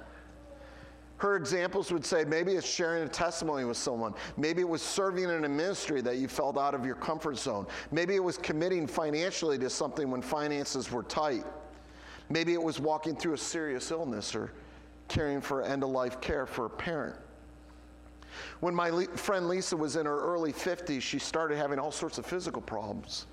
Her 1.16 1.36
examples 1.36 1.92
would 1.92 2.04
say 2.04 2.24
maybe 2.24 2.52
it's 2.52 2.66
sharing 2.66 3.04
a 3.04 3.08
testimony 3.08 3.64
with 3.64 3.76
someone. 3.76 4.14
Maybe 4.36 4.60
it 4.60 4.68
was 4.68 4.82
serving 4.82 5.24
in 5.24 5.44
a 5.44 5.48
ministry 5.48 6.00
that 6.00 6.16
you 6.16 6.26
felt 6.26 6.58
out 6.58 6.74
of 6.74 6.84
your 6.84 6.96
comfort 6.96 7.38
zone. 7.38 7.66
Maybe 7.92 8.16
it 8.16 8.24
was 8.24 8.38
committing 8.38 8.88
financially 8.88 9.56
to 9.58 9.70
something 9.70 10.10
when 10.10 10.20
finances 10.20 10.90
were 10.90 11.04
tight. 11.04 11.44
Maybe 12.28 12.54
it 12.54 12.62
was 12.62 12.80
walking 12.80 13.14
through 13.14 13.34
a 13.34 13.38
serious 13.38 13.90
illness 13.90 14.34
or 14.34 14.52
caring 15.08 15.40
for 15.40 15.62
end 15.62 15.82
of 15.82 15.90
life 15.90 16.20
care 16.20 16.46
for 16.46 16.66
a 16.66 16.70
parent. 16.70 17.16
When 18.60 18.74
my 18.74 18.90
le- 18.90 19.06
friend 19.08 19.48
Lisa 19.48 19.76
was 19.76 19.96
in 19.96 20.06
her 20.06 20.18
early 20.18 20.52
50s, 20.52 21.02
she 21.02 21.18
started 21.18 21.56
having 21.58 21.78
all 21.78 21.92
sorts 21.92 22.18
of 22.18 22.26
physical 22.26 22.62
problems. 22.62 23.26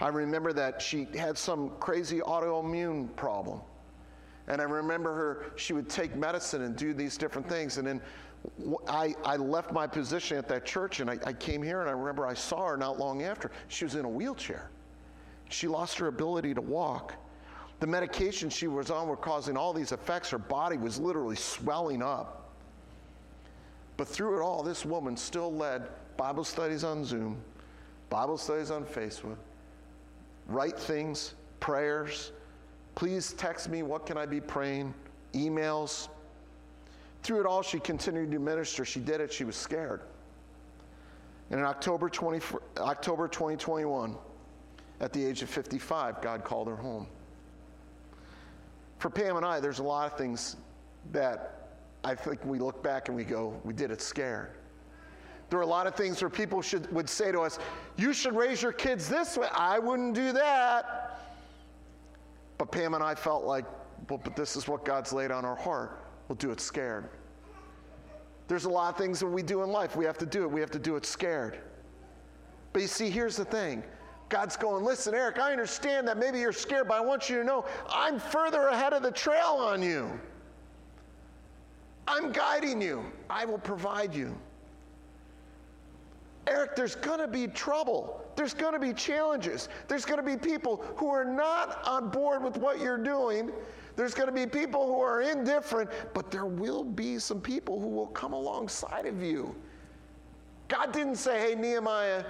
I 0.00 0.08
remember 0.08 0.52
that 0.52 0.80
she 0.80 1.06
had 1.14 1.36
some 1.36 1.70
crazy 1.80 2.20
autoimmune 2.20 3.14
problem. 3.16 3.60
And 4.50 4.60
I 4.60 4.64
remember 4.64 5.14
her, 5.14 5.52
she 5.54 5.72
would 5.72 5.88
take 5.88 6.16
medicine 6.16 6.62
and 6.62 6.74
do 6.74 6.92
these 6.92 7.16
different 7.16 7.48
things. 7.48 7.78
And 7.78 7.86
then 7.86 8.00
I, 8.88 9.14
I 9.24 9.36
left 9.36 9.70
my 9.70 9.86
position 9.86 10.36
at 10.36 10.48
that 10.48 10.66
church 10.66 10.98
and 10.98 11.08
I, 11.08 11.18
I 11.24 11.32
came 11.32 11.62
here 11.62 11.82
and 11.82 11.88
I 11.88 11.92
remember 11.92 12.26
I 12.26 12.34
saw 12.34 12.66
her 12.66 12.76
not 12.76 12.98
long 12.98 13.22
after. 13.22 13.52
She 13.68 13.84
was 13.84 13.94
in 13.94 14.04
a 14.04 14.08
wheelchair. 14.08 14.68
She 15.50 15.68
lost 15.68 15.98
her 15.98 16.08
ability 16.08 16.54
to 16.54 16.60
walk. 16.60 17.14
The 17.78 17.86
medications 17.86 18.50
she 18.50 18.66
was 18.66 18.90
on 18.90 19.06
were 19.06 19.16
causing 19.16 19.56
all 19.56 19.72
these 19.72 19.92
effects. 19.92 20.30
Her 20.30 20.38
body 20.38 20.76
was 20.76 20.98
literally 20.98 21.36
swelling 21.36 22.02
up. 22.02 22.50
But 23.96 24.08
through 24.08 24.40
it 24.40 24.42
all, 24.42 24.64
this 24.64 24.84
woman 24.84 25.16
still 25.16 25.54
led 25.54 25.86
Bible 26.16 26.42
studies 26.42 26.82
on 26.82 27.04
Zoom, 27.04 27.40
Bible 28.08 28.36
studies 28.36 28.72
on 28.72 28.84
Facebook, 28.84 29.36
write 30.48 30.76
things, 30.76 31.34
prayers, 31.60 32.32
Please 33.00 33.32
text 33.32 33.70
me, 33.70 33.82
what 33.82 34.04
can 34.04 34.18
I 34.18 34.26
be 34.26 34.42
praying? 34.42 34.92
Emails. 35.32 36.08
Through 37.22 37.40
it 37.40 37.46
all, 37.46 37.62
she 37.62 37.80
continued 37.80 38.30
to 38.30 38.38
minister. 38.38 38.84
She 38.84 39.00
did 39.00 39.22
it, 39.22 39.32
she 39.32 39.44
was 39.44 39.56
scared. 39.56 40.02
And 41.48 41.60
in 41.60 41.64
October, 41.64 42.10
20, 42.10 42.42
October 42.76 43.26
2021, 43.26 44.16
at 45.00 45.14
the 45.14 45.24
age 45.24 45.40
of 45.40 45.48
55, 45.48 46.20
God 46.20 46.44
called 46.44 46.68
her 46.68 46.76
home. 46.76 47.06
For 48.98 49.08
Pam 49.08 49.38
and 49.38 49.46
I, 49.46 49.60
there's 49.60 49.78
a 49.78 49.82
lot 49.82 50.12
of 50.12 50.18
things 50.18 50.56
that 51.10 51.70
I 52.04 52.14
think 52.14 52.44
we 52.44 52.58
look 52.58 52.82
back 52.82 53.08
and 53.08 53.16
we 53.16 53.24
go, 53.24 53.58
we 53.64 53.72
did 53.72 53.90
it 53.90 54.02
scared. 54.02 54.50
There 55.48 55.58
are 55.58 55.62
a 55.62 55.66
lot 55.66 55.86
of 55.86 55.94
things 55.94 56.20
where 56.20 56.28
people 56.28 56.60
should, 56.60 56.92
would 56.92 57.08
say 57.08 57.32
to 57.32 57.40
us, 57.40 57.58
You 57.96 58.12
should 58.12 58.36
raise 58.36 58.60
your 58.60 58.72
kids 58.72 59.08
this 59.08 59.38
way. 59.38 59.48
I 59.54 59.78
wouldn't 59.78 60.14
do 60.14 60.32
that. 60.32 61.09
But 62.60 62.70
Pam 62.72 62.92
and 62.92 63.02
I 63.02 63.14
felt 63.14 63.44
like, 63.44 63.64
well, 64.10 64.20
but 64.22 64.36
this 64.36 64.54
is 64.54 64.68
what 64.68 64.84
God's 64.84 65.14
laid 65.14 65.30
on 65.30 65.46
our 65.46 65.56
heart. 65.56 66.04
We'll 66.28 66.36
do 66.36 66.50
it 66.50 66.60
scared. 66.60 67.08
There's 68.48 68.66
a 68.66 68.68
lot 68.68 68.92
of 68.92 68.98
things 68.98 69.18
that 69.20 69.28
we 69.28 69.42
do 69.42 69.62
in 69.62 69.70
life. 69.70 69.96
We 69.96 70.04
have 70.04 70.18
to 70.18 70.26
do 70.26 70.42
it. 70.42 70.50
We 70.50 70.60
have 70.60 70.70
to 70.72 70.78
do 70.78 70.96
it 70.96 71.06
scared. 71.06 71.58
But 72.74 72.82
you 72.82 72.88
see, 72.88 73.08
here's 73.08 73.34
the 73.34 73.46
thing 73.46 73.82
God's 74.28 74.58
going, 74.58 74.84
listen, 74.84 75.14
Eric, 75.14 75.38
I 75.38 75.52
understand 75.52 76.06
that 76.08 76.18
maybe 76.18 76.38
you're 76.38 76.52
scared, 76.52 76.86
but 76.86 76.98
I 76.98 77.00
want 77.00 77.30
you 77.30 77.38
to 77.38 77.44
know 77.44 77.64
I'm 77.88 78.18
further 78.18 78.68
ahead 78.68 78.92
of 78.92 79.02
the 79.02 79.10
trail 79.10 79.56
on 79.58 79.80
you. 79.80 80.10
I'm 82.06 82.30
guiding 82.30 82.82
you, 82.82 83.06
I 83.30 83.46
will 83.46 83.56
provide 83.56 84.14
you. 84.14 84.38
Eric, 86.50 86.74
there's 86.74 86.96
going 86.96 87.20
to 87.20 87.28
be 87.28 87.46
trouble. 87.46 88.20
There's 88.34 88.54
going 88.54 88.72
to 88.72 88.80
be 88.80 88.92
challenges. 88.92 89.68
There's 89.86 90.04
going 90.04 90.18
to 90.18 90.24
be 90.24 90.36
people 90.36 90.84
who 90.96 91.08
are 91.08 91.24
not 91.24 91.80
on 91.86 92.10
board 92.10 92.42
with 92.42 92.56
what 92.56 92.80
you're 92.80 92.98
doing. 92.98 93.52
There's 93.96 94.14
going 94.14 94.28
to 94.28 94.34
be 94.34 94.46
people 94.46 94.86
who 94.86 95.00
are 95.00 95.22
indifferent, 95.22 95.90
but 96.12 96.30
there 96.30 96.46
will 96.46 96.82
be 96.82 97.18
some 97.18 97.40
people 97.40 97.80
who 97.80 97.88
will 97.88 98.08
come 98.08 98.32
alongside 98.32 99.06
of 99.06 99.22
you. 99.22 99.54
God 100.68 100.92
didn't 100.92 101.16
say, 101.16 101.40
hey, 101.40 101.54
Nehemiah, 101.54 102.24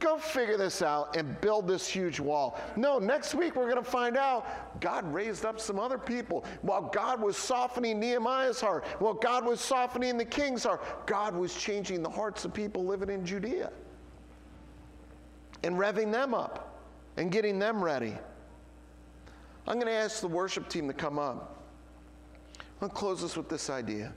Go 0.00 0.16
figure 0.16 0.56
this 0.56 0.80
out 0.80 1.16
and 1.16 1.40
build 1.40 1.66
this 1.66 1.88
huge 1.88 2.20
wall. 2.20 2.60
No, 2.76 2.98
next 3.00 3.34
week 3.34 3.56
we're 3.56 3.68
going 3.68 3.82
to 3.82 3.90
find 3.90 4.16
out 4.16 4.80
God 4.80 5.12
raised 5.12 5.44
up 5.44 5.58
some 5.58 5.78
other 5.78 5.98
people. 5.98 6.44
While 6.62 6.82
God 6.82 7.20
was 7.20 7.36
softening 7.36 7.98
Nehemiah's 7.98 8.60
heart, 8.60 8.84
while 9.00 9.14
God 9.14 9.44
was 9.44 9.60
softening 9.60 10.16
the 10.16 10.24
king's 10.24 10.62
heart, 10.62 11.06
God 11.06 11.34
was 11.34 11.52
changing 11.54 12.02
the 12.02 12.10
hearts 12.10 12.44
of 12.44 12.54
people 12.54 12.84
living 12.84 13.10
in 13.10 13.26
Judea 13.26 13.72
and 15.64 15.74
revving 15.76 16.12
them 16.12 16.32
up 16.32 16.80
and 17.16 17.32
getting 17.32 17.58
them 17.58 17.82
ready. 17.82 18.16
I'm 19.66 19.74
going 19.74 19.86
to 19.86 19.92
ask 19.92 20.20
the 20.20 20.28
worship 20.28 20.68
team 20.68 20.86
to 20.86 20.94
come 20.94 21.18
up. 21.18 21.60
I'll 22.80 22.88
close 22.88 23.20
this 23.20 23.36
with 23.36 23.48
this 23.48 23.68
idea. 23.68 24.12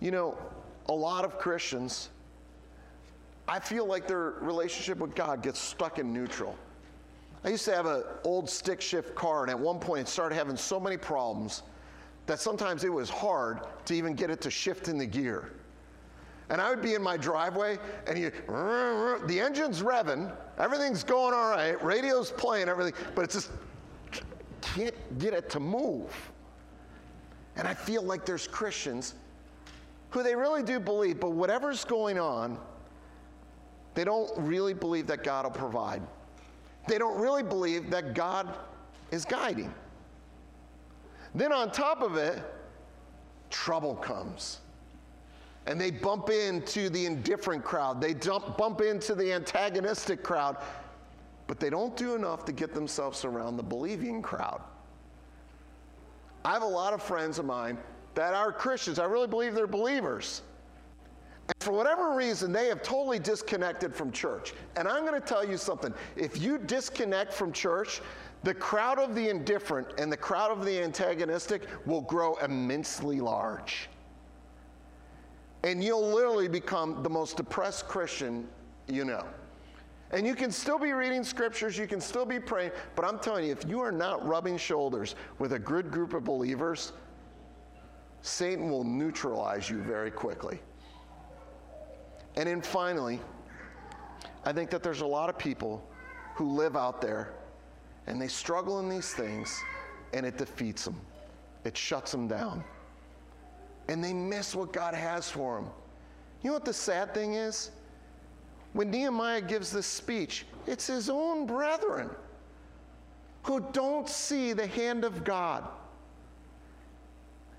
You 0.00 0.10
know, 0.10 0.38
a 0.86 0.92
lot 0.92 1.24
of 1.26 1.38
Christians, 1.38 2.08
I 3.48 3.60
feel 3.60 3.86
like 3.86 4.08
their 4.08 4.34
relationship 4.40 4.98
with 4.98 5.14
God 5.14 5.42
gets 5.42 5.60
stuck 5.60 5.98
in 5.98 6.12
neutral. 6.12 6.56
I 7.44 7.50
used 7.50 7.64
to 7.66 7.74
have 7.74 7.86
an 7.86 8.02
old 8.24 8.50
stick 8.50 8.80
shift 8.80 9.14
car, 9.14 9.42
and 9.42 9.50
at 9.50 9.58
one 9.58 9.78
point 9.78 10.08
it 10.08 10.10
started 10.10 10.34
having 10.34 10.56
so 10.56 10.80
many 10.80 10.96
problems 10.96 11.62
that 12.26 12.40
sometimes 12.40 12.82
it 12.82 12.92
was 12.92 13.08
hard 13.08 13.60
to 13.84 13.94
even 13.94 14.14
get 14.14 14.30
it 14.30 14.40
to 14.40 14.50
shift 14.50 14.88
in 14.88 14.98
the 14.98 15.06
gear. 15.06 15.52
And 16.48 16.60
I 16.60 16.70
would 16.70 16.82
be 16.82 16.94
in 16.94 17.02
my 17.02 17.16
driveway, 17.16 17.78
and 18.06 18.18
you, 18.18 18.32
the 19.26 19.40
engine's 19.40 19.82
revving, 19.82 20.32
everything's 20.58 21.04
going 21.04 21.34
all 21.34 21.50
right, 21.50 21.82
radio's 21.84 22.32
playing, 22.32 22.68
everything, 22.68 22.94
but 23.14 23.24
it's 23.24 23.34
just 23.34 23.50
can't 24.60 25.18
get 25.18 25.32
it 25.34 25.48
to 25.50 25.60
move. 25.60 26.12
And 27.56 27.66
I 27.66 27.74
feel 27.74 28.02
like 28.02 28.26
there's 28.26 28.46
Christians 28.46 29.14
who 30.10 30.22
they 30.22 30.34
really 30.34 30.62
do 30.62 30.78
believe, 30.78 31.20
but 31.20 31.30
whatever's 31.30 31.84
going 31.84 32.18
on, 32.18 32.58
they 33.96 34.04
don't 34.04 34.30
really 34.36 34.74
believe 34.74 35.06
that 35.06 35.24
God 35.24 35.46
will 35.46 35.50
provide. 35.50 36.02
They 36.86 36.98
don't 36.98 37.18
really 37.18 37.42
believe 37.42 37.90
that 37.90 38.14
God 38.14 38.54
is 39.10 39.24
guiding. 39.24 39.74
Then 41.34 41.50
on 41.50 41.72
top 41.72 42.02
of 42.02 42.16
it, 42.16 42.40
trouble 43.50 43.94
comes 43.94 44.60
and 45.66 45.80
they 45.80 45.90
bump 45.90 46.28
into 46.30 46.90
the 46.90 47.06
indifferent 47.06 47.64
crowd, 47.64 48.00
they 48.00 48.14
dump, 48.14 48.56
bump 48.56 48.82
into 48.82 49.14
the 49.14 49.32
antagonistic 49.32 50.22
crowd, 50.22 50.58
but 51.46 51.58
they 51.58 51.70
don't 51.70 51.96
do 51.96 52.14
enough 52.14 52.44
to 52.44 52.52
get 52.52 52.74
themselves 52.74 53.24
around 53.24 53.56
the 53.56 53.62
believing 53.62 54.20
crowd. 54.20 54.60
I 56.44 56.52
have 56.52 56.62
a 56.62 56.66
lot 56.66 56.92
of 56.92 57.02
friends 57.02 57.38
of 57.38 57.46
mine 57.46 57.78
that 58.14 58.34
are 58.34 58.52
Christians. 58.52 58.98
I 58.98 59.06
really 59.06 59.26
believe 59.26 59.54
they're 59.54 59.66
believers. 59.66 60.42
And 61.48 61.54
for 61.60 61.72
whatever 61.72 62.14
reason, 62.14 62.52
they 62.52 62.66
have 62.66 62.82
totally 62.82 63.18
disconnected 63.18 63.94
from 63.94 64.10
church. 64.10 64.54
And 64.76 64.88
I'm 64.88 65.06
going 65.06 65.20
to 65.20 65.26
tell 65.26 65.44
you 65.44 65.56
something. 65.56 65.94
If 66.16 66.40
you 66.40 66.58
disconnect 66.58 67.32
from 67.32 67.52
church, 67.52 68.00
the 68.42 68.54
crowd 68.54 68.98
of 68.98 69.14
the 69.14 69.28
indifferent 69.28 69.88
and 69.98 70.10
the 70.10 70.16
crowd 70.16 70.50
of 70.50 70.64
the 70.64 70.82
antagonistic 70.82 71.62
will 71.84 72.02
grow 72.02 72.34
immensely 72.36 73.20
large 73.20 73.88
and 75.64 75.82
you'll 75.82 76.12
literally 76.14 76.46
become 76.46 77.02
the 77.02 77.10
most 77.10 77.36
depressed 77.36 77.88
Christian 77.88 78.46
you 78.88 79.04
know. 79.04 79.24
And 80.12 80.26
you 80.26 80.34
can 80.34 80.52
still 80.52 80.78
be 80.78 80.92
reading 80.92 81.24
scriptures, 81.24 81.76
you 81.76 81.86
can 81.86 82.00
still 82.00 82.24
be 82.24 82.38
praying, 82.38 82.70
but 82.94 83.04
I'm 83.04 83.18
telling 83.18 83.46
you, 83.46 83.52
if 83.52 83.68
you 83.68 83.80
are 83.80 83.90
not 83.90 84.24
rubbing 84.24 84.56
shoulders 84.56 85.16
with 85.40 85.52
a 85.52 85.58
good 85.58 85.90
group 85.90 86.14
of 86.14 86.22
believers, 86.22 86.92
Satan 88.22 88.70
will 88.70 88.84
neutralize 88.84 89.68
you 89.68 89.82
very 89.82 90.10
quickly. 90.10 90.60
And 92.36 92.48
then 92.48 92.60
finally, 92.60 93.20
I 94.44 94.52
think 94.52 94.70
that 94.70 94.82
there's 94.82 95.00
a 95.00 95.06
lot 95.06 95.28
of 95.28 95.38
people 95.38 95.86
who 96.34 96.52
live 96.52 96.76
out 96.76 97.00
there 97.00 97.32
and 98.06 98.20
they 98.20 98.28
struggle 98.28 98.80
in 98.80 98.88
these 98.88 99.12
things 99.12 99.60
and 100.12 100.24
it 100.24 100.38
defeats 100.38 100.84
them, 100.84 101.00
it 101.64 101.76
shuts 101.76 102.12
them 102.12 102.28
down 102.28 102.62
and 103.88 104.02
they 104.02 104.12
miss 104.12 104.54
what 104.54 104.72
God 104.72 104.94
has 104.94 105.30
for 105.30 105.56
them. 105.56 105.70
You 106.42 106.50
know 106.50 106.54
what 106.54 106.64
the 106.64 106.72
sad 106.72 107.14
thing 107.14 107.34
is? 107.34 107.70
When 108.72 108.90
Nehemiah 108.90 109.40
gives 109.40 109.70
this 109.70 109.86
speech, 109.86 110.44
it's 110.66 110.86
his 110.86 111.08
own 111.08 111.46
brethren 111.46 112.10
who 113.44 113.64
don't 113.72 114.08
see 114.08 114.52
the 114.52 114.66
hand 114.66 115.04
of 115.04 115.24
God. 115.24 115.64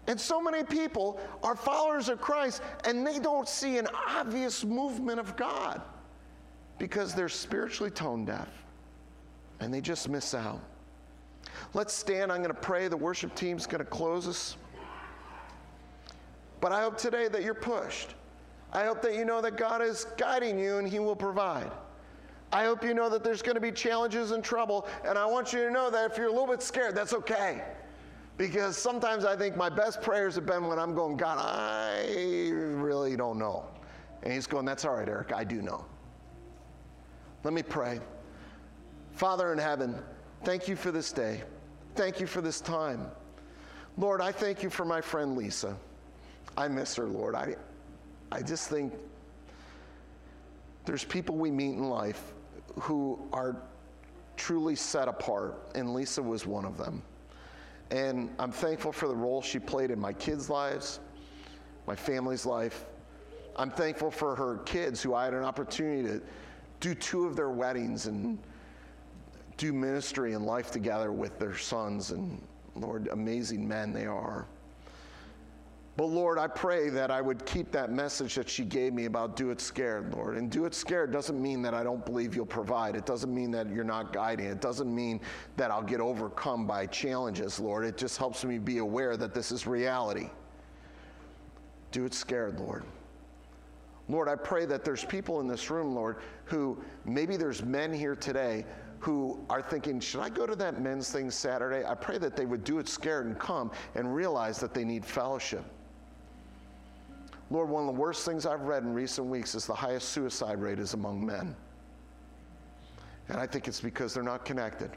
And 0.07 0.19
so 0.19 0.41
many 0.41 0.63
people 0.63 1.19
are 1.43 1.55
followers 1.55 2.07
of 2.07 2.21
Christ 2.21 2.61
and 2.85 3.05
they 3.05 3.19
don't 3.19 3.47
see 3.47 3.77
an 3.77 3.87
obvious 4.07 4.63
movement 4.63 5.19
of 5.19 5.35
God 5.35 5.81
because 6.79 7.13
they're 7.13 7.29
spiritually 7.29 7.91
tone 7.91 8.23
deaf 8.23 8.47
and 9.59 9.73
they 9.73 9.81
just 9.81 10.07
miss 10.07 10.33
out. 10.33 10.61
Let's 11.73 11.93
stand. 11.93 12.31
I'm 12.31 12.39
going 12.39 12.53
to 12.53 12.59
pray. 12.59 12.87
The 12.87 12.97
worship 12.97 13.35
team's 13.35 13.65
going 13.65 13.83
to 13.83 13.89
close 13.89 14.27
us. 14.27 14.55
But 16.61 16.71
I 16.71 16.81
hope 16.81 16.97
today 16.97 17.27
that 17.27 17.43
you're 17.43 17.53
pushed. 17.53 18.15
I 18.73 18.85
hope 18.85 19.01
that 19.01 19.15
you 19.15 19.25
know 19.25 19.41
that 19.41 19.57
God 19.57 19.81
is 19.81 20.05
guiding 20.17 20.59
you 20.59 20.77
and 20.77 20.87
He 20.87 20.99
will 20.99 21.15
provide. 21.15 21.71
I 22.51 22.63
hope 22.63 22.83
you 22.83 22.93
know 22.93 23.09
that 23.09 23.23
there's 23.23 23.41
going 23.41 23.55
to 23.55 23.61
be 23.61 23.71
challenges 23.71 24.31
and 24.31 24.43
trouble. 24.43 24.87
And 25.05 25.17
I 25.17 25.25
want 25.25 25.51
you 25.51 25.59
to 25.65 25.71
know 25.71 25.89
that 25.89 26.11
if 26.11 26.17
you're 26.17 26.27
a 26.27 26.31
little 26.31 26.47
bit 26.47 26.61
scared, 26.61 26.95
that's 26.95 27.13
okay. 27.13 27.61
Because 28.37 28.77
sometimes 28.77 29.25
I 29.25 29.35
think 29.35 29.57
my 29.57 29.69
best 29.69 30.01
prayers 30.01 30.35
have 30.35 30.45
been 30.45 30.67
when 30.67 30.77
I'm 30.77 30.93
going, 30.93 31.17
God, 31.17 31.39
I 31.39 32.49
really 32.51 33.15
don't 33.15 33.39
know. 33.39 33.65
And 34.23 34.31
He's 34.31 34.47
going, 34.47 34.65
That's 34.65 34.85
all 34.85 34.95
right, 34.95 35.09
Eric, 35.09 35.33
I 35.33 35.43
do 35.43 35.61
know. 35.61 35.85
Let 37.43 37.53
me 37.53 37.63
pray. 37.63 37.99
Father 39.13 39.51
in 39.51 39.57
heaven, 39.57 39.95
thank 40.43 40.67
you 40.67 40.75
for 40.75 40.91
this 40.91 41.11
day. 41.11 41.41
Thank 41.95 42.19
you 42.19 42.27
for 42.27 42.41
this 42.41 42.61
time. 42.61 43.07
Lord, 43.97 44.21
I 44.21 44.31
thank 44.31 44.61
you 44.61 44.69
for 44.69 44.85
my 44.85 45.01
friend 45.01 45.35
Lisa. 45.35 45.75
I 46.55 46.67
miss 46.67 46.95
her, 46.95 47.05
Lord. 47.05 47.33
I, 47.33 47.55
I 48.31 48.43
just 48.43 48.69
think 48.69 48.93
there's 50.85 51.03
people 51.03 51.35
we 51.35 51.49
meet 51.49 51.73
in 51.73 51.89
life 51.89 52.33
who 52.79 53.19
are 53.33 53.55
truly 54.35 54.75
set 54.75 55.07
apart, 55.07 55.71
and 55.73 55.93
Lisa 55.93 56.21
was 56.21 56.45
one 56.45 56.65
of 56.65 56.77
them. 56.77 57.01
And 57.91 58.29
I'm 58.37 58.51
thankful 58.51 58.91
for 58.91 59.07
the 59.07 59.15
role 59.15 59.41
she 59.41 59.59
played 59.59 59.91
in 59.91 59.99
my 59.99 60.13
kids' 60.13 60.49
lives, 60.49 60.99
my 61.85 61.95
family's 61.95 62.45
life. 62.45 62.85
I'm 63.55 63.71
thankful 63.71 64.11
for 64.11 64.35
her 64.35 64.57
kids 64.65 65.01
who 65.01 65.13
I 65.13 65.25
had 65.25 65.33
an 65.33 65.43
opportunity 65.43 66.03
to 66.03 66.21
do 66.79 66.93
two 66.93 67.25
of 67.25 67.35
their 67.35 67.49
weddings 67.49 68.05
and 68.07 68.37
do 69.55 69.73
ministry 69.73 70.33
and 70.33 70.45
life 70.45 70.69
together 70.69 71.11
with 71.11 71.39
their 71.39 71.57
sons. 71.57 72.11
And 72.11 72.41
Lord, 72.75 73.07
amazing 73.07 73.67
men 73.67 73.93
they 73.93 74.05
are. 74.05 74.45
But 75.97 76.05
Lord, 76.05 76.37
I 76.37 76.45
pray 76.45 76.89
that 76.89 77.09
I 77.09 77.21
would 77.21 77.43
keep 77.47 77.71
that 77.71 77.91
message 77.91 78.35
that 78.35 78.47
she 78.47 78.63
gave 78.63 78.93
me 78.93 79.05
about 79.05 79.35
do 79.35 79.49
it 79.49 79.59
scared, 79.59 80.13
Lord. 80.13 80.37
And 80.37 80.51
do 80.51 80.65
it 80.65 80.75
scared 80.75 81.11
doesn't 81.11 81.41
mean 81.41 81.63
that 81.63 81.73
I 81.73 81.83
don't 81.83 82.05
believe 82.05 82.35
you'll 82.35 82.45
provide. 82.45 82.95
It 82.95 83.07
doesn't 83.07 83.33
mean 83.33 83.49
that 83.51 83.67
you're 83.71 83.83
not 83.83 84.13
guiding. 84.13 84.45
It 84.45 84.61
doesn't 84.61 84.93
mean 84.93 85.19
that 85.55 85.71
I'll 85.71 85.81
get 85.81 85.99
overcome 85.99 86.67
by 86.67 86.85
challenges, 86.85 87.59
Lord. 87.59 87.83
It 87.83 87.97
just 87.97 88.19
helps 88.19 88.45
me 88.45 88.59
be 88.59 88.77
aware 88.77 89.17
that 89.17 89.33
this 89.33 89.51
is 89.51 89.65
reality. 89.65 90.29
Do 91.91 92.05
it 92.05 92.13
scared, 92.13 92.59
Lord. 92.59 92.83
Lord, 94.07 94.29
I 94.29 94.35
pray 94.35 94.67
that 94.67 94.85
there's 94.85 95.03
people 95.03 95.39
in 95.39 95.47
this 95.47 95.71
room, 95.71 95.95
Lord, 95.95 96.17
who 96.45 96.79
maybe 97.05 97.37
there's 97.37 97.63
men 97.63 97.91
here 97.91 98.15
today 98.15 98.65
who 98.99 99.43
are 99.49 99.63
thinking, 99.63 99.99
should 99.99 100.21
I 100.21 100.29
go 100.29 100.45
to 100.45 100.55
that 100.57 100.79
men's 100.79 101.11
thing 101.11 101.31
Saturday? 101.31 101.83
I 101.87 101.95
pray 101.95 102.19
that 102.19 102.35
they 102.35 102.45
would 102.45 102.63
do 102.63 102.77
it 102.77 102.87
scared 102.87 103.25
and 103.25 103.37
come 103.39 103.71
and 103.95 104.13
realize 104.13 104.59
that 104.59 104.75
they 104.75 104.85
need 104.85 105.03
fellowship. 105.03 105.63
Lord, 107.49 107.69
one 107.69 107.87
of 107.87 107.95
the 107.95 107.99
worst 107.99 108.25
things 108.25 108.45
I've 108.45 108.63
read 108.63 108.83
in 108.83 108.93
recent 108.93 109.27
weeks 109.27 109.55
is 109.55 109.65
the 109.65 109.73
highest 109.73 110.09
suicide 110.09 110.59
rate 110.59 110.79
is 110.79 110.93
among 110.93 111.25
men. 111.25 111.55
And 113.29 113.37
I 113.37 113.47
think 113.47 113.67
it's 113.67 113.81
because 113.81 114.13
they're 114.13 114.23
not 114.23 114.45
connected. 114.45 114.91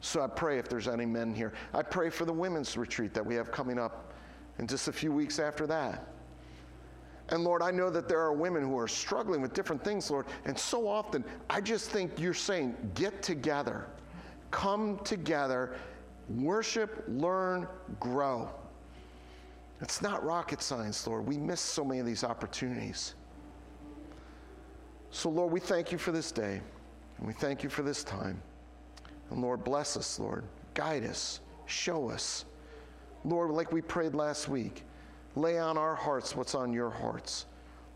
So 0.00 0.22
I 0.22 0.26
pray 0.26 0.58
if 0.58 0.68
there's 0.68 0.88
any 0.88 1.06
men 1.06 1.34
here. 1.34 1.52
I 1.74 1.82
pray 1.82 2.08
for 2.08 2.24
the 2.24 2.32
women's 2.32 2.76
retreat 2.76 3.12
that 3.14 3.24
we 3.24 3.34
have 3.34 3.50
coming 3.50 3.78
up 3.78 4.12
in 4.58 4.66
just 4.66 4.88
a 4.88 4.92
few 4.92 5.12
weeks 5.12 5.38
after 5.38 5.66
that. 5.66 6.06
And 7.30 7.44
Lord, 7.44 7.62
I 7.62 7.70
know 7.70 7.90
that 7.90 8.08
there 8.08 8.20
are 8.20 8.32
women 8.32 8.62
who 8.62 8.78
are 8.78 8.88
struggling 8.88 9.42
with 9.42 9.52
different 9.52 9.84
things, 9.84 10.10
Lord. 10.10 10.26
And 10.46 10.58
so 10.58 10.88
often, 10.88 11.24
I 11.50 11.60
just 11.60 11.90
think 11.90 12.18
you're 12.18 12.32
saying, 12.32 12.74
get 12.94 13.22
together, 13.22 13.86
come 14.50 14.98
together, 15.00 15.76
worship, 16.28 17.04
learn, 17.06 17.66
grow. 18.00 18.50
It's 19.80 20.02
not 20.02 20.24
rocket 20.24 20.60
science, 20.60 21.06
Lord. 21.06 21.26
We 21.26 21.38
miss 21.38 21.60
so 21.60 21.84
many 21.84 22.00
of 22.00 22.06
these 22.06 22.24
opportunities. 22.24 23.14
So, 25.10 25.30
Lord, 25.30 25.52
we 25.52 25.60
thank 25.60 25.92
you 25.92 25.98
for 25.98 26.12
this 26.12 26.32
day, 26.32 26.60
and 27.18 27.26
we 27.26 27.32
thank 27.32 27.62
you 27.62 27.70
for 27.70 27.82
this 27.82 28.04
time. 28.04 28.42
And 29.30 29.40
Lord, 29.40 29.64
bless 29.64 29.96
us, 29.96 30.18
Lord. 30.18 30.44
Guide 30.74 31.04
us, 31.04 31.40
show 31.66 32.10
us. 32.10 32.44
Lord, 33.24 33.50
like 33.50 33.72
we 33.72 33.80
prayed 33.80 34.14
last 34.14 34.48
week, 34.48 34.84
lay 35.34 35.58
on 35.58 35.78
our 35.78 35.94
hearts 35.94 36.34
what's 36.36 36.54
on 36.54 36.72
your 36.72 36.90
hearts. 36.90 37.46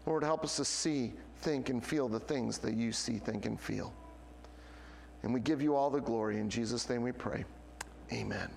Lord, 0.06 0.22
help 0.22 0.44
us 0.44 0.56
to 0.56 0.64
see, 0.64 1.12
think, 1.40 1.68
and 1.68 1.84
feel 1.84 2.08
the 2.08 2.20
things 2.20 2.58
that 2.58 2.74
you 2.74 2.92
see, 2.92 3.18
think, 3.18 3.46
and 3.46 3.60
feel. 3.60 3.92
And 5.22 5.32
we 5.32 5.40
give 5.40 5.62
you 5.62 5.76
all 5.76 5.90
the 5.90 6.00
glory. 6.00 6.38
In 6.38 6.50
Jesus' 6.50 6.88
name 6.88 7.02
we 7.02 7.12
pray. 7.12 7.44
Amen. 8.12 8.50